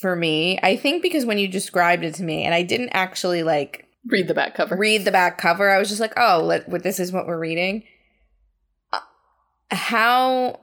for 0.00 0.16
me, 0.16 0.58
I 0.62 0.76
think, 0.76 1.02
because 1.02 1.26
when 1.26 1.38
you 1.38 1.48
described 1.48 2.04
it 2.04 2.14
to 2.14 2.22
me, 2.22 2.44
and 2.44 2.54
I 2.54 2.62
didn't 2.62 2.90
actually 2.90 3.42
like 3.42 3.86
Read 4.08 4.28
the 4.28 4.34
back 4.34 4.54
cover. 4.54 4.76
read 4.76 5.04
the 5.04 5.10
back 5.10 5.36
cover, 5.36 5.68
I 5.68 5.78
was 5.78 5.88
just 5.88 6.00
like, 6.00 6.14
oh, 6.16 6.42
let, 6.44 6.68
what, 6.68 6.82
this 6.82 7.00
is 7.00 7.12
what 7.12 7.26
we're 7.26 7.38
reading. 7.38 7.82
Uh, 8.92 9.00
how 9.70 10.60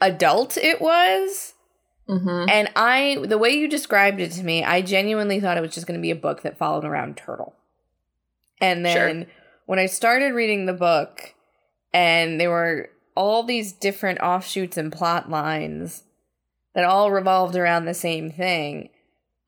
adult 0.00 0.56
it 0.56 0.80
was. 0.80 1.54
Mm-hmm. 2.08 2.46
And 2.48 2.70
I, 2.74 3.18
the 3.26 3.38
way 3.38 3.50
you 3.50 3.68
described 3.68 4.20
it 4.20 4.32
to 4.32 4.42
me, 4.42 4.64
I 4.64 4.80
genuinely 4.80 5.40
thought 5.40 5.58
it 5.58 5.62
was 5.62 5.74
just 5.74 5.86
going 5.86 5.98
to 5.98 6.02
be 6.02 6.10
a 6.10 6.16
book 6.16 6.42
that 6.42 6.56
followed 6.56 6.84
around 6.84 7.16
Turtle. 7.16 7.54
And 8.60 8.84
then 8.84 9.26
when 9.66 9.78
I 9.78 9.86
started 9.86 10.32
reading 10.32 10.66
the 10.66 10.72
book, 10.72 11.34
and 11.92 12.40
there 12.40 12.50
were 12.50 12.90
all 13.14 13.42
these 13.42 13.72
different 13.72 14.20
offshoots 14.20 14.76
and 14.76 14.92
plot 14.92 15.30
lines 15.30 16.04
that 16.74 16.84
all 16.84 17.10
revolved 17.10 17.56
around 17.56 17.84
the 17.84 17.94
same 17.94 18.30
thing, 18.30 18.90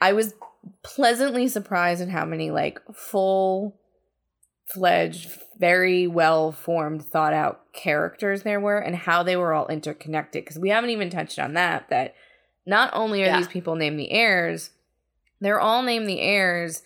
I 0.01 0.13
was 0.13 0.35
pleasantly 0.83 1.49
surprised 1.49 2.03
at 2.03 2.09
how 2.09 2.25
many 2.25 2.51
like 2.51 2.81
full 2.93 3.77
fledged, 4.67 5.31
very 5.59 6.07
well 6.07 6.53
formed, 6.53 7.05
thought 7.05 7.33
out 7.33 7.63
characters 7.73 8.43
there 8.43 8.61
were 8.61 8.79
and 8.79 8.95
how 8.95 9.23
they 9.23 9.37
were 9.37 9.53
all 9.53 9.67
interconnected. 9.69 10.45
Because 10.45 10.59
we 10.59 10.69
haven't 10.69 10.91
even 10.91 11.11
touched 11.11 11.39
on 11.39 11.55
that, 11.55 11.89
that 11.91 12.15
not 12.71 12.91
only 12.95 13.23
are 13.23 13.27
Yeah. 13.27 13.37
these 13.39 13.49
people 13.49 13.75
named 13.75 13.99
the 13.99 14.13
heirs, 14.13 14.71
they're 15.41 15.61
all 15.61 15.83
named 15.83 16.09
the 16.09 16.21
heirs 16.21 16.83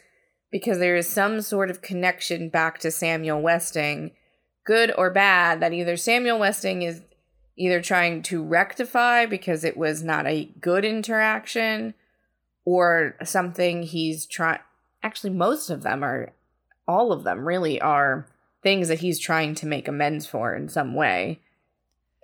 because 0.51 0.79
there 0.79 0.97
is 0.97 1.09
some 1.09 1.41
sort 1.41 1.71
of 1.71 1.83
connection 1.83 2.49
back 2.49 2.79
to 2.79 2.91
Samuel 2.91 3.41
Westing, 3.43 4.13
good 4.65 4.93
or 4.97 5.11
bad, 5.11 5.61
that 5.61 5.73
either 5.73 5.97
Samuel 5.97 6.39
Westing 6.39 6.83
is 6.83 7.03
either 7.57 7.81
trying 7.83 8.23
to 8.23 8.43
rectify 8.43 9.27
because 9.27 9.63
it 9.63 9.77
was 9.77 10.03
not 10.03 10.27
a 10.27 10.47
good 10.61 10.85
interaction 10.85 11.95
or 12.65 13.15
something 13.23 13.83
he's 13.83 14.27
trying 14.27 14.59
actually 15.03 15.31
most 15.31 15.69
of 15.71 15.83
them 15.83 16.03
are 16.03 16.31
all 16.89 17.13
of 17.13 17.23
them 17.25 17.47
really 17.47 17.79
are 17.81 18.27
things 18.63 18.89
that 18.89 19.01
he's 19.01 19.21
trying 19.21 19.55
to 19.55 19.67
make 19.67 19.87
amends 19.87 20.27
for 20.27 20.55
in 20.57 20.69
some 20.69 20.95
way 20.95 21.39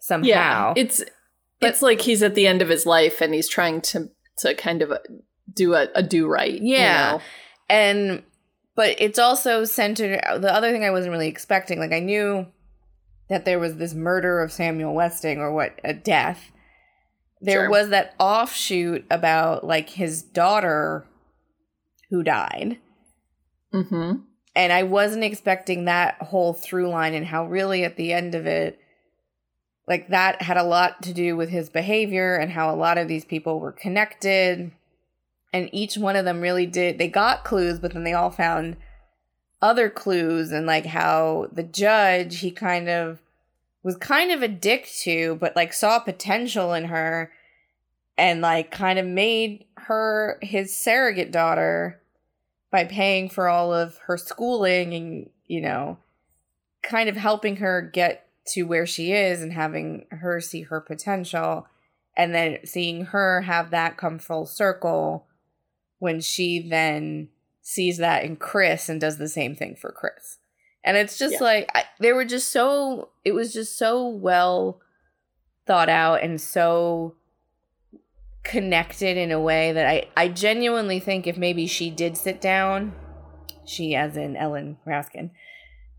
somehow 0.01 0.27
Yeah. 0.27 0.73
It's 0.77 1.03
it's 1.61 1.83
like 1.83 2.01
he's 2.01 2.23
at 2.23 2.35
the 2.35 2.47
end 2.47 2.63
of 2.63 2.69
his 2.69 2.87
life 2.87 3.21
and 3.21 3.35
he's 3.35 3.49
trying 3.49 3.81
to 3.83 4.09
to 4.39 4.55
kind 4.55 4.83
of 4.83 4.91
uh, 4.91 4.99
do 5.53 5.75
a, 5.75 5.89
a 5.95 6.03
do 6.03 6.27
right. 6.27 6.55
you 6.55 6.77
Yeah. 6.77 7.13
know? 7.13 7.21
and 7.69 8.23
but 8.77 8.97
it's 9.01 9.19
also 9.19 9.65
centered 9.65 10.21
the 10.41 10.53
other 10.55 10.71
thing 10.73 10.85
i 10.85 10.91
wasn't 10.91 11.13
really 11.13 11.29
expecting 11.29 11.79
like 11.79 11.93
i 11.93 12.01
knew 12.01 12.47
that 13.29 13.45
there 13.45 13.59
was 13.59 13.77
this 13.77 13.95
murder 13.95 14.41
of 14.41 14.51
samuel 14.53 14.95
westing 14.95 15.39
or 15.39 15.53
what 15.53 15.79
a 15.85 15.93
death 15.93 16.51
there 17.43 17.63
Sure. 17.63 17.71
was 17.71 17.89
that 17.91 18.15
offshoot 18.19 19.05
about 19.11 19.65
like 19.65 19.91
his 19.91 20.23
daughter 20.23 21.07
who 22.11 22.23
died 22.23 22.79
Mm-hmm. 23.75 24.13
and 24.57 24.73
i 24.73 24.83
wasn't 24.83 25.23
expecting 25.25 25.85
that 25.85 26.17
whole 26.23 26.53
through 26.55 26.89
line 26.89 27.15
and 27.15 27.27
how 27.27 27.47
really 27.47 27.85
at 27.85 27.97
the 27.97 28.13
end 28.13 28.35
of 28.35 28.47
it 28.47 28.79
like 29.87 30.09
that 30.09 30.43
had 30.43 30.57
a 30.57 30.63
lot 30.63 31.03
to 31.03 31.13
do 31.13 31.37
with 31.37 31.49
his 31.49 31.69
behavior 31.69 32.37
and 32.37 32.53
how 32.53 32.73
a 32.73 32.77
lot 32.77 32.99
of 32.99 33.09
these 33.09 33.25
people 33.25 33.61
were 33.61 33.73
connected. 33.73 34.71
And 35.53 35.69
each 35.73 35.97
one 35.97 36.17
of 36.17 36.25
them 36.25 36.41
really 36.41 36.67
did 36.67 36.99
they 36.99 37.09
got 37.09 37.45
clues 37.45 37.81
but 37.81 37.93
then 37.93 38.05
they 38.05 38.13
all 38.13 38.31
found 38.31 38.77
other 39.61 39.91
clues 39.91 40.53
and 40.53 40.65
like 40.65 40.87
how 40.87 41.49
the 41.53 41.63
judge 41.63 42.39
he 42.39 42.51
kind 42.51 42.89
of 42.89 43.19
was 43.83 43.97
kind 43.97 44.31
of 44.31 44.43
a 44.43 44.49
dick 44.49 44.89
to 45.01 45.35
but 45.37 45.57
like 45.57 45.73
saw 45.73 45.99
potential 45.99 46.73
in 46.73 46.85
her 46.85 47.33
and 48.17 48.41
like 48.41 48.71
kind 48.71 48.99
of 48.99 49.07
made 49.07 49.65
her 49.77 50.39
his 50.43 50.77
surrogate 50.77 51.33
daughter 51.33 52.01
by 52.71 52.85
paying 52.85 53.29
for 53.29 53.49
all 53.49 53.73
of 53.75 53.99
her 54.07 54.17
schooling 54.17 54.95
and 54.95 55.31
you 55.47 55.61
know 55.61 55.99
kind 56.83 57.09
of 57.09 57.17
helping 57.17 57.57
her 57.57 57.83
get 57.83 58.27
to 58.51 58.63
where 58.65 58.87
she 58.87 59.13
is 59.13 59.43
and 59.43 59.53
having 59.53 60.07
her 60.11 60.41
see 60.41 60.63
her 60.63 60.81
potential 60.81 61.67
and 62.17 62.35
then 62.35 62.59
seeing 62.65 63.07
her 63.07 63.43
have 63.43 63.71
that 63.71 63.97
come 63.97 64.19
full 64.19 64.47
circle 64.47 65.27
when 65.99 66.21
she 66.21 66.67
then 66.69 67.29
sees 67.63 67.99
that 67.99 68.25
in 68.25 68.37
Chris 68.37 68.89
and 68.89 69.01
does 69.01 69.19
the 69.19 69.29
same 69.29 69.55
thing 69.55 69.77
for 69.77 69.93
Chris. 69.93 70.39
And 70.83 70.97
it's 70.97 71.19
just 71.19 71.35
Yeah. 71.35 71.45
like 71.45 71.71
I, 71.75 71.85
they 71.99 72.13
were 72.13 72.25
just 72.25 72.51
so 72.51 73.11
it 73.25 73.33
was 73.33 73.53
just 73.53 73.77
so 73.79 74.09
well 74.09 74.81
thought 75.67 75.89
out 75.91 76.23
and 76.23 76.41
so 76.41 77.15
connected 78.43 79.17
in 79.17 79.31
a 79.31 79.41
way 79.41 79.73
that 79.73 79.87
I 79.87 80.07
I 80.17 80.29
genuinely 80.29 80.99
think 81.01 81.27
if 81.27 81.37
maybe 81.37 81.67
she 81.67 81.91
did 81.91 82.17
sit 82.17 82.41
down, 82.41 82.95
she 83.67 83.95
as 83.95 84.17
in 84.17 84.37
Ellen 84.37 84.79
Raskin 84.87 85.31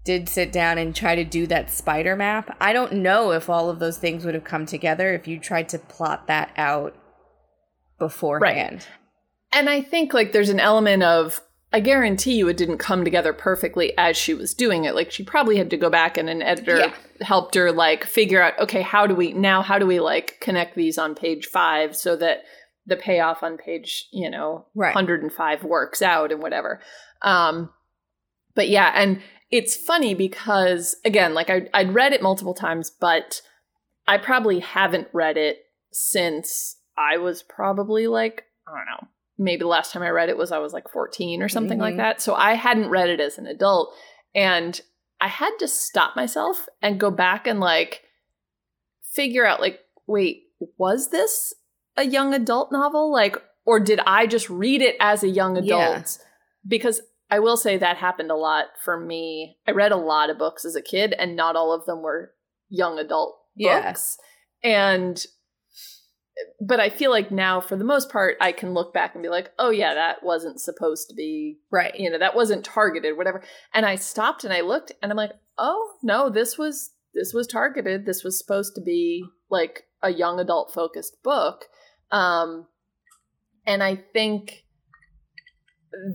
did 0.04 0.28
sit 0.28 0.52
down 0.52 0.78
and 0.78 0.96
try 0.96 1.16
to 1.16 1.24
do 1.24 1.46
that 1.48 1.70
spider 1.70 2.16
map. 2.16 2.56
I 2.60 2.74
don't 2.74 2.94
know 2.94 3.32
if 3.32 3.50
all 3.50 3.70
of 3.70 3.80
those 3.80 3.98
things 3.98 4.26
would 4.26 4.34
have 4.34 4.44
come 4.44 4.66
together 4.66 5.14
if 5.14 5.28
you 5.28 5.40
tried 5.40 5.70
to 5.70 5.80
plot 5.80 6.28
that 6.28 6.52
out 6.58 6.96
beforehand. 8.00 8.88
And 9.54 9.70
I 9.70 9.82
think 9.82 10.14
like 10.14 10.32
there's 10.32 10.50
an 10.50 10.60
element 10.60 11.04
of 11.04 11.42
I 11.74 11.80
guarantee 11.80 12.34
you 12.34 12.50
it 12.50 12.58
didn't 12.58 12.80
come 12.80 13.06
together 13.06 13.32
perfectly 13.32 13.98
as 13.98 14.18
she 14.18 14.34
was 14.34 14.54
doing 14.54 14.84
it. 14.84 14.94
Like 14.94 15.10
she 15.12 15.24
probably 15.24 15.56
had 15.58 15.70
to 15.70 15.78
go 15.78 15.90
back 15.90 16.18
and 16.18 16.30
an 16.30 16.42
editor 16.42 16.78
Yeah. 16.80 16.94
helped 17.22 17.56
her 17.56 17.72
like 17.72 18.04
figure 18.04 18.42
out 18.42 18.60
okay, 18.60 18.82
how 18.82 19.08
do 19.08 19.16
we 19.16 19.34
now 19.34 19.62
how 19.62 19.78
do 19.80 19.86
we 19.86 20.00
like 20.00 20.40
connect 20.42 20.76
these 20.76 20.98
on 20.98 21.16
page 21.16 21.46
5 21.48 21.96
so 21.96 22.16
that 22.18 22.40
the 22.88 22.98
payoff 22.98 23.44
on 23.44 23.58
page, 23.58 24.08
you 24.12 24.30
know, 24.30 24.66
Right. 24.76 24.96
105 24.96 25.64
works 25.64 26.02
out 26.02 26.32
and 26.32 26.42
whatever. 26.42 26.82
Um 27.22 27.70
but 28.56 28.68
yeah, 28.68 28.92
and 28.96 29.22
it's 29.52 29.76
funny 29.76 30.14
because 30.14 30.96
again, 31.06 31.34
like 31.34 31.50
I 31.50 31.68
I'd 31.74 31.94
read 31.94 32.14
it 32.14 32.22
multiple 32.22 32.54
times, 32.54 32.90
but 32.90 33.42
I 34.08 34.18
probably 34.18 34.60
haven't 34.60 35.08
read 35.14 35.38
it 35.38 35.60
since 35.92 36.78
I 36.98 37.18
was 37.18 37.44
probably 37.44 38.08
like, 38.08 38.46
I 38.68 38.72
don't 38.72 38.86
know, 38.86 39.08
maybe 39.38 39.60
the 39.60 39.68
last 39.68 39.92
time 39.92 40.04
I 40.04 40.10
read 40.10 40.30
it 40.30 40.38
was 40.38 40.52
I 40.52 40.60
was 40.60 40.74
like 40.74 40.90
14 40.90 41.42
or 41.42 41.50
something 41.50 41.80
like 41.80 41.96
Mhm. 41.96 41.98
that. 41.98 42.22
So 42.22 42.34
I 42.34 42.54
hadn't 42.54 42.90
read 42.90 43.10
it 43.10 43.20
as 43.20 43.38
an 43.38 43.46
adult. 43.48 43.94
And 44.34 44.80
I 45.20 45.28
had 45.28 45.52
to 45.60 45.68
stop 45.68 46.16
myself 46.16 46.68
and 46.82 47.00
go 47.00 47.12
back 47.12 47.46
and 47.46 47.60
like 47.60 48.04
figure 49.14 49.46
out, 49.46 49.60
like, 49.62 49.80
wait, 50.08 50.44
was 50.78 51.10
this 51.10 51.54
a 51.98 52.06
young 52.06 52.34
adult 52.34 52.72
novel? 52.72 53.12
Like, 53.12 53.36
or 53.66 53.80
did 53.80 54.00
I 54.08 54.26
just 54.26 54.50
read 54.50 54.82
it 54.82 54.96
as 55.00 55.24
a 55.24 55.28
young 55.30 55.56
Yeah. 55.58 55.64
adult? 55.64 56.18
Because 56.68 57.02
I 57.32 57.40
will 57.40 57.58
say 57.58 57.78
that 57.78 57.98
happened 57.98 58.30
a 58.30 58.36
lot 58.36 58.66
for 58.84 59.00
me. 59.00 59.58
I 59.68 59.72
read 59.72 59.94
a 59.94 59.98
lot 59.98 60.30
of 60.30 60.38
books 60.38 60.66
as 60.66 60.76
a 60.76 60.82
kid, 60.82 61.14
and 61.18 61.36
not 61.36 61.56
all 61.56 61.72
of 61.72 61.86
them 61.86 62.02
were 62.02 62.34
young 62.70 63.00
adult 63.00 63.40
Yeah. 63.56 63.90
books. 63.92 64.18
And 64.64 65.26
but 66.60 66.80
I 66.80 66.90
feel 66.90 67.12
like 67.12 67.30
now 67.30 67.62
for 67.62 67.76
the 67.76 67.84
most 67.84 68.10
part 68.10 68.36
I 68.42 68.52
can 68.52 68.74
look 68.74 68.94
back 68.94 69.14
and 69.14 69.22
be 69.22 69.30
like, 69.30 69.52
"Oh 69.60 69.70
yeah, 69.70 69.94
that 69.94 70.24
wasn't 70.24 70.60
supposed 70.60 71.10
to 71.10 71.16
be, 71.16 71.60
Right. 71.70 71.94
you 72.00 72.10
know, 72.10 72.18
that 72.18 72.36
wasn't 72.36 72.66
targeted 72.66 73.16
whatever." 73.18 73.44
And 73.74 73.86
I 73.86 73.96
stopped 73.96 74.44
and 74.44 74.54
I 74.54 74.62
looked 74.62 74.92
and 75.02 75.12
I'm 75.12 75.18
like, 75.18 75.34
"Oh, 75.58 75.94
no, 76.02 76.30
this 76.30 76.58
was 76.58 76.94
this 77.14 77.34
was 77.34 77.48
targeted. 77.48 78.06
This 78.06 78.24
was 78.24 78.38
supposed 78.40 78.74
to 78.76 78.82
be 78.82 79.24
like 79.50 79.84
a 80.02 80.10
young 80.12 80.40
adult 80.40 80.74
focused 80.74 81.22
book." 81.24 81.66
Um, 82.12 82.68
and 83.66 83.84
I 83.84 83.96
think 83.96 84.66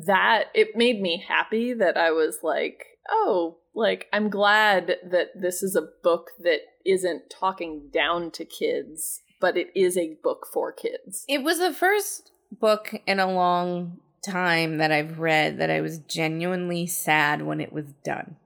that 0.07 0.45
it 0.55 0.77
made 0.77 1.01
me 1.01 1.24
happy 1.27 1.72
that 1.74 1.97
I 1.97 2.11
was 2.11 2.39
like, 2.43 2.85
oh, 3.09 3.59
like 3.74 4.07
I'm 4.12 4.31
glad 4.31 4.97
that 5.11 5.29
this 5.35 5.62
is 5.62 5.77
a 5.77 5.89
book 6.03 6.31
that 6.41 6.61
isn't 6.85 7.31
talking 7.31 7.89
down 7.93 8.31
to 8.33 8.45
kids, 8.45 9.22
but 9.41 9.57
it 9.57 9.68
is 9.74 9.97
a 9.97 10.16
book 10.22 10.47
for 10.53 10.72
kids. 10.72 11.24
It 11.29 11.43
was 11.43 11.59
the 11.59 11.72
first 11.72 12.33
book 12.53 12.95
in 13.07 13.20
a 13.20 13.31
long 13.31 13.99
time 14.24 14.79
that 14.79 14.93
I've 14.93 15.18
read 15.18 15.59
that 15.59 15.70
I 15.70 15.81
was 15.81 15.99
genuinely 15.99 16.87
sad 16.87 17.43
when 17.43 17.61
it 17.61 17.72
was 17.72 17.93
done. 18.05 18.37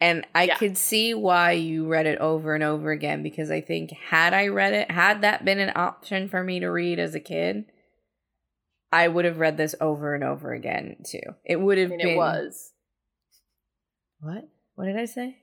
And 0.00 0.26
I 0.34 0.44
Yeah. 0.44 0.56
could 0.56 0.78
see 0.78 1.12
why 1.12 1.52
you 1.52 1.86
read 1.86 2.06
it 2.06 2.18
over 2.20 2.54
and 2.54 2.62
over 2.62 2.92
again 2.92 3.22
because 3.22 3.50
I 3.50 3.60
think 3.60 3.90
had 3.90 4.32
I 4.32 4.46
read 4.46 4.72
it, 4.72 4.90
had 4.90 5.22
that 5.22 5.44
been 5.44 5.58
an 5.58 5.72
option 5.74 6.28
for 6.28 6.44
me 6.44 6.60
to 6.60 6.68
read 6.68 7.00
as 7.00 7.14
a 7.16 7.20
kid, 7.20 7.64
I 8.90 9.08
would 9.08 9.24
have 9.24 9.38
read 9.38 9.56
this 9.56 9.74
over 9.80 10.14
and 10.14 10.24
over 10.24 10.52
again 10.52 10.96
too. 11.04 11.20
It 11.44 11.56
would 11.60 11.78
I 11.78 11.82
have 11.82 11.90
mean, 11.90 11.98
been 11.98 12.08
it 12.10 12.16
was. 12.16 12.72
What? 14.20 14.48
What 14.74 14.86
did 14.86 14.96
I 14.96 15.04
say? 15.04 15.36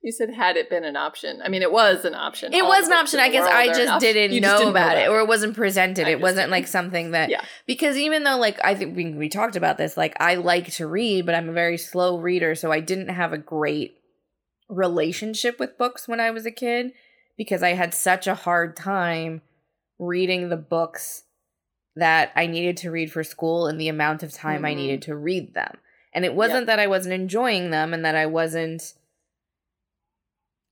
You 0.00 0.12
said 0.12 0.32
had 0.32 0.56
it 0.56 0.70
been 0.70 0.84
an 0.84 0.96
option. 0.96 1.40
I 1.42 1.48
mean, 1.48 1.62
it 1.62 1.72
was 1.72 2.04
an 2.04 2.14
option. 2.14 2.52
It 2.52 2.64
was 2.64 2.86
an 2.86 2.92
option. 2.92 3.18
I 3.18 3.28
guess 3.30 3.46
I 3.46 3.66
just 3.68 4.00
didn't 4.00 4.32
You 4.32 4.40
know 4.40 4.48
just 4.48 4.58
didn't 4.58 4.70
about 4.70 4.96
it, 4.96 5.08
or 5.08 5.18
it 5.20 5.26
wasn't 5.26 5.56
presented. 5.56 6.06
I 6.06 6.10
It 6.10 6.20
wasn't 6.20 6.42
didn't. 6.42 6.50
like 6.52 6.68
something 6.68 7.10
that 7.12 7.30
Yeah. 7.30 7.42
because 7.66 7.96
even 7.96 8.22
though 8.22 8.36
like 8.36 8.60
I 8.64 8.74
think 8.74 8.96
we 8.96 9.12
we 9.12 9.28
talked 9.28 9.56
about 9.56 9.78
this, 9.78 9.96
like 9.96 10.14
I 10.20 10.36
like 10.36 10.70
to 10.74 10.86
read, 10.86 11.26
but 11.26 11.34
I'm 11.34 11.48
a 11.48 11.52
very 11.52 11.78
slow 11.78 12.18
reader, 12.18 12.54
so 12.54 12.70
I 12.70 12.80
didn't 12.80 13.08
have 13.08 13.32
a 13.32 13.38
great 13.38 13.94
relationship 14.68 15.58
with 15.58 15.76
books 15.78 16.06
when 16.06 16.20
I 16.20 16.30
was 16.30 16.46
a 16.46 16.50
kid 16.52 16.92
because 17.36 17.62
I 17.62 17.70
had 17.70 17.92
such 17.94 18.26
a 18.26 18.34
hard 18.34 18.76
time 18.76 19.42
reading 19.98 20.48
the 20.48 20.56
books 20.56 21.24
that 21.96 22.32
I 22.34 22.46
needed 22.46 22.76
to 22.78 22.90
read 22.90 23.12
for 23.12 23.22
school 23.22 23.66
and 23.66 23.80
the 23.80 23.88
amount 23.88 24.22
of 24.22 24.32
time 24.32 24.64
I 24.64 24.72
Mhm. 24.72 24.76
needed 24.76 25.02
to 25.02 25.16
read 25.16 25.54
them. 25.54 25.78
And 26.14 26.24
it 26.24 26.34
wasn't 26.34 26.66
that 26.66 26.78
I 26.78 26.86
wasn't 26.86 27.14
enjoying 27.14 27.70
them 27.70 27.92
and 27.94 28.04
that 28.04 28.14
I 28.16 28.26
wasn't 28.26 28.94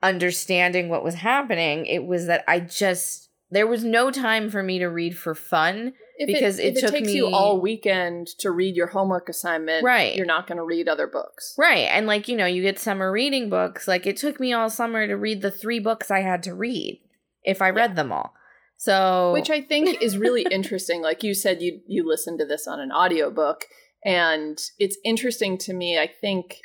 understanding 0.02 0.88
what 0.88 1.04
was 1.04 1.16
happening. 1.16 1.86
It 1.86 2.04
was 2.06 2.26
that 2.26 2.44
I 2.48 2.60
just 2.60 3.28
there 3.52 3.66
was 3.66 3.82
no 3.82 4.12
time 4.12 4.48
for 4.48 4.62
me 4.62 4.78
to 4.78 4.86
read 4.86 5.16
for 5.16 5.34
fun. 5.34 5.92
If 6.16 6.26
because 6.28 6.58
it, 6.58 6.76
it 6.76 6.80
took 6.80 6.90
takes 6.92 7.12
you 7.12 7.26
me- 7.28 7.32
all 7.32 7.60
weekend 7.60 8.28
to 8.38 8.50
read 8.50 8.76
your 8.76 8.88
homework 8.88 9.28
assignment, 9.28 9.82
Right. 9.82 10.14
You're 10.14 10.26
not 10.26 10.46
going 10.46 10.58
to 10.58 10.64
read 10.64 10.86
other 10.88 11.06
books, 11.06 11.54
Right. 11.58 11.88
And 11.90 12.06
like, 12.06 12.28
you 12.28 12.36
know, 12.36 12.44
you 12.46 12.62
get 12.62 12.78
summer 12.78 13.10
reading 13.10 13.48
books. 13.48 13.88
Like 13.88 14.06
it 14.06 14.16
took 14.18 14.38
me 14.38 14.52
all 14.52 14.68
summer 14.70 15.06
to 15.06 15.14
read 15.16 15.40
the 15.42 15.50
three 15.50 15.80
books 15.80 16.10
I 16.10 16.20
had 16.20 16.42
to 16.44 16.54
read 16.54 17.00
if 17.42 17.60
I 17.62 17.70
read 17.70 17.96
them 17.96 18.12
all. 18.12 18.34
So 18.80 19.34
which 19.34 19.50
I 19.50 19.60
think 19.60 20.00
is 20.02 20.16
really 20.16 20.46
interesting. 20.50 21.02
Like 21.02 21.22
you 21.22 21.34
said, 21.34 21.60
you 21.60 21.82
you 21.86 22.08
listened 22.08 22.38
to 22.38 22.46
this 22.46 22.66
on 22.66 22.80
an 22.80 22.90
audiobook, 22.90 23.66
and 24.06 24.58
it's 24.78 24.96
interesting 25.04 25.58
to 25.58 25.74
me. 25.74 25.98
I 25.98 26.06
think 26.06 26.56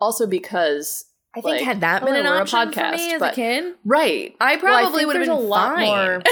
also 0.00 0.26
because 0.26 1.04
I 1.36 1.42
think 1.42 1.56
like, 1.56 1.62
had 1.62 1.82
that 1.82 2.02
been 2.06 2.16
an 2.16 2.24
option 2.24 2.72
for 2.72 2.90
me 2.92 3.12
as 3.12 3.20
a 3.20 3.32
kid, 3.32 3.74
right, 3.84 4.34
I 4.40 4.56
Well, 4.56 4.74
I 4.74 4.80
probably 4.80 5.04
would 5.04 5.16
have 5.16 5.26
been 5.26 5.34
a 5.34 5.38
lot 5.38 5.74
fine. 5.76 5.86
more. 5.86 6.22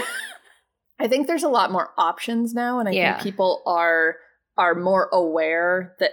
I 0.99 1.07
think 1.07 1.27
there's 1.27 1.45
a 1.45 1.51
lot 1.51 1.71
more 1.71 1.91
options 1.99 2.55
now, 2.55 2.81
and 2.81 2.89
I 2.89 2.93
Yeah. 2.93 3.13
think 3.13 3.25
people 3.25 3.63
are 3.67 4.17
are 4.57 4.75
more 4.75 5.11
aware 5.13 5.97
that 6.01 6.13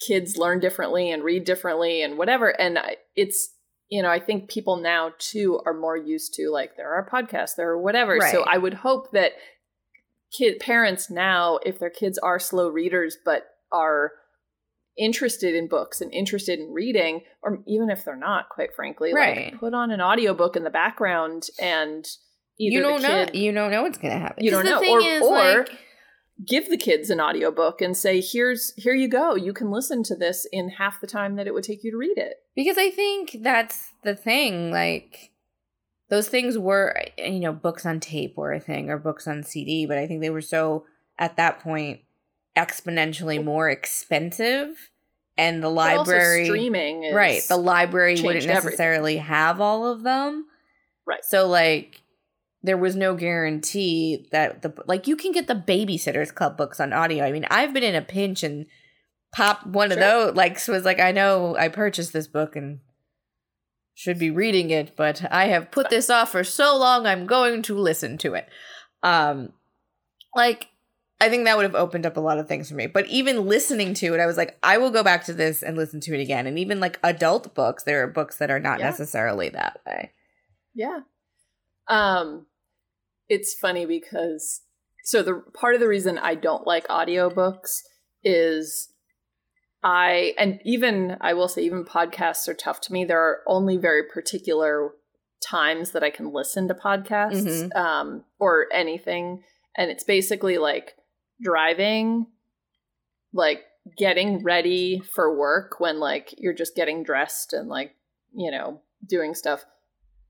kids 0.00 0.38
learn 0.38 0.60
differently 0.60 1.10
and 1.10 1.22
read 1.22 1.44
differently 1.44 2.00
and 2.00 2.16
whatever. 2.16 2.48
And 2.58 2.78
I, 2.78 2.96
it's 3.14 3.50
you 3.88 4.02
know 4.02 4.10
I 4.10 4.20
think 4.20 4.48
people 4.50 4.76
now 4.76 5.12
too 5.18 5.60
are 5.66 5.74
more 5.74 5.96
used 5.96 6.34
to 6.34 6.50
like 6.50 6.76
there 6.76 6.92
are 6.94 7.08
podcasts, 7.08 7.54
there 7.56 7.70
are 7.70 7.78
whatever. 7.80 8.18
So 8.30 8.42
I 8.42 8.58
would 8.58 8.74
hope 8.74 9.12
that 9.12 9.32
kid 10.36 10.58
parents 10.58 11.08
now, 11.10 11.58
if 11.64 11.78
their 11.78 11.90
kids 11.90 12.18
are 12.18 12.38
slow 12.38 12.68
readers 12.68 13.16
but 13.24 13.44
are 13.72 14.12
interested 14.98 15.54
in 15.54 15.68
books 15.68 16.00
and 16.00 16.12
interested 16.12 16.58
in 16.58 16.72
reading 16.72 17.20
or 17.42 17.58
even 17.66 17.90
if 17.90 18.04
they're 18.04 18.16
not 18.16 18.48
quite 18.48 18.74
frankly 18.74 19.12
Right. 19.12 19.52
like 19.52 19.60
put 19.60 19.74
on 19.74 19.90
an 19.90 20.00
audiobook 20.00 20.56
in 20.56 20.64
the 20.64 20.70
background 20.70 21.48
and 21.60 22.06
either 22.58 22.76
you 22.76 22.82
don't 22.82 23.02
the 23.02 23.08
know. 23.08 23.24
kid 23.26 23.34
You 23.36 23.52
don't 23.52 23.70
know 23.70 23.82
what's 23.82 23.98
gonna 23.98 24.18
happen. 24.18 24.42
You 24.42 24.50
don't 24.50 24.64
the 24.64 24.70
know. 24.70 24.80
thing 24.80 25.20
Or- 25.22 25.26
or- 25.26 25.58
like, 25.58 25.78
give 26.44 26.68
the 26.68 26.76
kids 26.76 27.08
an 27.08 27.20
audiobook 27.20 27.80
and 27.80 27.96
say 27.96 28.20
here's 28.20 28.74
here 28.74 28.92
you 28.94 29.08
go 29.08 29.34
you 29.34 29.54
can 29.54 29.70
listen 29.70 30.02
to 30.02 30.14
this 30.14 30.46
in 30.52 30.68
half 30.68 31.00
the 31.00 31.06
time 31.06 31.36
that 31.36 31.46
it 31.46 31.54
would 31.54 31.64
take 31.64 31.82
you 31.82 31.90
to 31.90 31.96
read 31.96 32.18
it 32.18 32.36
because 32.54 32.76
I 32.76 32.90
think 32.90 33.38
that's 33.40 33.92
the 34.04 34.14
thing. 34.14 34.70
Like 34.70 35.30
those 36.08 36.28
things 36.28 36.58
were, 36.58 36.94
you 37.18 37.40
know, 37.40 37.52
books 37.52 37.86
on 37.86 38.00
tape 38.00 38.36
were 38.36 38.52
a 38.52 38.60
thing 38.60 38.90
or 38.90 38.98
books 38.98 39.26
on 39.26 39.42
CD, 39.42 39.86
but 39.86 39.98
I 39.98 40.06
think 40.06 40.20
they 40.20 40.30
were 40.30 40.40
so 40.42 40.84
at 41.18 41.36
that 41.36 41.60
point 41.60 42.00
exponentially 42.56 43.42
more 43.42 43.68
expensive, 43.68 44.90
and 45.36 45.62
the 45.62 45.68
library 45.68 46.44
streaming 46.46 47.04
is 47.04 47.14
right 47.14 47.42
the 47.48 47.56
library 47.56 48.14
wouldn't 48.14 48.46
everything. 48.46 48.54
necessarily 48.70 49.16
have 49.18 49.60
all 49.60 49.86
of 49.86 50.02
them 50.02 50.46
Right. 51.06 51.24
so 51.24 51.46
like 51.46 52.00
there 52.62 52.76
was 52.76 52.96
no 52.96 53.14
guarantee 53.14 54.26
that 54.32 54.62
the 54.62 54.72
like 54.86 55.06
you 55.06 55.16
can 55.16 55.32
get 55.32 55.46
the 55.46 55.54
babysitters 55.54 56.34
club 56.34 56.56
books 56.56 56.80
on 56.80 56.92
audio 56.92 57.24
i 57.24 57.32
mean 57.32 57.46
i've 57.50 57.72
been 57.72 57.82
in 57.82 57.94
a 57.94 58.02
pinch 58.02 58.42
and 58.42 58.66
pop 59.34 59.66
one 59.66 59.92
of 59.92 59.98
those 59.98 60.34
like 60.34 60.58
so 60.58 60.72
was 60.72 60.84
like 60.84 61.00
i 61.00 61.12
know 61.12 61.56
i 61.56 61.68
purchased 61.68 62.12
this 62.12 62.26
book 62.26 62.56
and 62.56 62.80
should 63.94 64.18
be 64.18 64.30
reading 64.30 64.70
it 64.70 64.96
but 64.96 65.24
i 65.30 65.46
have 65.46 65.70
put 65.70 65.90
this 65.90 66.10
off 66.10 66.32
for 66.32 66.44
so 66.44 66.76
long 66.76 67.06
i'm 67.06 67.26
going 67.26 67.62
to 67.62 67.74
listen 67.76 68.18
to 68.18 68.34
it 68.34 68.48
um 69.02 69.52
like 70.34 70.68
I 71.18 71.30
think 71.30 71.46
that 71.46 71.56
would 71.56 71.64
have 71.64 71.74
opened 71.74 72.04
up 72.04 72.18
a 72.18 72.20
lot 72.20 72.38
of 72.38 72.46
things 72.46 72.68
for 72.68 72.74
me. 72.74 72.86
But 72.86 73.06
even 73.06 73.46
listening 73.46 73.94
to 73.94 74.12
it, 74.14 74.20
I 74.20 74.26
was 74.26 74.36
like, 74.36 74.58
I 74.62 74.76
will 74.76 74.90
go 74.90 75.02
back 75.02 75.24
to 75.24 75.32
this 75.32 75.62
and 75.62 75.74
listen 75.74 75.98
to 76.00 76.14
it 76.14 76.20
again. 76.20 76.46
And 76.46 76.58
even 76.58 76.78
like 76.78 76.98
adult 77.02 77.54
books, 77.54 77.84
there 77.84 78.02
are 78.02 78.06
books 78.06 78.36
that 78.36 78.50
are 78.50 78.60
not 78.60 78.80
Yeah. 78.80 78.86
necessarily 78.86 79.48
that 79.48 79.80
way. 79.86 80.12
Yeah. 80.74 81.00
Um 81.88 82.46
it's 83.28 83.54
funny 83.54 83.86
because 83.86 84.62
so 85.04 85.22
the 85.22 85.42
part 85.54 85.74
of 85.74 85.80
the 85.80 85.88
reason 85.88 86.18
I 86.18 86.34
don't 86.34 86.66
like 86.66 86.86
audiobooks 86.88 87.80
is 88.24 88.88
I 89.82 90.34
and 90.38 90.60
even 90.64 91.16
I 91.20 91.34
will 91.34 91.48
say 91.48 91.62
even 91.62 91.84
podcasts 91.84 92.48
are 92.48 92.54
tough 92.54 92.80
to 92.82 92.92
me. 92.92 93.04
There 93.04 93.20
are 93.20 93.42
only 93.46 93.76
very 93.76 94.02
particular 94.02 94.90
times 95.46 95.92
that 95.92 96.02
I 96.02 96.10
can 96.10 96.32
listen 96.32 96.66
to 96.68 96.74
podcasts 96.74 97.44
Mhm. 97.70 97.76
um 97.76 98.24
or 98.38 98.66
anything 98.72 99.44
and 99.76 99.90
it's 99.90 100.02
basically 100.04 100.58
like 100.58 100.96
driving 101.40 102.26
like 103.32 103.62
getting 103.96 104.42
ready 104.42 105.00
for 105.00 105.36
work 105.36 105.78
when 105.78 106.00
like 106.00 106.34
you're 106.38 106.54
just 106.54 106.74
getting 106.74 107.04
dressed 107.04 107.52
and 107.52 107.68
like 107.68 107.94
you 108.34 108.50
know 108.50 108.80
doing 109.06 109.34
stuff 109.34 109.64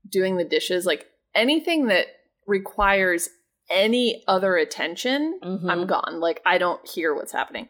doing 0.09 0.35
the 0.35 0.43
dishes 0.43 0.85
like 0.85 1.07
anything 1.37 1.85
that 1.87 2.07
requires 2.47 3.29
any 3.69 4.23
other 4.27 4.55
attention 4.57 5.39
Mhm. 5.43 5.69
i'm 5.71 5.85
gone 5.87 6.19
like 6.19 6.41
i 6.45 6.57
don't 6.57 6.87
hear 6.87 7.13
what's 7.13 7.31
happening 7.33 7.67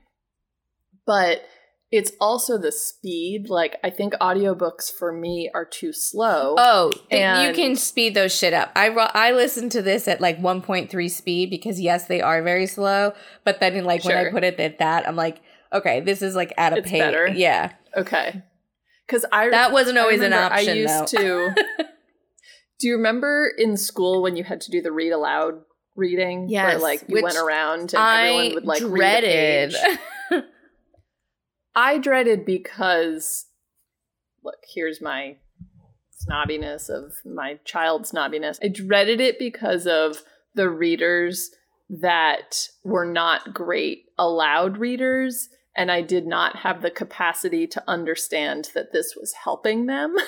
but 1.05 1.41
it's 1.89 2.11
also 2.20 2.57
the 2.57 2.72
speed 2.72 3.49
like 3.49 3.78
i 3.84 3.89
think 3.89 4.13
audiobooks 4.15 4.91
for 4.91 5.11
me 5.13 5.49
are 5.55 5.65
too 5.65 5.93
slow 5.93 6.55
Oh, 6.57 6.91
th- 7.09 7.47
you 7.47 7.53
can 7.53 7.76
speed 7.78 8.13
those 8.13 8.36
shit 8.36 8.53
up. 8.53 8.72
I 8.76 8.89
I 8.89 9.32
listened 9.32 9.72
to 9.72 9.82
this 9.82 10.07
at 10.07 10.20
like 10.20 10.38
1.3 10.41 11.09
speed 11.09 11.49
because 11.49 11.80
yes, 11.80 12.07
they 12.07 12.20
are 12.22 12.43
very 12.43 12.68
slow. 12.68 13.13
But 13.45 13.59
then 13.61 13.86
like 13.86 14.03
when 14.03 14.18
I 14.18 14.30
put 14.30 14.43
it 14.43 14.59
at 14.59 14.80
that, 14.80 15.07
I'm 15.07 15.15
like, 15.15 15.39
okay, 15.72 16.01
this 16.01 16.22
is 16.22 16.36
like 16.36 16.53
at 16.57 16.74
a 16.74 16.78
It's 16.80 16.89
pace. 16.89 16.99
better. 16.99 17.28
Yeah, 17.28 17.72
okay 17.95 18.43
because 19.07 19.26
i 19.32 19.49
that 19.49 19.72
wasn't 19.72 19.97
always 19.97 20.22
an 20.22 20.34
option. 20.34 20.70
I 20.70 20.74
used 20.74 21.13
though. 21.15 21.51
to. 21.53 21.55
Do 22.80 22.88
you 22.88 22.95
remember 22.95 23.51
in 23.57 23.78
school 23.78 24.21
when 24.21 24.36
you 24.36 24.43
had 24.43 24.61
to 24.61 24.71
do 24.71 24.82
the 24.82 24.91
read 24.91 25.11
aloud 25.11 25.61
reading? 25.95 26.47
Yes, 26.49 26.73
where 26.73 26.80
like 26.80 27.03
you 27.07 27.21
went 27.21 27.38
around 27.38 27.93
and 27.93 27.97
I 27.97 28.28
everyone 28.28 28.53
would 28.55 28.65
like 28.65 28.82
dreaded. 28.82 29.73
read. 30.32 30.43
I 31.75 31.97
dreaded 31.97 32.45
because 32.45 33.45
look, 34.43 34.57
here's 34.73 35.01
my 35.01 35.38
snobbiness 36.28 36.89
of 36.89 37.13
my 37.25 37.59
child 37.65 38.03
snobbiness. 38.03 38.57
I 38.63 38.67
dreaded 38.67 39.19
it 39.21 39.39
because 39.39 39.88
of 39.88 40.23
the 40.55 40.69
readers 40.69 41.51
that 41.89 42.67
were 42.84 43.05
not 43.05 43.53
great 43.53 44.05
aloud 44.17 44.78
readers 44.78 45.49
and 45.75 45.91
I 45.91 46.01
did 46.01 46.25
not 46.25 46.57
have 46.57 46.82
the 46.82 46.89
capacity 46.89 47.67
to 47.67 47.84
understand 47.88 48.71
that 48.73 48.91
this 48.91 49.15
was 49.15 49.34
helping 49.43 49.86
them. 49.86 50.15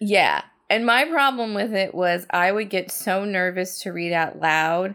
Yeah. 0.00 0.42
And 0.70 0.84
my 0.84 1.04
problem 1.04 1.54
with 1.54 1.72
it 1.72 1.94
was 1.94 2.26
I 2.30 2.52
would 2.52 2.70
get 2.70 2.90
so 2.90 3.24
nervous 3.24 3.80
to 3.80 3.92
read 3.92 4.12
out 4.12 4.38
loud, 4.38 4.94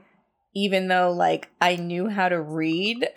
even 0.56 0.88
though 0.88 1.12
like 1.12 1.50
I 1.60 1.76
knew 1.76 2.10
how 2.10 2.30
to 2.30 2.40
read, 2.40 3.08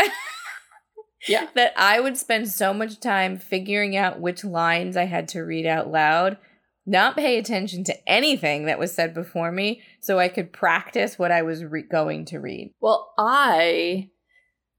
yeah. 1.29 1.49
that 1.55 1.73
I 1.77 2.01
would 2.01 2.17
spend 2.17 2.49
so 2.49 2.73
much 2.73 3.01
time 3.01 3.39
figuring 3.39 3.97
out 3.97 4.21
which 4.21 4.45
lines 4.45 4.97
I 4.97 5.05
had 5.05 5.29
to 5.29 5.41
read 5.41 5.67
out 5.67 5.91
loud 5.91 6.39
not 6.87 7.17
pay 7.17 7.37
attention 7.37 7.83
to 7.85 8.09
anything 8.09 8.67
that 8.67 8.79
was 8.79 8.93
said 8.93 9.13
before 9.13 9.51
me 9.51 9.83
so 10.01 10.19
I 10.19 10.29
could 10.29 10.53
practice 10.53 11.19
what 11.19 11.33
I 11.33 11.43
was 11.43 11.65
re- 11.65 11.83
going 11.83 12.25
to 12.27 12.39
read. 12.39 12.73
Well, 12.81 13.13
I 13.19 14.11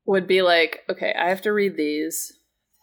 would 0.06 0.26
be 0.26 0.42
like, 0.42 0.84
okay, 0.90 1.14
I 1.14 1.28
have 1.28 1.42
to 1.42 1.52
read 1.52 1.76
these. 1.76 2.37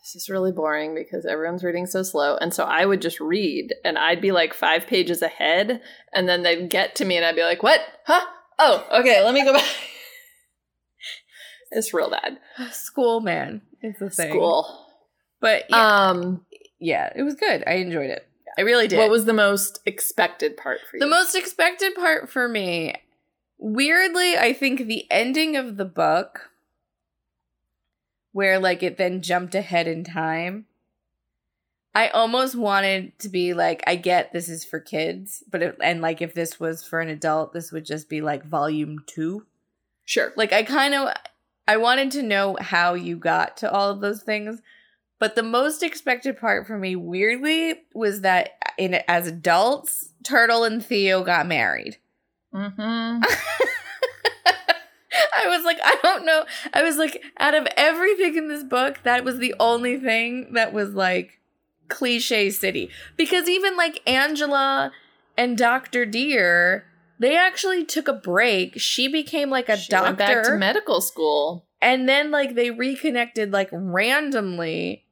This 0.04 0.14
is 0.22 0.28
really 0.28 0.52
boring 0.52 0.94
because 0.94 1.24
everyone's 1.24 1.64
reading 1.64 1.86
so 1.86 2.02
slow. 2.02 2.36
And 2.36 2.52
so 2.52 2.64
I 2.64 2.84
would 2.84 3.00
just 3.00 3.20
read 3.20 3.72
and 3.86 3.96
I'd 3.96 4.20
be 4.20 4.32
like 4.32 4.52
five 4.52 4.86
pages 4.86 5.22
ahead. 5.22 5.80
And 6.12 6.28
then 6.28 6.42
they'd 6.42 6.68
get 6.68 6.94
to 6.96 7.06
me 7.06 7.16
and 7.16 7.24
I'd 7.24 7.34
be 7.36 7.42
like, 7.42 7.62
what? 7.62 7.80
Huh? 8.04 8.20
Oh, 8.58 8.86
okay, 9.00 9.24
let 9.24 9.32
me 9.32 9.42
go 9.44 9.52
back. 9.54 9.64
it's 11.70 11.94
real 11.94 12.10
bad. 12.10 12.38
School, 12.72 13.20
man. 13.20 13.62
It's 13.80 14.00
a 14.02 14.10
thing. 14.10 14.30
School. 14.30 14.86
But 15.40 15.64
yeah, 15.70 16.08
Um, 16.10 16.44
yeah, 16.78 17.10
it 17.16 17.22
was 17.22 17.34
good. 17.34 17.64
I 17.66 17.76
enjoyed 17.76 18.10
it. 18.10 18.26
I 18.58 18.60
really 18.62 18.86
did. 18.86 18.98
what 18.98 19.10
was 19.10 19.24
the 19.24 19.32
most 19.32 19.80
expected 19.86 20.56
part 20.56 20.80
for 20.88 20.96
you? 20.96 21.00
The 21.00 21.06
most 21.06 21.34
expected 21.34 21.94
part 21.94 22.30
for 22.30 22.46
me, 22.46 22.94
weirdly, 23.58 24.36
I 24.36 24.52
think 24.52 24.86
the 24.86 25.10
ending 25.10 25.56
of 25.56 25.76
the 25.76 25.84
book, 25.84 26.50
where 28.34 28.58
like 28.58 28.82
it 28.82 28.96
then 28.96 29.22
jumped 29.22 29.54
ahead 29.54 29.86
in 29.86 30.02
time. 30.02 30.66
I 31.94 32.08
almost 32.08 32.56
wanted 32.56 33.16
to 33.20 33.28
be 33.28 33.54
like, 33.54 33.84
I 33.86 33.94
get 33.94 34.32
this 34.32 34.48
is 34.48 34.64
for 34.64 34.80
kids, 34.80 35.44
but 35.48 35.62
it, 35.62 35.76
and 35.80 36.02
like 36.02 36.20
if 36.20 36.34
this 36.34 36.58
was 36.58 36.82
for 36.82 37.00
an 37.00 37.08
adult, 37.08 37.52
this 37.52 37.70
would 37.70 37.84
just 37.86 38.08
be 38.08 38.20
like 38.20 38.44
volume 38.44 39.04
two. 39.06 39.46
Sure. 40.04 40.32
Like 40.36 40.52
I 40.52 40.64
kind 40.64 40.94
of, 40.94 41.14
I 41.68 41.76
wanted 41.76 42.10
to 42.10 42.24
know 42.24 42.58
how 42.60 42.94
you 42.94 43.16
got 43.16 43.56
to 43.58 43.70
all 43.70 43.88
of 43.88 44.00
those 44.00 44.24
things, 44.24 44.60
but 45.20 45.36
the 45.36 45.44
most 45.44 45.84
expected 45.84 46.36
part 46.36 46.66
for 46.66 46.76
me, 46.76 46.96
weirdly, 46.96 47.82
was 47.94 48.22
that 48.22 48.50
in 48.76 48.94
as 49.06 49.28
adults, 49.28 50.08
Turtle 50.24 50.64
and 50.64 50.84
Theo 50.84 51.22
got 51.22 51.46
married. 51.46 51.98
Mm-hmm. 52.52 53.22
I 55.36 55.46
was 55.48 55.64
like, 55.64 55.78
I 55.84 55.96
don't 56.02 56.24
know. 56.26 56.44
I 56.72 56.82
was 56.82 56.96
like, 56.96 57.22
out 57.38 57.54
of 57.54 57.66
everything 57.76 58.36
in 58.36 58.48
this 58.48 58.64
book, 58.64 59.00
that 59.04 59.24
was 59.24 59.38
the 59.38 59.54
only 59.60 59.98
thing 59.98 60.52
that 60.54 60.72
was 60.72 60.90
like 60.94 61.40
cliche 61.88 62.50
city. 62.50 62.90
Because 63.16 63.48
even 63.48 63.76
like 63.76 64.00
Angela 64.06 64.92
and 65.36 65.56
Dr. 65.58 66.06
Deer, 66.06 66.86
they 67.18 67.36
actually 67.36 67.84
took 67.84 68.08
a 68.08 68.12
break. 68.12 68.80
She 68.80 69.08
became 69.08 69.50
like 69.50 69.68
a 69.68 69.76
She 69.76 69.90
doctor. 69.90 70.04
went 70.06 70.18
back 70.18 70.44
to 70.44 70.56
medical 70.56 71.00
school. 71.00 71.66
and 71.82 72.08
then 72.08 72.30
like 72.30 72.54
they 72.54 72.70
reconnected 72.70 73.52
like 73.52 73.68
randomly. 73.72 75.04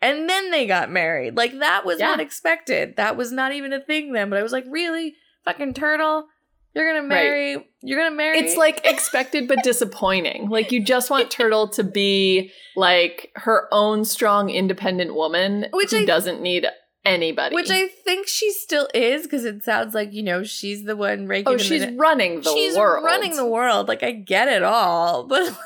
And 0.00 0.28
then 0.30 0.50
they 0.52 0.66
got 0.66 0.90
married. 0.92 1.36
Like 1.36 1.58
that 1.58 1.84
was 1.84 1.98
Yeah. 1.98 2.06
not 2.08 2.20
expected. 2.20 2.96
That 2.96 3.16
was 3.16 3.32
not 3.32 3.52
even 3.52 3.72
a 3.72 3.80
thing 3.80 4.12
then. 4.12 4.30
But 4.30 4.38
I 4.38 4.42
was 4.42 4.52
like, 4.52 4.64
really? 4.68 5.14
Fucking 5.44 5.74
turtle? 5.74 6.26
You're 6.74 6.92
gonna 6.94 7.06
marry 7.08 7.68
you're 7.82 7.98
gonna 8.02 8.14
marry 8.14 8.38
It's 8.38 8.56
like 8.56 8.80
expected 8.84 9.48
but 9.48 9.62
disappointing. 9.64 10.48
Like 10.48 10.70
you 10.72 10.82
just 10.84 11.10
want 11.10 11.30
Turtle 11.30 11.68
to 11.70 11.82
be 11.84 12.52
like 12.76 13.30
her 13.36 13.68
own 13.72 14.04
strong, 14.04 14.50
independent 14.50 15.14
woman 15.14 15.66
Which 15.72 15.90
who 15.92 15.98
I- 15.98 16.04
doesn't 16.04 16.40
need 16.42 16.66
anybody. 17.04 17.54
Which 17.54 17.70
I 17.70 17.88
think 17.88 18.28
she 18.28 18.50
still 18.52 18.86
is 18.94 19.22
because 19.22 19.44
it 19.44 19.64
sounds 19.64 19.94
like 19.94 20.12
you 20.12 20.22
know 20.22 20.42
she's 20.44 20.84
the 20.84 20.94
one 20.96 21.26
raking. 21.26 21.52
oh, 21.54 21.56
she's 21.56 21.86
running 21.96 22.42
the 22.42 22.50
she's 22.52 22.76
world. 22.76 23.04
running 23.04 23.34
the 23.36 23.46
world. 23.46 23.88
Like 23.88 24.02
I 24.02 24.12
get 24.12 24.48
it 24.48 24.62
all, 24.62 25.26
but 25.28 25.56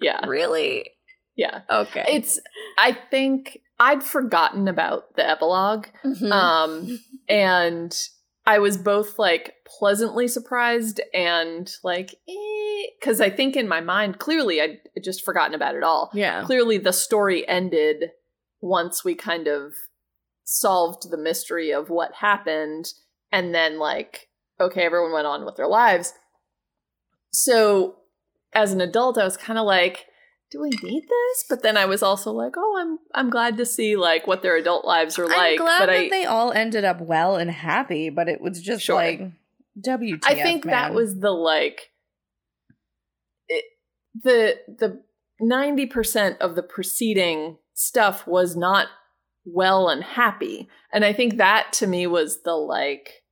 yeah, 0.00 0.24
really, 0.26 0.90
yeah. 1.36 1.62
okay. 1.70 2.04
It's. 2.08 2.38
I 2.78 2.96
think 3.10 3.58
I'd 3.80 4.02
forgotten 4.04 4.68
about 4.68 5.16
the 5.16 5.28
epilogue, 5.28 5.86
Mhm. 6.04 6.30
um, 6.32 7.00
and 7.28 7.92
I 8.48 8.60
was 8.60 8.78
both 8.78 9.18
like 9.18 9.56
pleasantly 9.66 10.26
surprised 10.26 11.02
and 11.12 11.70
like, 11.84 12.14
eh, 12.26 12.86
because 12.98 13.20
I 13.20 13.28
think 13.28 13.56
in 13.56 13.68
my 13.68 13.82
mind, 13.82 14.18
clearly 14.18 14.62
I'd 14.62 14.78
just 15.04 15.22
forgotten 15.22 15.54
about 15.54 15.74
it 15.74 15.82
all. 15.82 16.10
yeah, 16.14 16.42
clearly 16.44 16.78
the 16.78 16.94
story 16.94 17.46
ended 17.46 18.12
once 18.62 19.04
we 19.04 19.14
kind 19.14 19.48
of 19.48 19.74
solved 20.44 21.10
the 21.10 21.18
mystery 21.18 21.72
of 21.72 21.90
what 21.90 22.14
happened 22.14 22.94
and 23.30 23.54
then 23.54 23.78
like 23.78 24.28
okay 24.58 24.82
everyone 24.82 25.12
went 25.12 25.26
on 25.26 25.44
with 25.44 25.56
their 25.56 25.68
lives 25.68 26.14
so 27.30 27.96
as 28.54 28.72
an 28.72 28.80
adult 28.80 29.18
i 29.18 29.24
was 29.24 29.36
kind 29.36 29.58
of 29.58 29.66
like 29.66 30.06
do 30.50 30.60
we 30.60 30.70
need 30.82 31.02
this 31.02 31.44
but 31.48 31.62
then 31.62 31.76
i 31.76 31.84
was 31.84 32.02
also 32.02 32.32
like 32.32 32.54
oh 32.56 32.76
i'm 32.80 32.98
i'm 33.14 33.30
glad 33.30 33.56
to 33.56 33.66
see 33.66 33.96
like 33.96 34.26
what 34.26 34.42
their 34.42 34.56
adult 34.56 34.84
lives 34.84 35.18
are 35.18 35.26
like. 35.26 35.34
I'm 35.34 35.40
like 35.40 35.58
glad 35.58 35.78
but 35.80 35.86
that 35.86 35.96
i 35.96 36.08
they 36.08 36.24
all 36.24 36.52
ended 36.52 36.84
up 36.84 37.00
well 37.00 37.36
and 37.36 37.50
happy. 37.50 38.08
But 38.10 38.28
it 38.28 38.40
was 38.40 38.60
just 38.62 38.84
Sure. 38.84 38.96
like 38.96 39.20
WTF. 39.78 40.24
I 40.24 40.34
think 40.34 40.64
that 40.64 40.94
was 40.94 41.20
the 41.20 41.30
like 41.30 41.90
it, 43.48 43.64
the 44.14 44.58
the 44.78 45.02
90% 45.40 46.38
of 46.38 46.56
the 46.56 46.62
preceding 46.62 47.58
stuff 47.74 48.26
was 48.26 48.56
not 48.56 48.88
well 49.44 49.88
and 49.88 50.02
happy. 50.02 50.68
And 50.92 51.04
I 51.04 51.12
think 51.12 51.36
that 51.36 51.72
to 51.74 51.86
me 51.86 52.06
was 52.06 52.42
the 52.42 52.54
like 52.54 53.22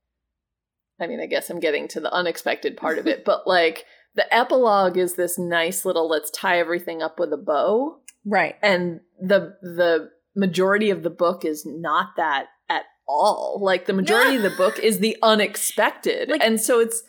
I 1.00 1.06
mean, 1.06 1.20
I 1.20 1.26
guess 1.26 1.50
I'm 1.50 1.60
getting 1.60 1.88
to 1.88 2.00
the 2.00 2.12
unexpected 2.12 2.76
part 2.76 2.98
of 2.98 3.06
it, 3.06 3.24
but 3.30 3.46
like 3.46 3.84
the 4.16 4.34
epilogue 4.34 4.96
is 4.96 5.14
this 5.14 5.38
nice 5.38 5.84
little 5.84 6.08
let's 6.08 6.30
tie 6.30 6.58
everything 6.58 7.02
up 7.02 7.18
with 7.20 7.32
a 7.32 7.36
bow. 7.36 8.00
Right. 8.24 8.56
and 8.62 9.00
the 9.20 9.56
the 9.62 10.10
majority 10.34 10.90
of 10.90 11.02
the 11.04 11.10
book 11.10 11.44
is 11.44 11.64
not 11.64 12.16
that 12.16 12.46
at 12.68 12.82
all. 13.08 13.58
Like 13.62 13.86
the 13.86 13.92
majority 13.92 14.36
of 14.36 14.42
the 14.42 14.50
book 14.50 14.78
is 14.80 14.98
the 14.98 15.16
unexpected. 15.22 16.28
Like- 16.28 16.42
and 16.42 16.60
so 16.60 16.80
it's 16.80 17.02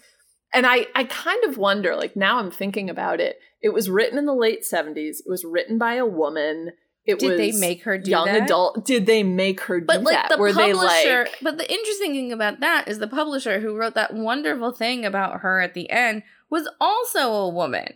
and 0.54 0.66
i 0.66 0.86
i 0.96 1.04
kind 1.04 1.44
of 1.44 1.58
wonder 1.58 1.94
like 1.96 2.16
now 2.16 2.40
i'm 2.40 2.50
thinking 2.52 2.90
about 2.90 3.20
it 3.20 3.38
it 3.62 3.74
was 3.74 3.90
written 3.90 4.18
in 4.18 4.26
the 4.26 4.34
late 4.34 4.62
70s 4.64 5.18
it 5.20 5.26
was 5.30 5.44
written 5.44 5.78
by 5.78 5.96
a 5.96 6.06
woman. 6.06 6.72
It 7.06 7.20
Did 7.20 7.30
was 7.30 7.38
they 7.38 7.52
make 7.54 7.84
her 7.84 7.98
do 7.98 8.12
young 8.12 8.26
that? 8.26 8.44
adult. 8.44 8.84
Did 8.86 9.06
they 9.06 9.24
make 9.24 9.62
her 9.62 9.80
do 9.80 9.86
But 9.86 10.04
like 10.04 10.14
that? 10.14 10.30
the 10.30 10.38
were 10.38 10.52
they 10.52 10.74
publisher, 10.74 11.20
like 11.24 11.36
but 11.42 11.58
the 11.58 11.72
interesting 11.72 12.12
thing 12.12 12.34
about 12.34 12.60
that 12.60 12.90
is 12.90 13.00
the 13.00 13.08
publisher 13.08 13.62
who 13.62 13.78
wrote 13.78 13.94
that 13.96 14.14
wonderful 14.14 14.74
thing 14.74 15.06
about 15.06 15.40
her 15.40 15.62
at 15.62 15.74
the 15.74 15.90
end 15.90 16.24
was 16.50 16.68
also 16.80 17.32
a 17.34 17.50
woman. 17.50 17.94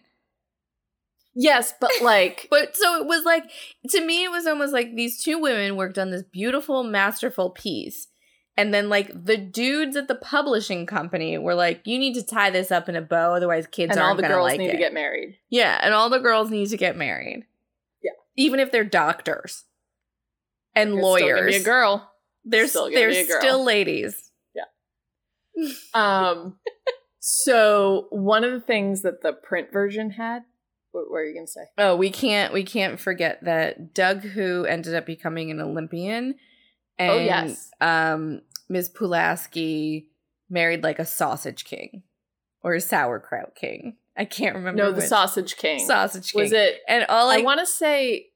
yes 1.33 1.73
but 1.79 1.91
like 2.01 2.47
But 2.51 2.75
so 2.75 2.99
it 3.01 3.07
was 3.07 3.23
like 3.25 3.49
to 3.89 4.05
me 4.05 4.23
it 4.25 4.31
was 4.31 4.45
almost 4.47 4.73
like 4.73 4.95
these 4.95 5.21
two 5.23 5.39
women 5.39 5.75
worked 5.77 5.97
on 5.97 6.11
this 6.11 6.23
beautiful 6.23 6.83
masterful 6.83 7.49
piece. 7.51 8.07
And 8.57 8.73
then 8.73 8.89
like 8.89 9.09
the 9.25 9.37
dudes 9.37 9.95
at 9.95 10.09
the 10.09 10.15
publishing 10.15 10.85
company 10.85 11.37
were 11.37 11.55
like 11.55 11.81
you 11.85 11.97
need 11.97 12.15
to 12.15 12.23
tie 12.23 12.49
this 12.49 12.69
up 12.71 12.89
in 12.89 12.95
a 12.97 13.01
bow 13.01 13.33
otherwise 13.33 13.65
kids 13.65 13.91
and 13.91 13.99
aren't 13.99 14.09
all 14.09 14.15
the 14.21 14.27
girls 14.27 14.49
like 14.49 14.59
need 14.59 14.67
it. 14.69 14.73
to 14.73 14.77
get 14.77 14.93
married 14.93 15.37
Yeah, 15.49 15.79
and 15.81 15.93
all 15.93 16.09
the 16.09 16.19
girls 16.19 16.49
need 16.51 16.67
to 16.69 16.77
get 16.77 16.97
married. 16.97 17.45
Yeah. 18.03 18.11
Even 18.35 18.59
if 18.59 18.71
they're 18.71 18.83
doctors 18.83 19.63
and 20.75 20.89
It's 20.91 20.97
still 20.99 21.09
lawyers. 21.09 21.49
be 21.55 21.55
a 21.61 21.63
girl 21.63 22.11
They're 22.43 22.67
Still 22.67 22.87
still, 22.87 22.93
they're 22.99 23.09
be 23.09 23.19
a 23.19 23.25
girl. 23.27 23.39
still 23.39 23.63
ladies. 23.63 24.31
Yeah. 24.53 25.69
um, 25.93 26.57
so 27.23 28.07
one 28.09 28.43
of 28.43 28.51
the 28.51 28.59
things 28.59 29.03
that 29.03 29.21
the 29.21 29.31
print 29.31 29.71
version 29.71 30.09
had, 30.11 30.41
what 30.91 31.09
were 31.09 31.23
you 31.23 31.35
gonna 31.35 31.47
say? 31.47 31.61
Oh, 31.77 31.95
we 31.95 32.09
can't 32.09 32.51
we 32.53 32.63
can't 32.63 32.99
forget 32.99 33.43
that 33.45 33.93
Doug 33.93 34.21
who 34.23 34.65
ended 34.65 34.95
up 34.95 35.05
becoming 35.05 35.51
an 35.51 35.61
Olympian 35.61 36.35
and 36.97 37.11
Oh, 37.11 37.17
yes. 37.19 37.69
um 37.79 38.41
Ms. 38.69 38.89
Pulaski 38.89 40.07
married 40.49 40.83
like 40.83 40.97
a 40.99 41.05
sausage 41.05 41.63
king 41.63 42.03
or 42.63 42.73
a 42.73 42.81
sauerkraut 42.81 43.55
king. 43.55 43.97
I 44.17 44.25
can't 44.25 44.55
remember. 44.55 44.81
No, 44.83 44.91
the 44.91 44.97
which. 44.97 45.05
Sausage 45.05 45.55
King. 45.55 45.85
sausage 45.85 46.33
king. 46.33 46.41
Was 46.41 46.51
it? 46.51 46.79
And 46.87 47.05
all 47.07 47.29
I 47.29 47.37
I, 47.37 47.41
want 47.43 47.59
to 47.61 47.65
say. 47.65 48.27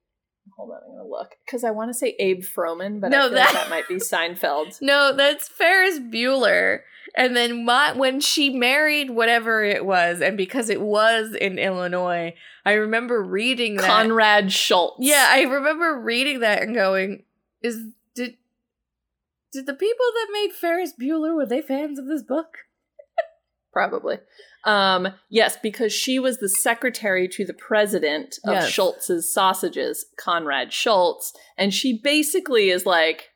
Hold 0.58 0.70
on, 0.72 0.78
I'm 0.86 0.96
gonna 0.98 1.10
look 1.10 1.32
because 1.46 1.64
I 1.64 1.72
want 1.72 1.90
to 1.90 1.94
say 1.94 2.16
Abe 2.20 2.44
Froman, 2.44 3.02
but 3.02 3.10
No, 3.10 3.26
I 3.26 3.30
feel 3.30 3.32
like 3.38 3.48
that- 3.48 3.54
that 3.54 3.70
might 3.70 3.88
be 3.88 3.96
Seinfeld. 4.00 4.80
No, 4.82 5.12
that's 5.16 5.48
Ferris 5.50 6.00
Bueller. 6.00 6.80
And 7.18 7.36
then 7.36 7.63
my, 7.63 7.93
when 7.93 8.20
she 8.20 8.49
married 8.49 9.09
whatever 9.09 9.63
it 9.63 9.86
was, 9.86 10.22
and 10.22 10.36
because 10.36 10.70
it 10.70 10.82
was 10.82 11.34
in 11.34 11.57
Illinois, 11.57 12.34
I 12.66 12.74
remember 12.74 13.24
reading 13.24 13.78
that. 13.78 13.86
Conrad 13.86 14.51
Schultz. 14.51 14.97
Yeah, 14.99 15.26
I 15.30 15.43
remember 15.43 15.97
reading 15.99 16.41
that 16.41 16.61
and 16.61 16.76
going, 16.76 17.24
"Is 17.61 17.78
did 18.16 18.36
did 19.53 19.66
the 19.66 19.74
people 19.74 20.05
that 20.13 20.28
made 20.34 20.51
Ferris 20.51 20.91
Bueller 20.99 21.34
were 21.36 21.45
they 21.45 21.61
fans 21.61 21.97
of 21.97 22.07
this 22.07 22.22
book?" 22.22 22.57
probably. 23.72 24.18
Um, 24.66 25.09
yes, 25.30 25.57
because 25.61 25.93
she 25.93 26.18
was 26.18 26.39
the 26.39 26.49
secretary 26.49 27.28
to 27.30 27.45
the 27.45 27.53
president 27.53 28.39
of 28.43 28.53
Yes. 28.53 28.70
Schultz's 28.70 29.32
Sausages, 29.32 30.07
Conrad 30.18 30.74
Schultz, 30.74 31.34
and 31.55 31.72
she 31.72 32.01
basically 32.01 32.72
is 32.72 32.86
like, 32.86 33.30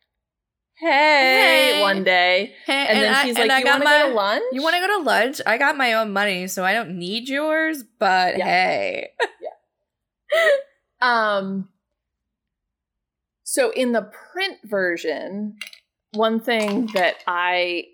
"Hey,", 0.80 1.72
Hey. 1.74 1.82
one 1.82 2.04
day, 2.04 2.56
Hey, 2.66 2.86
and, 2.88 2.98
then 3.04 3.14
I- 3.14 3.24
she's 3.24 3.38
like, 3.38 3.52
I 3.52 3.60
"You 3.60 3.66
want 3.66 3.84
to 3.84 3.88
go 3.90 4.08
to 4.10 4.14
lunch? 4.14 4.44
You 4.52 4.62
want 4.64 4.76
to 4.76 4.80
go 4.82 4.98
to 5.00 5.04
lunch? 5.04 5.42
I 5.46 5.58
got 5.58 5.78
my 5.78 5.94
own 5.94 6.12
money, 6.12 6.48
so 6.48 6.64
I 6.64 6.74
don't 6.74 6.98
need 6.98 7.28
yours. 7.30 7.84
But 8.00 8.38
Yeah. 8.38 8.46
hey, 8.46 9.10
yeah. 9.42 10.50
Um 11.02 11.70
so 13.44 13.72
in 13.72 13.92
the 13.94 14.04
print 14.32 14.58
version, 14.64 15.58
one 16.14 16.40
thing 16.40 16.88
that 16.94 17.16
I 17.28 17.86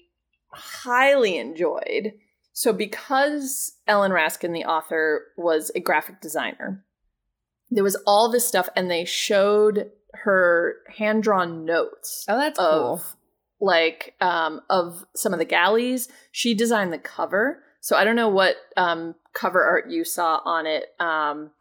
highly 0.52 1.38
enjoyed. 1.38 2.14
So, 2.54 2.72
because 2.72 3.74
Ellen 3.88 4.12
Raskin, 4.12 4.54
the 4.54 4.64
author, 4.66 5.24
was 5.38 5.72
a 5.76 5.82
graphic 5.82 6.22
designer, 6.22 6.86
there 7.70 7.84
was 7.84 7.96
all 8.08 8.30
this 8.32 8.48
stuff, 8.48 8.70
and 8.78 8.90
they 8.90 9.04
showed 9.04 9.92
her 10.24 10.76
hand 10.98 11.24
drawn 11.24 11.66
notes 11.66 12.26
Oh, 12.28 12.38
that's 12.38 12.58
of 12.60 13.00
cool. 13.00 13.02
like 13.60 14.14
um, 14.22 14.62
of 14.70 15.06
some 15.16 15.34
of 15.34 15.40
the 15.40 15.46
galleys. 15.46 16.08
She 16.32 16.54
designed 16.54 16.94
the 16.94 16.98
cover, 16.98 17.64
so 17.82 17.96
I 17.96 18.04
don't 18.04 18.16
know 18.16 18.30
what 18.30 18.56
um, 18.78 19.16
cover 19.34 19.64
art 19.64 19.90
you 19.90 20.04
saw 20.06 20.42
on 20.46 20.66
it. 20.66 20.86
Um, 21.00 21.52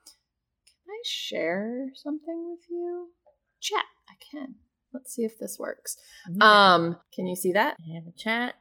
can 0.66 0.88
I 0.90 1.02
share 1.04 1.86
something 1.94 2.50
with 2.50 2.64
you? 2.70 3.08
Chat. 3.60 3.84
I 4.08 4.14
can. 4.30 4.54
Let's 4.92 5.12
see 5.14 5.22
if 5.24 5.38
this 5.38 5.58
works. 5.58 5.96
Um, 6.40 6.96
can 7.14 7.26
you 7.26 7.34
see 7.34 7.52
that? 7.52 7.76
I 7.80 7.94
have 7.94 8.06
a 8.06 8.16
chat. 8.16 8.54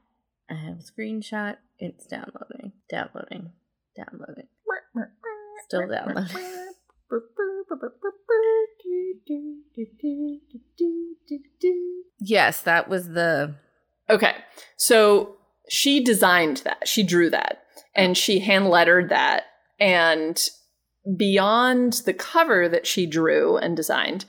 I 0.50 0.56
have 0.56 0.78
a 0.80 0.82
screenshot. 0.82 1.58
It's 1.78 2.06
downloading. 2.08 2.72
Downloading. 2.90 3.52
Downloading. 3.96 4.48
Still 5.68 5.88
downloading. 5.88 6.26
Yes, 12.20 12.62
that 12.62 12.90
was 12.90 13.10
the. 13.10 13.56
Okay. 14.10 14.36
So 14.78 15.36
she 15.70 16.04
designed 16.04 16.58
that. 16.66 16.88
She 16.88 17.04
drew 17.04 17.30
that 17.30 17.64
and 17.96 18.12
oh. 18.12 18.14
she 18.14 18.40
hand 18.40 18.70
lettered 18.70 19.10
that. 19.10 19.44
And 19.80 20.42
beyond 21.18 22.02
the 22.06 22.14
cover 22.14 22.70
that 22.70 22.88
she 22.88 23.06
drew 23.06 23.58
and 23.58 23.76
designed, 23.76 24.26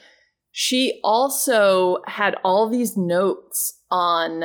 she 0.50 1.00
also 1.02 1.98
had 2.06 2.36
all 2.44 2.68
these 2.68 2.96
notes 2.96 3.80
on 3.90 4.44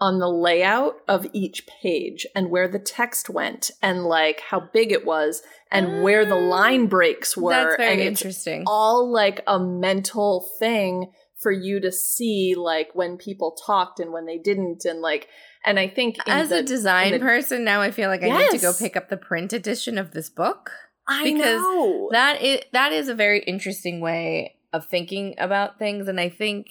on 0.00 0.18
the 0.18 0.28
layout 0.28 0.96
of 1.06 1.26
each 1.32 1.66
page 1.82 2.26
and 2.34 2.50
where 2.50 2.68
the 2.68 2.78
text 2.78 3.28
went 3.28 3.70
and 3.82 4.04
like 4.04 4.40
how 4.50 4.60
big 4.72 4.90
it 4.92 5.04
was 5.04 5.42
and 5.70 6.02
where 6.02 6.24
the 6.24 6.34
mm. 6.34 6.48
line 6.48 6.86
breaks 6.86 7.36
were 7.36 7.52
That's 7.52 7.76
very 7.76 7.92
and 7.92 8.00
it's 8.00 8.20
interesting. 8.20 8.64
all 8.66 9.12
like 9.12 9.42
a 9.46 9.58
mental 9.58 10.48
thing 10.58 11.12
for 11.42 11.52
you 11.52 11.80
to 11.80 11.92
see 11.92 12.54
like 12.56 12.88
when 12.94 13.16
people 13.16 13.56
talked 13.66 14.00
and 14.00 14.12
when 14.12 14.26
they 14.26 14.38
didn't 14.38 14.84
and 14.84 15.00
like 15.00 15.26
and 15.64 15.78
i 15.78 15.88
think 15.88 16.16
As 16.26 16.48
the- 16.48 16.58
a 16.58 16.62
design 16.62 17.12
the- 17.12 17.18
person, 17.18 17.64
now 17.64 17.82
I 17.82 17.90
feel 17.90 18.08
like 18.08 18.22
I 18.22 18.28
need 18.28 18.50
to 18.52 18.58
go 18.58 18.72
pick 18.72 18.96
up 18.96 19.08
the 19.08 19.16
print 19.16 19.52
edition 19.52 19.98
of 19.98 20.12
this 20.12 20.30
book. 20.30 20.70
I 21.06 21.24
because 21.24 21.60
know. 21.60 22.08
That 22.12 22.40
is 22.42 22.60
that 22.72 22.92
is 22.92 23.08
a 23.08 23.14
very 23.14 23.40
interesting 23.40 24.00
way 24.00 24.56
of 24.72 24.86
thinking 24.86 25.34
about 25.38 25.78
things, 25.78 26.08
and 26.08 26.20
I 26.20 26.28
think 26.28 26.68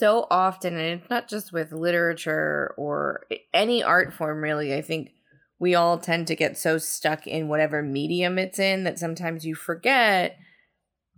so 0.00 0.26
often, 0.30 0.74
and 0.76 1.00
it's 1.00 1.10
not 1.10 1.28
just 1.28 1.52
with 1.52 1.72
literature 1.72 2.74
or 2.76 3.26
any 3.54 3.82
art 3.82 4.12
form, 4.12 4.42
really. 4.42 4.74
I 4.74 4.82
think 4.82 5.12
we 5.60 5.74
all 5.76 5.98
tend 5.98 6.26
to 6.26 6.34
get 6.34 6.58
so 6.58 6.78
stuck 6.78 7.26
in 7.26 7.46
whatever 7.48 7.82
medium 7.82 8.38
it's 8.38 8.58
in 8.58 8.84
that 8.84 8.98
sometimes 8.98 9.46
you 9.46 9.54
forget 9.54 10.36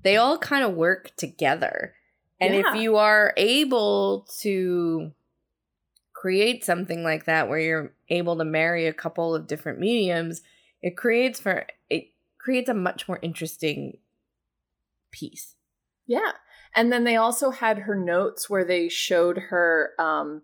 they 0.03 0.17
all 0.17 0.37
kind 0.37 0.65
of 0.65 0.75
work 0.75 1.13
together. 1.17 1.95
And 2.41 2.55
Yeah. 2.55 2.75
if 2.75 2.75
you 2.75 2.97
are 2.97 3.33
able 3.37 4.27
to 4.41 5.13
create 6.13 6.65
something 6.65 7.05
like 7.05 7.25
that 7.27 7.49
where 7.49 7.61
you're 7.61 7.95
able 8.09 8.37
to 8.37 8.45
marry 8.45 8.87
a 8.87 8.93
couple 8.93 9.35
of 9.35 9.47
different 9.47 9.79
mediums, 9.79 10.43
it 10.83 10.97
creates 10.97 11.39
for 11.41 11.67
it 11.89 12.09
creates 12.39 12.69
a 12.69 12.75
much 12.75 13.07
more 13.07 13.21
interesting 13.23 13.99
piece. 15.13 15.55
Yeah. 16.07 16.33
And 16.75 16.93
then 16.93 17.05
they 17.05 17.17
also 17.17 17.51
had 17.51 17.81
her 17.81 17.95
notes 17.95 18.49
where 18.49 18.65
they 18.65 18.89
showed 18.89 19.39
her 19.51 19.91
um 19.99 20.43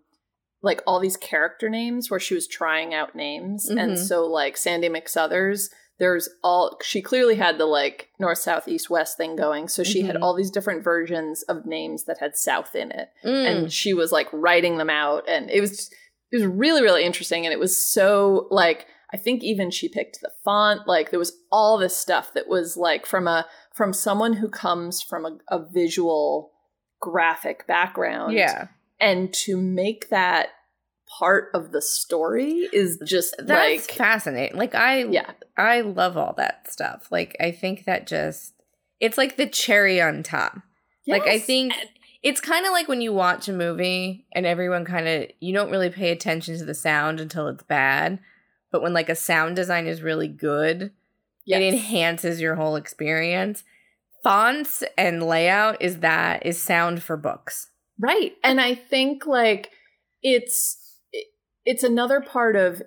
like 0.61 0.81
all 0.85 0.99
these 0.99 1.15
character 1.17 1.69
names 1.69 2.11
where 2.11 2.19
she 2.19 2.35
was 2.35 2.47
trying 2.47 2.93
out 2.93 3.15
names. 3.15 3.69
And 3.69 3.93
Mhm. 3.93 3.97
so 3.97 4.25
like 4.25 4.57
Sandy 4.57 4.89
McSouthers, 4.89 5.69
there's 5.99 6.27
all 6.43 6.77
she 6.83 7.01
clearly 7.01 7.35
had 7.35 7.57
the 7.57 7.65
like 7.65 8.09
north, 8.19 8.39
south, 8.39 8.67
east, 8.67 8.89
west 8.89 9.15
thing 9.17 9.35
going. 9.37 9.67
So 9.69 9.83
she 9.83 10.01
had 10.01 10.17
Mhm. 10.17 10.21
all 10.21 10.35
these 10.35 10.51
different 10.51 10.83
versions 10.83 11.43
of 11.43 11.65
names 11.65 12.03
that 12.05 12.17
had 12.19 12.35
south 12.35 12.75
in 12.75 12.91
it. 12.91 13.09
Mm. 13.23 13.45
And 13.47 13.73
she 13.73 13.93
was 13.93 14.11
like 14.11 14.27
writing 14.33 14.77
them 14.77 14.89
out 14.89 15.23
and 15.27 15.49
it 15.49 15.61
was 15.61 15.89
it 16.31 16.35
was 16.37 16.45
really, 16.45 16.81
really 16.83 17.03
interesting. 17.03 17.45
And 17.45 17.53
it 17.53 17.59
was 17.59 17.81
so 17.81 18.47
like 18.51 18.85
I 19.11 19.17
think 19.17 19.43
even 19.43 19.71
she 19.71 19.89
picked 19.89 20.19
the 20.21 20.29
font. 20.45 20.87
Like 20.87 21.09
there 21.09 21.17
was 21.19 21.35
all 21.51 21.77
this 21.77 21.95
stuff 21.95 22.33
that 22.33 22.47
was 22.47 22.77
like 22.77 23.05
from 23.07 23.27
a 23.27 23.47
from 23.79 23.93
someone 23.93 24.33
who 24.33 24.49
comes 24.49 25.01
from 25.01 25.25
a, 25.25 25.37
a 25.47 25.65
visual 25.71 26.51
graphic 26.99 27.65
background. 27.65 28.33
yeah. 28.33 28.67
And 28.99 29.33
to 29.45 29.55
make 29.55 30.09
that 30.09 30.49
part 31.17 31.49
of 31.53 31.71
the 31.71 31.81
story 31.81 32.67
is 32.73 32.99
just 33.05 33.33
That's 33.39 33.87
like 33.87 33.97
fascinating. 33.97 34.57
Like 34.57 34.75
I 34.75 35.05
Yeah. 35.05 35.31
I 35.57 35.79
love 35.79 36.17
all 36.17 36.33
that 36.35 36.69
stuff. 36.69 37.07
Like 37.09 37.37
I 37.39 37.51
think 37.51 37.85
that 37.85 38.05
just 38.05 38.53
it's 38.99 39.17
like 39.17 39.37
the 39.37 39.47
cherry 39.47 40.01
on 40.01 40.23
top. 40.23 40.57
Like 41.07 41.23
I 41.25 41.35
Yes. 41.35 41.45
think 41.45 41.73
it's 42.21 42.41
kind 42.41 42.65
of 42.65 42.73
like 42.73 42.89
when 42.89 42.99
you 42.99 43.13
watch 43.13 43.47
a 43.47 43.53
movie 43.53 44.27
and 44.33 44.45
everyone 44.45 44.83
kind 44.83 45.07
of 45.07 45.27
you 45.39 45.53
don't 45.53 45.71
really 45.71 45.89
pay 45.89 46.11
attention 46.11 46.57
to 46.57 46.65
the 46.65 46.75
sound 46.75 47.21
until 47.21 47.47
it's 47.47 47.63
bad, 47.63 48.19
but 48.73 48.81
when 48.81 48.93
like 48.93 49.07
a 49.07 49.15
sound 49.15 49.55
design 49.55 49.87
is 49.87 50.01
really 50.01 50.27
good, 50.27 50.91
it 51.49 51.61
enhances 51.73 52.41
your 52.41 52.55
whole 52.55 52.75
experience. 52.75 53.63
Fonts 54.23 54.83
and 54.97 55.23
layout 55.23 55.81
is 55.81 55.99
that 55.99 56.45
is 56.45 56.61
sound 56.61 57.01
for 57.01 57.17
books. 57.17 57.67
Right. 57.99 58.33
And 58.43 58.59
I 58.59 58.75
think 58.75 59.25
like 59.25 59.71
it's 60.21 60.77
it's 61.65 61.83
another 61.83 62.21
part 62.21 62.55
of 62.55 62.81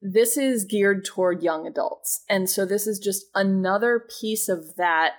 this 0.00 0.36
is 0.36 0.64
geared 0.64 1.04
toward 1.04 1.42
young 1.42 1.66
adults. 1.66 2.22
And 2.28 2.48
so 2.48 2.64
this 2.64 2.86
is 2.86 2.98
just 2.98 3.26
another 3.34 4.06
piece 4.20 4.48
of 4.48 4.76
that 4.76 5.14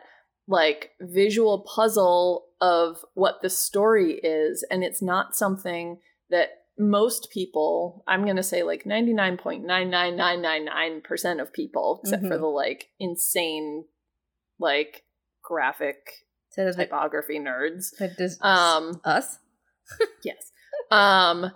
like 0.47 0.91
visual 1.00 1.66
puzzle 1.76 2.45
of 2.60 2.97
what 3.14 3.41
the 3.41 3.50
story 3.50 4.20
is 4.24 4.66
and 4.70 4.84
it's 4.84 5.02
not 5.02 5.36
something 5.36 6.00
that 6.30 6.50
most 6.80 7.30
people, 7.32 8.04
I'm 8.08 8.24
going 8.24 8.38
to 8.38 8.44
say 8.44 8.64
like 8.64 8.86
99.99999% 8.86 11.42
of 11.42 11.52
people 11.54 12.00
except 12.04 12.24
for 12.24 12.38
Mhm. 12.38 12.40
the 12.40 12.48
like 12.48 12.88
insane 13.00 13.86
like 14.60 15.04
graphic 15.44 15.98
So 16.52 16.68
it, 16.68 16.76
typography 16.76 17.38
nerds. 17.40 17.88
does 18.18 18.38
Um 18.42 19.02
us? 19.04 19.38
yes 20.24 20.52
um 20.92 21.52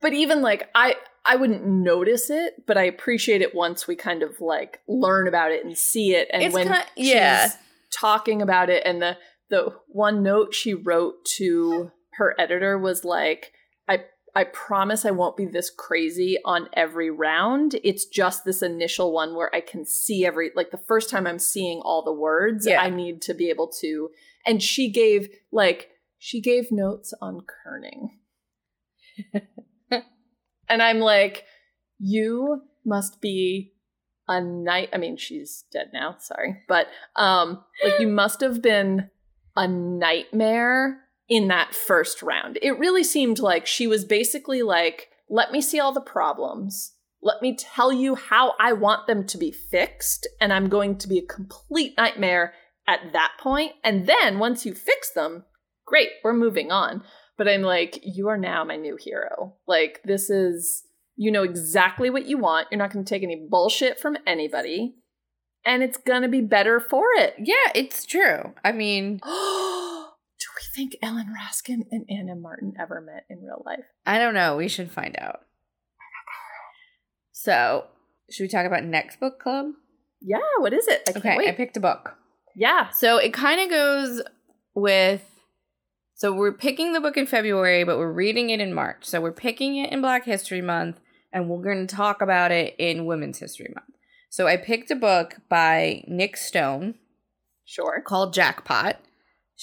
but 0.00 0.12
even 0.12 0.42
like 0.42 0.68
i 0.76 0.94
i 1.26 1.34
wouldn't 1.36 1.66
notice 1.66 2.30
it 2.30 2.54
but 2.68 2.78
i 2.78 2.84
appreciate 2.84 3.42
it 3.42 3.52
once 3.54 3.88
we 3.88 3.96
kind 3.96 4.22
of 4.22 4.40
like 4.40 4.78
learn 4.86 5.26
about 5.26 5.50
it 5.50 5.64
and 5.64 5.76
see 5.76 6.14
it 6.14 6.28
and 6.32 6.42
It's 6.44 6.54
when 6.54 6.68
kind- 6.68 6.84
yeah. 6.96 7.48
she's 7.48 7.56
talking 7.92 8.40
about 8.42 8.70
it 8.70 8.84
and 8.86 9.02
the 9.02 9.16
the 9.50 9.74
one 9.88 10.22
note 10.22 10.54
she 10.54 10.72
wrote 10.72 11.24
to 11.36 11.90
her 12.14 12.34
editor 12.38 12.78
was 12.78 13.04
like 13.04 13.52
i 13.88 14.04
i 14.34 14.44
promise 14.44 15.04
i 15.04 15.10
won't 15.10 15.36
be 15.36 15.44
this 15.46 15.70
crazy 15.70 16.38
on 16.44 16.68
every 16.74 17.10
round 17.10 17.76
it's 17.84 18.04
just 18.06 18.44
this 18.44 18.62
initial 18.62 19.12
one 19.12 19.34
where 19.34 19.54
i 19.54 19.60
can 19.60 19.84
see 19.84 20.24
every 20.26 20.50
like 20.56 20.70
the 20.70 20.78
first 20.78 21.10
time 21.10 21.26
i'm 21.26 21.38
seeing 21.38 21.80
all 21.84 22.02
the 22.04 22.12
words 22.12 22.66
Yeah. 22.66 22.80
i 22.80 22.90
need 22.90 23.20
to 23.22 23.34
be 23.34 23.50
able 23.50 23.68
to 23.80 24.10
and 24.46 24.62
she 24.62 24.90
gave 24.90 25.28
like 25.50 25.88
she 26.18 26.40
gave 26.40 26.70
notes 26.72 27.12
on 27.20 27.40
kerning 27.42 28.08
and 30.68 30.82
i'm 30.82 30.98
like 31.00 31.44
you 31.98 32.62
must 32.84 33.20
be 33.20 33.72
a 34.28 34.40
night 34.40 34.88
i 34.92 34.98
mean 34.98 35.16
she's 35.16 35.64
dead 35.72 35.90
now 35.92 36.16
sorry 36.18 36.62
but 36.68 36.86
um 37.16 37.62
like 37.84 37.98
you 38.00 38.08
must 38.08 38.40
have 38.40 38.62
been 38.62 39.10
a 39.56 39.68
nightmare 39.68 41.00
in 41.32 41.48
that 41.48 41.74
first 41.74 42.22
round. 42.22 42.58
It 42.60 42.78
really 42.78 43.02
seemed 43.02 43.38
like 43.38 43.66
she 43.66 43.86
was 43.86 44.04
basically 44.04 44.60
like 44.62 45.08
let 45.30 45.50
me 45.50 45.62
see 45.62 45.80
all 45.80 45.92
the 45.92 46.00
problems. 46.02 46.92
Let 47.22 47.40
me 47.40 47.56
tell 47.56 47.90
you 47.90 48.14
how 48.16 48.52
i 48.60 48.74
want 48.74 49.06
them 49.06 49.26
to 49.28 49.38
be 49.38 49.50
fixed 49.50 50.28
and 50.40 50.52
i'm 50.52 50.68
going 50.68 50.98
to 50.98 51.08
be 51.08 51.18
a 51.18 51.34
complete 51.34 51.94
nightmare 51.96 52.52
at 52.86 53.12
that 53.14 53.32
point. 53.40 53.72
and 53.82 54.06
then 54.06 54.38
once 54.38 54.66
you 54.66 54.74
fix 54.74 55.10
them 55.12 55.44
great 55.86 56.10
we're 56.22 56.34
moving 56.34 56.70
on. 56.70 57.02
But 57.38 57.48
i'm 57.48 57.62
like 57.62 57.98
you 58.02 58.28
are 58.28 58.36
now 58.36 58.62
my 58.62 58.76
new 58.76 58.98
hero. 59.00 59.54
Like 59.66 60.02
this 60.04 60.28
is 60.28 60.82
you 61.16 61.30
know 61.30 61.44
exactly 61.44 62.10
what 62.10 62.26
you 62.26 62.36
want. 62.36 62.68
You're 62.70 62.78
not 62.78 62.92
going 62.92 63.06
to 63.06 63.08
take 63.08 63.22
any 63.22 63.46
bullshit 63.48 63.98
from 63.98 64.18
anybody 64.26 64.96
and 65.64 65.82
it's 65.82 65.96
going 65.96 66.22
to 66.22 66.28
be 66.28 66.42
better 66.42 66.78
for 66.78 67.04
it. 67.16 67.36
Yeah, 67.38 67.72
it's 67.74 68.04
true. 68.04 68.52
I 68.62 68.72
mean, 68.72 69.20
think 70.74 70.96
ellen 71.02 71.26
raskin 71.34 71.82
and 71.90 72.04
Ann 72.10 72.28
M. 72.30 72.40
Martin 72.42 72.74
ever 72.78 73.00
met 73.00 73.24
in 73.30 73.42
real 73.42 73.62
life 73.66 73.84
I 74.06 74.18
don't 74.18 74.34
know. 74.34 74.56
We 74.56 74.68
should 74.68 74.90
find 74.90 75.16
out. 75.18 75.40
So, 77.32 77.86
should 78.30 78.44
we 78.44 78.48
talk 78.48 78.66
about 78.66 78.84
next 78.84 79.20
book 79.20 79.38
club? 79.40 79.66
yeah 80.24 80.38
what 80.58 80.72
is 80.72 80.86
it 80.86 81.02
i 81.08 81.18
Okay, 81.18 81.36
wait 81.36 81.48
I 81.48 81.52
picked 81.52 81.76
a 81.76 81.80
book. 81.80 82.14
yeah 82.54 82.90
So 82.90 83.16
it 83.18 83.32
kind 83.32 83.60
of 83.60 83.68
goes 83.70 84.22
with. 84.74 85.28
So 86.14 86.32
we're 86.32 86.52
picking 86.52 86.92
the 86.92 87.00
book 87.00 87.16
in 87.16 87.26
February, 87.26 87.82
but 87.82 87.98
we're 87.98 88.12
reading 88.12 88.50
it 88.50 88.60
in 88.60 88.72
March. 88.72 89.04
So 89.04 89.20
we're 89.20 89.32
picking 89.32 89.76
it 89.76 89.90
in 89.90 90.00
Black 90.00 90.24
History 90.24 90.62
Month, 90.62 91.00
and 91.32 91.48
we're 91.48 91.62
going 91.64 91.84
to 91.84 91.96
talk 91.96 92.22
about 92.22 92.52
it 92.52 92.76
in 92.78 93.06
Women's 93.06 93.38
History 93.40 93.72
Month. 93.74 93.88
So 94.30 94.46
I 94.46 94.56
picked 94.56 94.92
a 94.92 94.94
book 94.94 95.38
by 95.48 96.04
Nic 96.06 96.36
Stone 96.36 96.94
Sure. 97.64 98.00
called 98.06 98.32
Jackpot. 98.34 99.00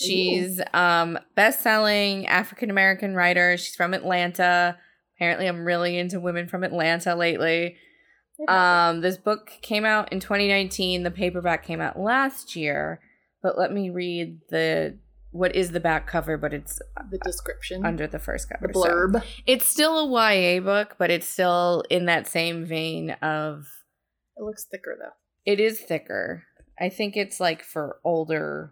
She's 0.06 0.62
um 0.74 1.20
best-selling 1.36 2.28
African 2.28 2.70
American 2.70 3.16
writer. 3.16 3.58
She's 3.58 3.76
from 3.76 3.94
Atlanta. 3.94 4.78
Apparently 5.18 5.48
I'm 5.48 5.66
really 5.66 5.98
into 5.98 6.20
women 6.20 6.48
from 6.48 6.64
Atlanta 6.64 7.16
lately. 7.16 7.76
Um 8.48 9.02
this 9.02 9.18
book 9.18 9.52
came 9.62 9.84
out 9.86 10.12
in 10.14 10.20
2019. 10.20 11.04
The 11.04 11.12
paperback 11.12 11.66
came 11.66 11.82
out 11.82 12.00
last 12.00 12.56
year. 12.56 13.02
But 13.42 13.58
let 13.58 13.72
me 13.74 13.90
read 13.90 14.40
the 14.50 14.98
what 15.32 15.56
is 15.56 15.72
the 15.72 15.80
back 15.80 16.08
cover, 16.08 16.38
but 16.38 16.54
it's 16.54 16.80
the 17.12 17.20
description. 17.20 17.86
under 17.86 18.08
the 18.08 18.18
first 18.20 18.50
cover. 18.50 18.68
the 18.68 18.74
So 18.74 18.88
blurb. 18.90 19.24
it's 19.46 19.68
still 19.68 20.00
a 20.00 20.34
YA 20.36 20.60
book, 20.62 20.96
but 20.98 21.12
it's 21.12 21.28
still 21.28 21.84
in 21.90 22.06
that 22.06 22.28
same 22.28 22.66
vein 22.66 23.12
of 23.22 23.66
It 24.38 24.44
looks 24.44 24.66
thicker 24.66 24.98
though. 25.00 25.14
it 25.46 25.60
is 25.60 25.80
thicker. 25.80 26.44
I 26.80 26.90
think 26.90 27.16
it's 27.18 27.40
like 27.40 27.64
for 27.64 28.00
older 28.04 28.72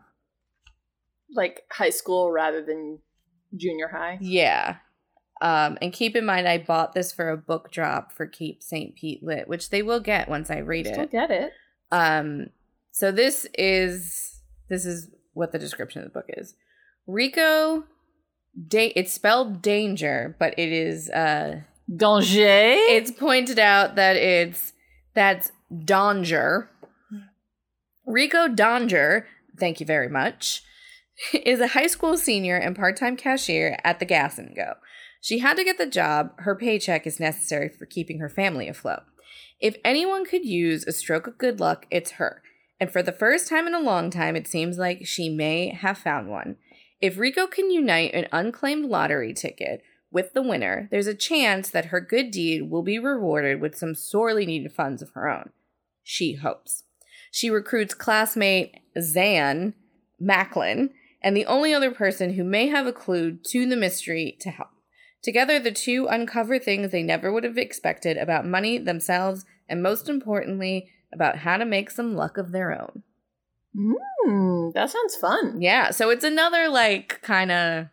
Like 1.35 1.63
high 1.71 1.89
school 1.89 2.31
rather 2.31 2.63
than 2.63 2.99
junior 3.55 3.87
high. 3.89 4.17
Yeah. 4.21 4.77
Um, 5.41 5.77
and 5.81 5.93
keep 5.93 6.15
in 6.15 6.25
mind, 6.25 6.47
I 6.47 6.57
bought 6.57 6.93
this 6.93 7.11
for 7.11 7.29
a 7.29 7.37
book 7.37 7.71
drop 7.71 8.11
for 8.11 8.25
Keep 8.25 8.63
St. 8.63 8.95
Pete 8.95 9.21
Lit, 9.23 9.47
which 9.47 9.69
they 9.69 9.83
will 9.83 9.99
get 9.99 10.29
once 10.29 10.49
I 10.49 10.57
read 10.59 10.87
Still 10.87 11.03
it. 11.03 11.11
get 11.11 11.29
it. 11.29 11.51
Um, 11.91 12.47
so 12.91 13.11
this 13.11 13.45
is 13.57 14.39
this 14.69 14.85
is 14.85 15.09
what 15.33 15.51
the 15.51 15.59
description 15.59 16.01
of 16.01 16.07
the 16.07 16.13
book 16.19 16.25
is. 16.29 16.55
Rico, 17.05 17.83
da- 18.67 18.91
it's 18.95 19.13
spelled 19.13 19.61
danger, 19.61 20.35
but 20.39 20.57
it 20.57 20.71
is 20.71 21.09
uh, 21.11 21.61
Danger. 21.95 22.41
it's 22.41 23.11
pointed 23.11 23.59
out 23.59 23.95
that 23.95 24.15
it's 24.15 24.73
that's 25.13 25.51
Danger. 25.85 26.69
Rico 28.05 28.47
Danger, 28.47 29.27
thank 29.59 29.79
you 29.79 29.85
very 29.85 30.09
much, 30.09 30.63
is 31.33 31.59
a 31.59 31.67
high 31.67 31.87
school 31.87 32.17
senior 32.17 32.57
and 32.57 32.75
part-time 32.75 33.17
cashier 33.17 33.77
at 33.83 33.99
the 33.99 34.05
Gas 34.05 34.37
and 34.37 34.55
Go. 34.55 34.73
She 35.21 35.39
had 35.39 35.57
to 35.57 35.63
get 35.63 35.77
the 35.77 35.87
job. 35.87 36.31
Her 36.39 36.55
paycheck 36.55 37.07
is 37.07 37.19
necessary 37.19 37.69
for 37.69 37.85
keeping 37.85 38.19
her 38.19 38.29
family 38.29 38.67
afloat. 38.67 39.01
If 39.59 39.77
anyone 39.83 40.25
could 40.25 40.45
use 40.45 40.85
a 40.85 40.91
stroke 40.91 41.27
of 41.27 41.37
good 41.37 41.59
luck, 41.59 41.87
it's 41.89 42.11
her. 42.11 42.41
And 42.79 42.91
for 42.91 43.01
the 43.01 43.11
first 43.11 43.49
time 43.49 43.65
in 43.65 43.73
a 43.73 43.79
long 43.79 44.11
time, 44.11 44.35
it 44.35 44.47
seems 44.47 44.77
like 44.77 45.05
she 45.05 45.29
may 45.29 45.69
have 45.69 45.97
found 45.97 46.29
one. 46.29 46.57
If 47.01 47.17
Rico 47.17 47.47
can 47.47 47.71
unite 47.71 48.13
an 48.13 48.27
unclaimed 48.31 48.85
lottery 48.85 49.33
ticket 49.33 49.81
with 50.11 50.33
the 50.33 50.43
winner, 50.43 50.87
there's 50.91 51.07
a 51.07 51.15
chance 51.15 51.69
that 51.69 51.85
her 51.85 51.99
good 51.99 52.29
deed 52.29 52.69
will 52.69 52.83
be 52.83 52.99
rewarded 52.99 53.59
with 53.59 53.75
some 53.75 53.95
sorely 53.95 54.45
needed 54.45 54.71
funds 54.71 55.01
of 55.01 55.09
her 55.13 55.27
own. 55.27 55.49
She 56.03 56.35
hopes. 56.35 56.83
She 57.31 57.49
recruits 57.49 57.93
classmate 57.93 58.75
Zan 59.01 59.73
Macklin 60.19 60.91
and 61.27 61.35
the 61.35 61.45
only 61.45 61.73
other 61.73 61.91
person 61.91 62.35
who 62.35 62.43
may 62.45 62.67
have 62.67 62.87
a 62.87 62.93
clue 62.93 63.33
to 63.33 63.67
the 63.67 63.75
mystery 63.75 64.37
to 64.39 64.49
help. 64.49 64.69
Together, 65.21 65.59
the 65.59 65.73
two 65.73 66.07
uncover 66.09 66.57
things 66.57 66.89
they 66.89 67.03
never 67.03 67.33
would 67.33 67.43
have 67.43 67.57
expected 67.57 68.15
about 68.15 68.45
money, 68.45 68.77
themselves, 68.77 69.43
and 69.67 69.83
most 69.83 70.07
importantly, 70.07 70.89
about 71.11 71.39
how 71.39 71.57
to 71.57 71.65
make 71.65 71.91
some 71.91 72.15
luck 72.15 72.37
of 72.37 72.53
their 72.53 72.71
own. 72.71 73.03
Hmm, 73.75 74.69
that 74.73 74.89
sounds 74.89 75.17
fun. 75.17 75.61
Yeah, 75.61 75.91
so 75.91 76.11
it's 76.11 76.23
another 76.23 76.69
like 76.69 77.21
kind 77.21 77.51
of 77.51 77.87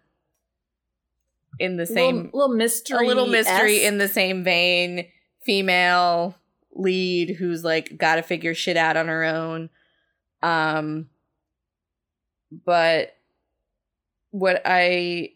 in 1.58 1.76
the 1.76 1.86
same 1.86 2.26
little, 2.26 2.38
little 2.38 2.56
mystery. 2.56 3.04
a 3.04 3.08
little 3.08 3.26
mystery 3.26 3.84
in 3.84 3.98
the 3.98 4.06
same 4.06 4.44
vein 4.44 5.08
female 5.42 6.36
lead 6.72 7.30
who's 7.30 7.64
like 7.64 7.98
got 7.98 8.14
to 8.14 8.22
figure 8.22 8.54
shit 8.54 8.76
out 8.76 8.96
on 8.96 9.08
her 9.08 9.24
own 9.24 9.70
um 10.40 11.08
but 12.64 13.16
what 14.34 14.60
i 14.64 15.28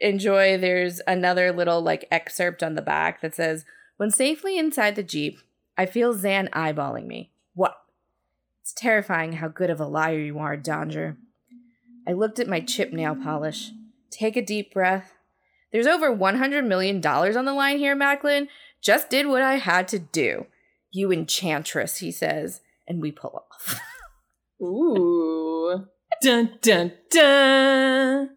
enjoy 0.00 0.58
there's 0.58 1.00
another 1.06 1.50
little 1.50 1.80
like 1.80 2.06
excerpt 2.10 2.62
on 2.62 2.74
the 2.74 2.82
back 2.82 3.20
that 3.22 3.34
says 3.34 3.64
when 3.96 4.10
safely 4.10 4.58
inside 4.58 4.96
the 4.96 5.02
jeep 5.02 5.38
i 5.78 5.86
feel 5.86 6.12
zan 6.12 6.48
eyeballing 6.52 7.06
me 7.06 7.30
what 7.54 7.76
it's 8.60 8.72
terrifying 8.72 9.34
how 9.34 9.48
good 9.48 9.70
of 9.70 9.80
a 9.80 9.86
liar 9.86 10.18
you 10.18 10.38
are 10.38 10.56
danger 10.56 11.16
i 12.06 12.12
looked 12.12 12.38
at 12.38 12.48
my 12.48 12.60
chip 12.60 12.92
nail 12.92 13.16
polish 13.16 13.70
take 14.10 14.36
a 14.36 14.42
deep 14.42 14.74
breath 14.74 15.14
there's 15.74 15.88
over 15.88 16.16
$100 16.16 16.64
million 16.64 17.04
on 17.04 17.44
the 17.44 17.52
line 17.52 17.78
here, 17.78 17.96
Macklin. 17.96 18.46
Just 18.80 19.10
did 19.10 19.26
what 19.26 19.42
I 19.42 19.56
had 19.56 19.88
to 19.88 19.98
do. 19.98 20.46
You 20.92 21.10
enchantress, 21.10 21.96
he 21.96 22.12
says, 22.12 22.60
and 22.86 23.02
we 23.02 23.10
pull 23.10 23.42
off. 23.50 23.80
Ooh. 24.62 25.88
Dun 26.22 26.58
dun 26.62 26.92
dun. 27.10 28.30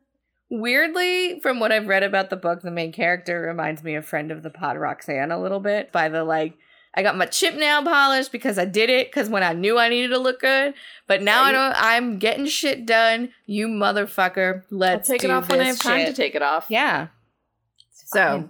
Weirdly, 0.49 1.39
from 1.41 1.59
what 1.59 1.71
I've 1.73 1.87
read 1.87 2.03
about 2.03 2.29
the 2.29 2.37
book, 2.37 2.61
the 2.61 2.71
main 2.71 2.91
character 2.93 3.41
reminds 3.41 3.83
me 3.83 3.95
of 3.95 4.05
friend 4.05 4.31
of 4.31 4.43
the 4.43 4.49
pod 4.49 4.77
Roxanne 4.77 5.31
a 5.31 5.41
little 5.41 5.59
bit 5.59 5.91
by 5.91 6.07
the 6.07 6.23
like, 6.23 6.57
I 6.93 7.03
got 7.03 7.17
my 7.17 7.25
chip 7.25 7.53
nail 7.55 7.83
polished 7.83 8.31
because 8.31 8.57
I 8.57 8.63
did 8.65 8.89
it 8.89 9.07
because 9.09 9.29
when 9.29 9.43
I 9.43 9.51
knew 9.53 9.77
I 9.77 9.89
needed 9.89 10.09
to 10.09 10.17
look 10.17 10.39
good, 10.39 10.73
but 11.05 11.21
now 11.21 11.43
I 11.43 11.45
Right. 11.47 11.51
don't. 11.51 11.75
I'm 11.83 12.17
getting 12.19 12.45
shit 12.45 12.85
done. 12.85 13.33
You 13.45 13.67
motherfucker, 13.67 14.61
I'll 14.71 14.77
let's 14.77 15.07
take 15.09 15.23
it 15.23 15.29
off 15.29 15.49
when 15.49 15.59
I 15.59 15.65
have 15.65 15.79
time 15.79 16.05
to 16.05 16.13
take 16.13 16.33
it 16.33 16.41
off. 16.41 16.67
Yeah. 16.69 17.07
So 17.93 18.49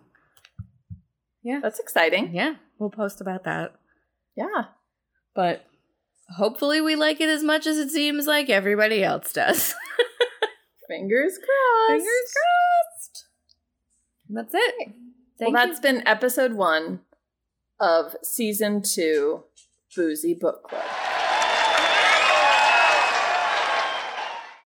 yeah, 1.43 1.59
That's 1.61 1.79
exciting. 1.79 2.33
yeah, 2.33 2.55
we'll 2.77 2.89
post 2.91 3.21
about 3.21 3.43
that. 3.45 3.73
Yeah. 4.35 4.65
but 5.33 5.65
hopefully 6.35 6.81
we 6.81 6.95
like 6.95 7.21
it 7.21 7.29
as 7.29 7.43
much 7.43 7.65
as 7.67 7.77
it 7.77 7.89
seems 7.89 8.27
like 8.27 8.49
everybody 8.49 9.03
else 9.03 9.33
does. 9.33 9.73
Fingers 10.87 11.37
crossed. 11.37 11.89
Fingers 12.03 12.33
crossed. 12.33 13.25
That's 14.29 14.53
it. 14.53 14.75
Well, 14.87 14.93
Thank 15.39 15.55
that's 15.55 15.77
you. 15.77 15.81
been 15.81 16.07
episode 16.07 16.53
one 16.53 17.01
of 17.79 18.15
season 18.23 18.81
two, 18.81 19.43
Boozy 19.95 20.33
Book 20.33 20.63
Club. 20.63 20.83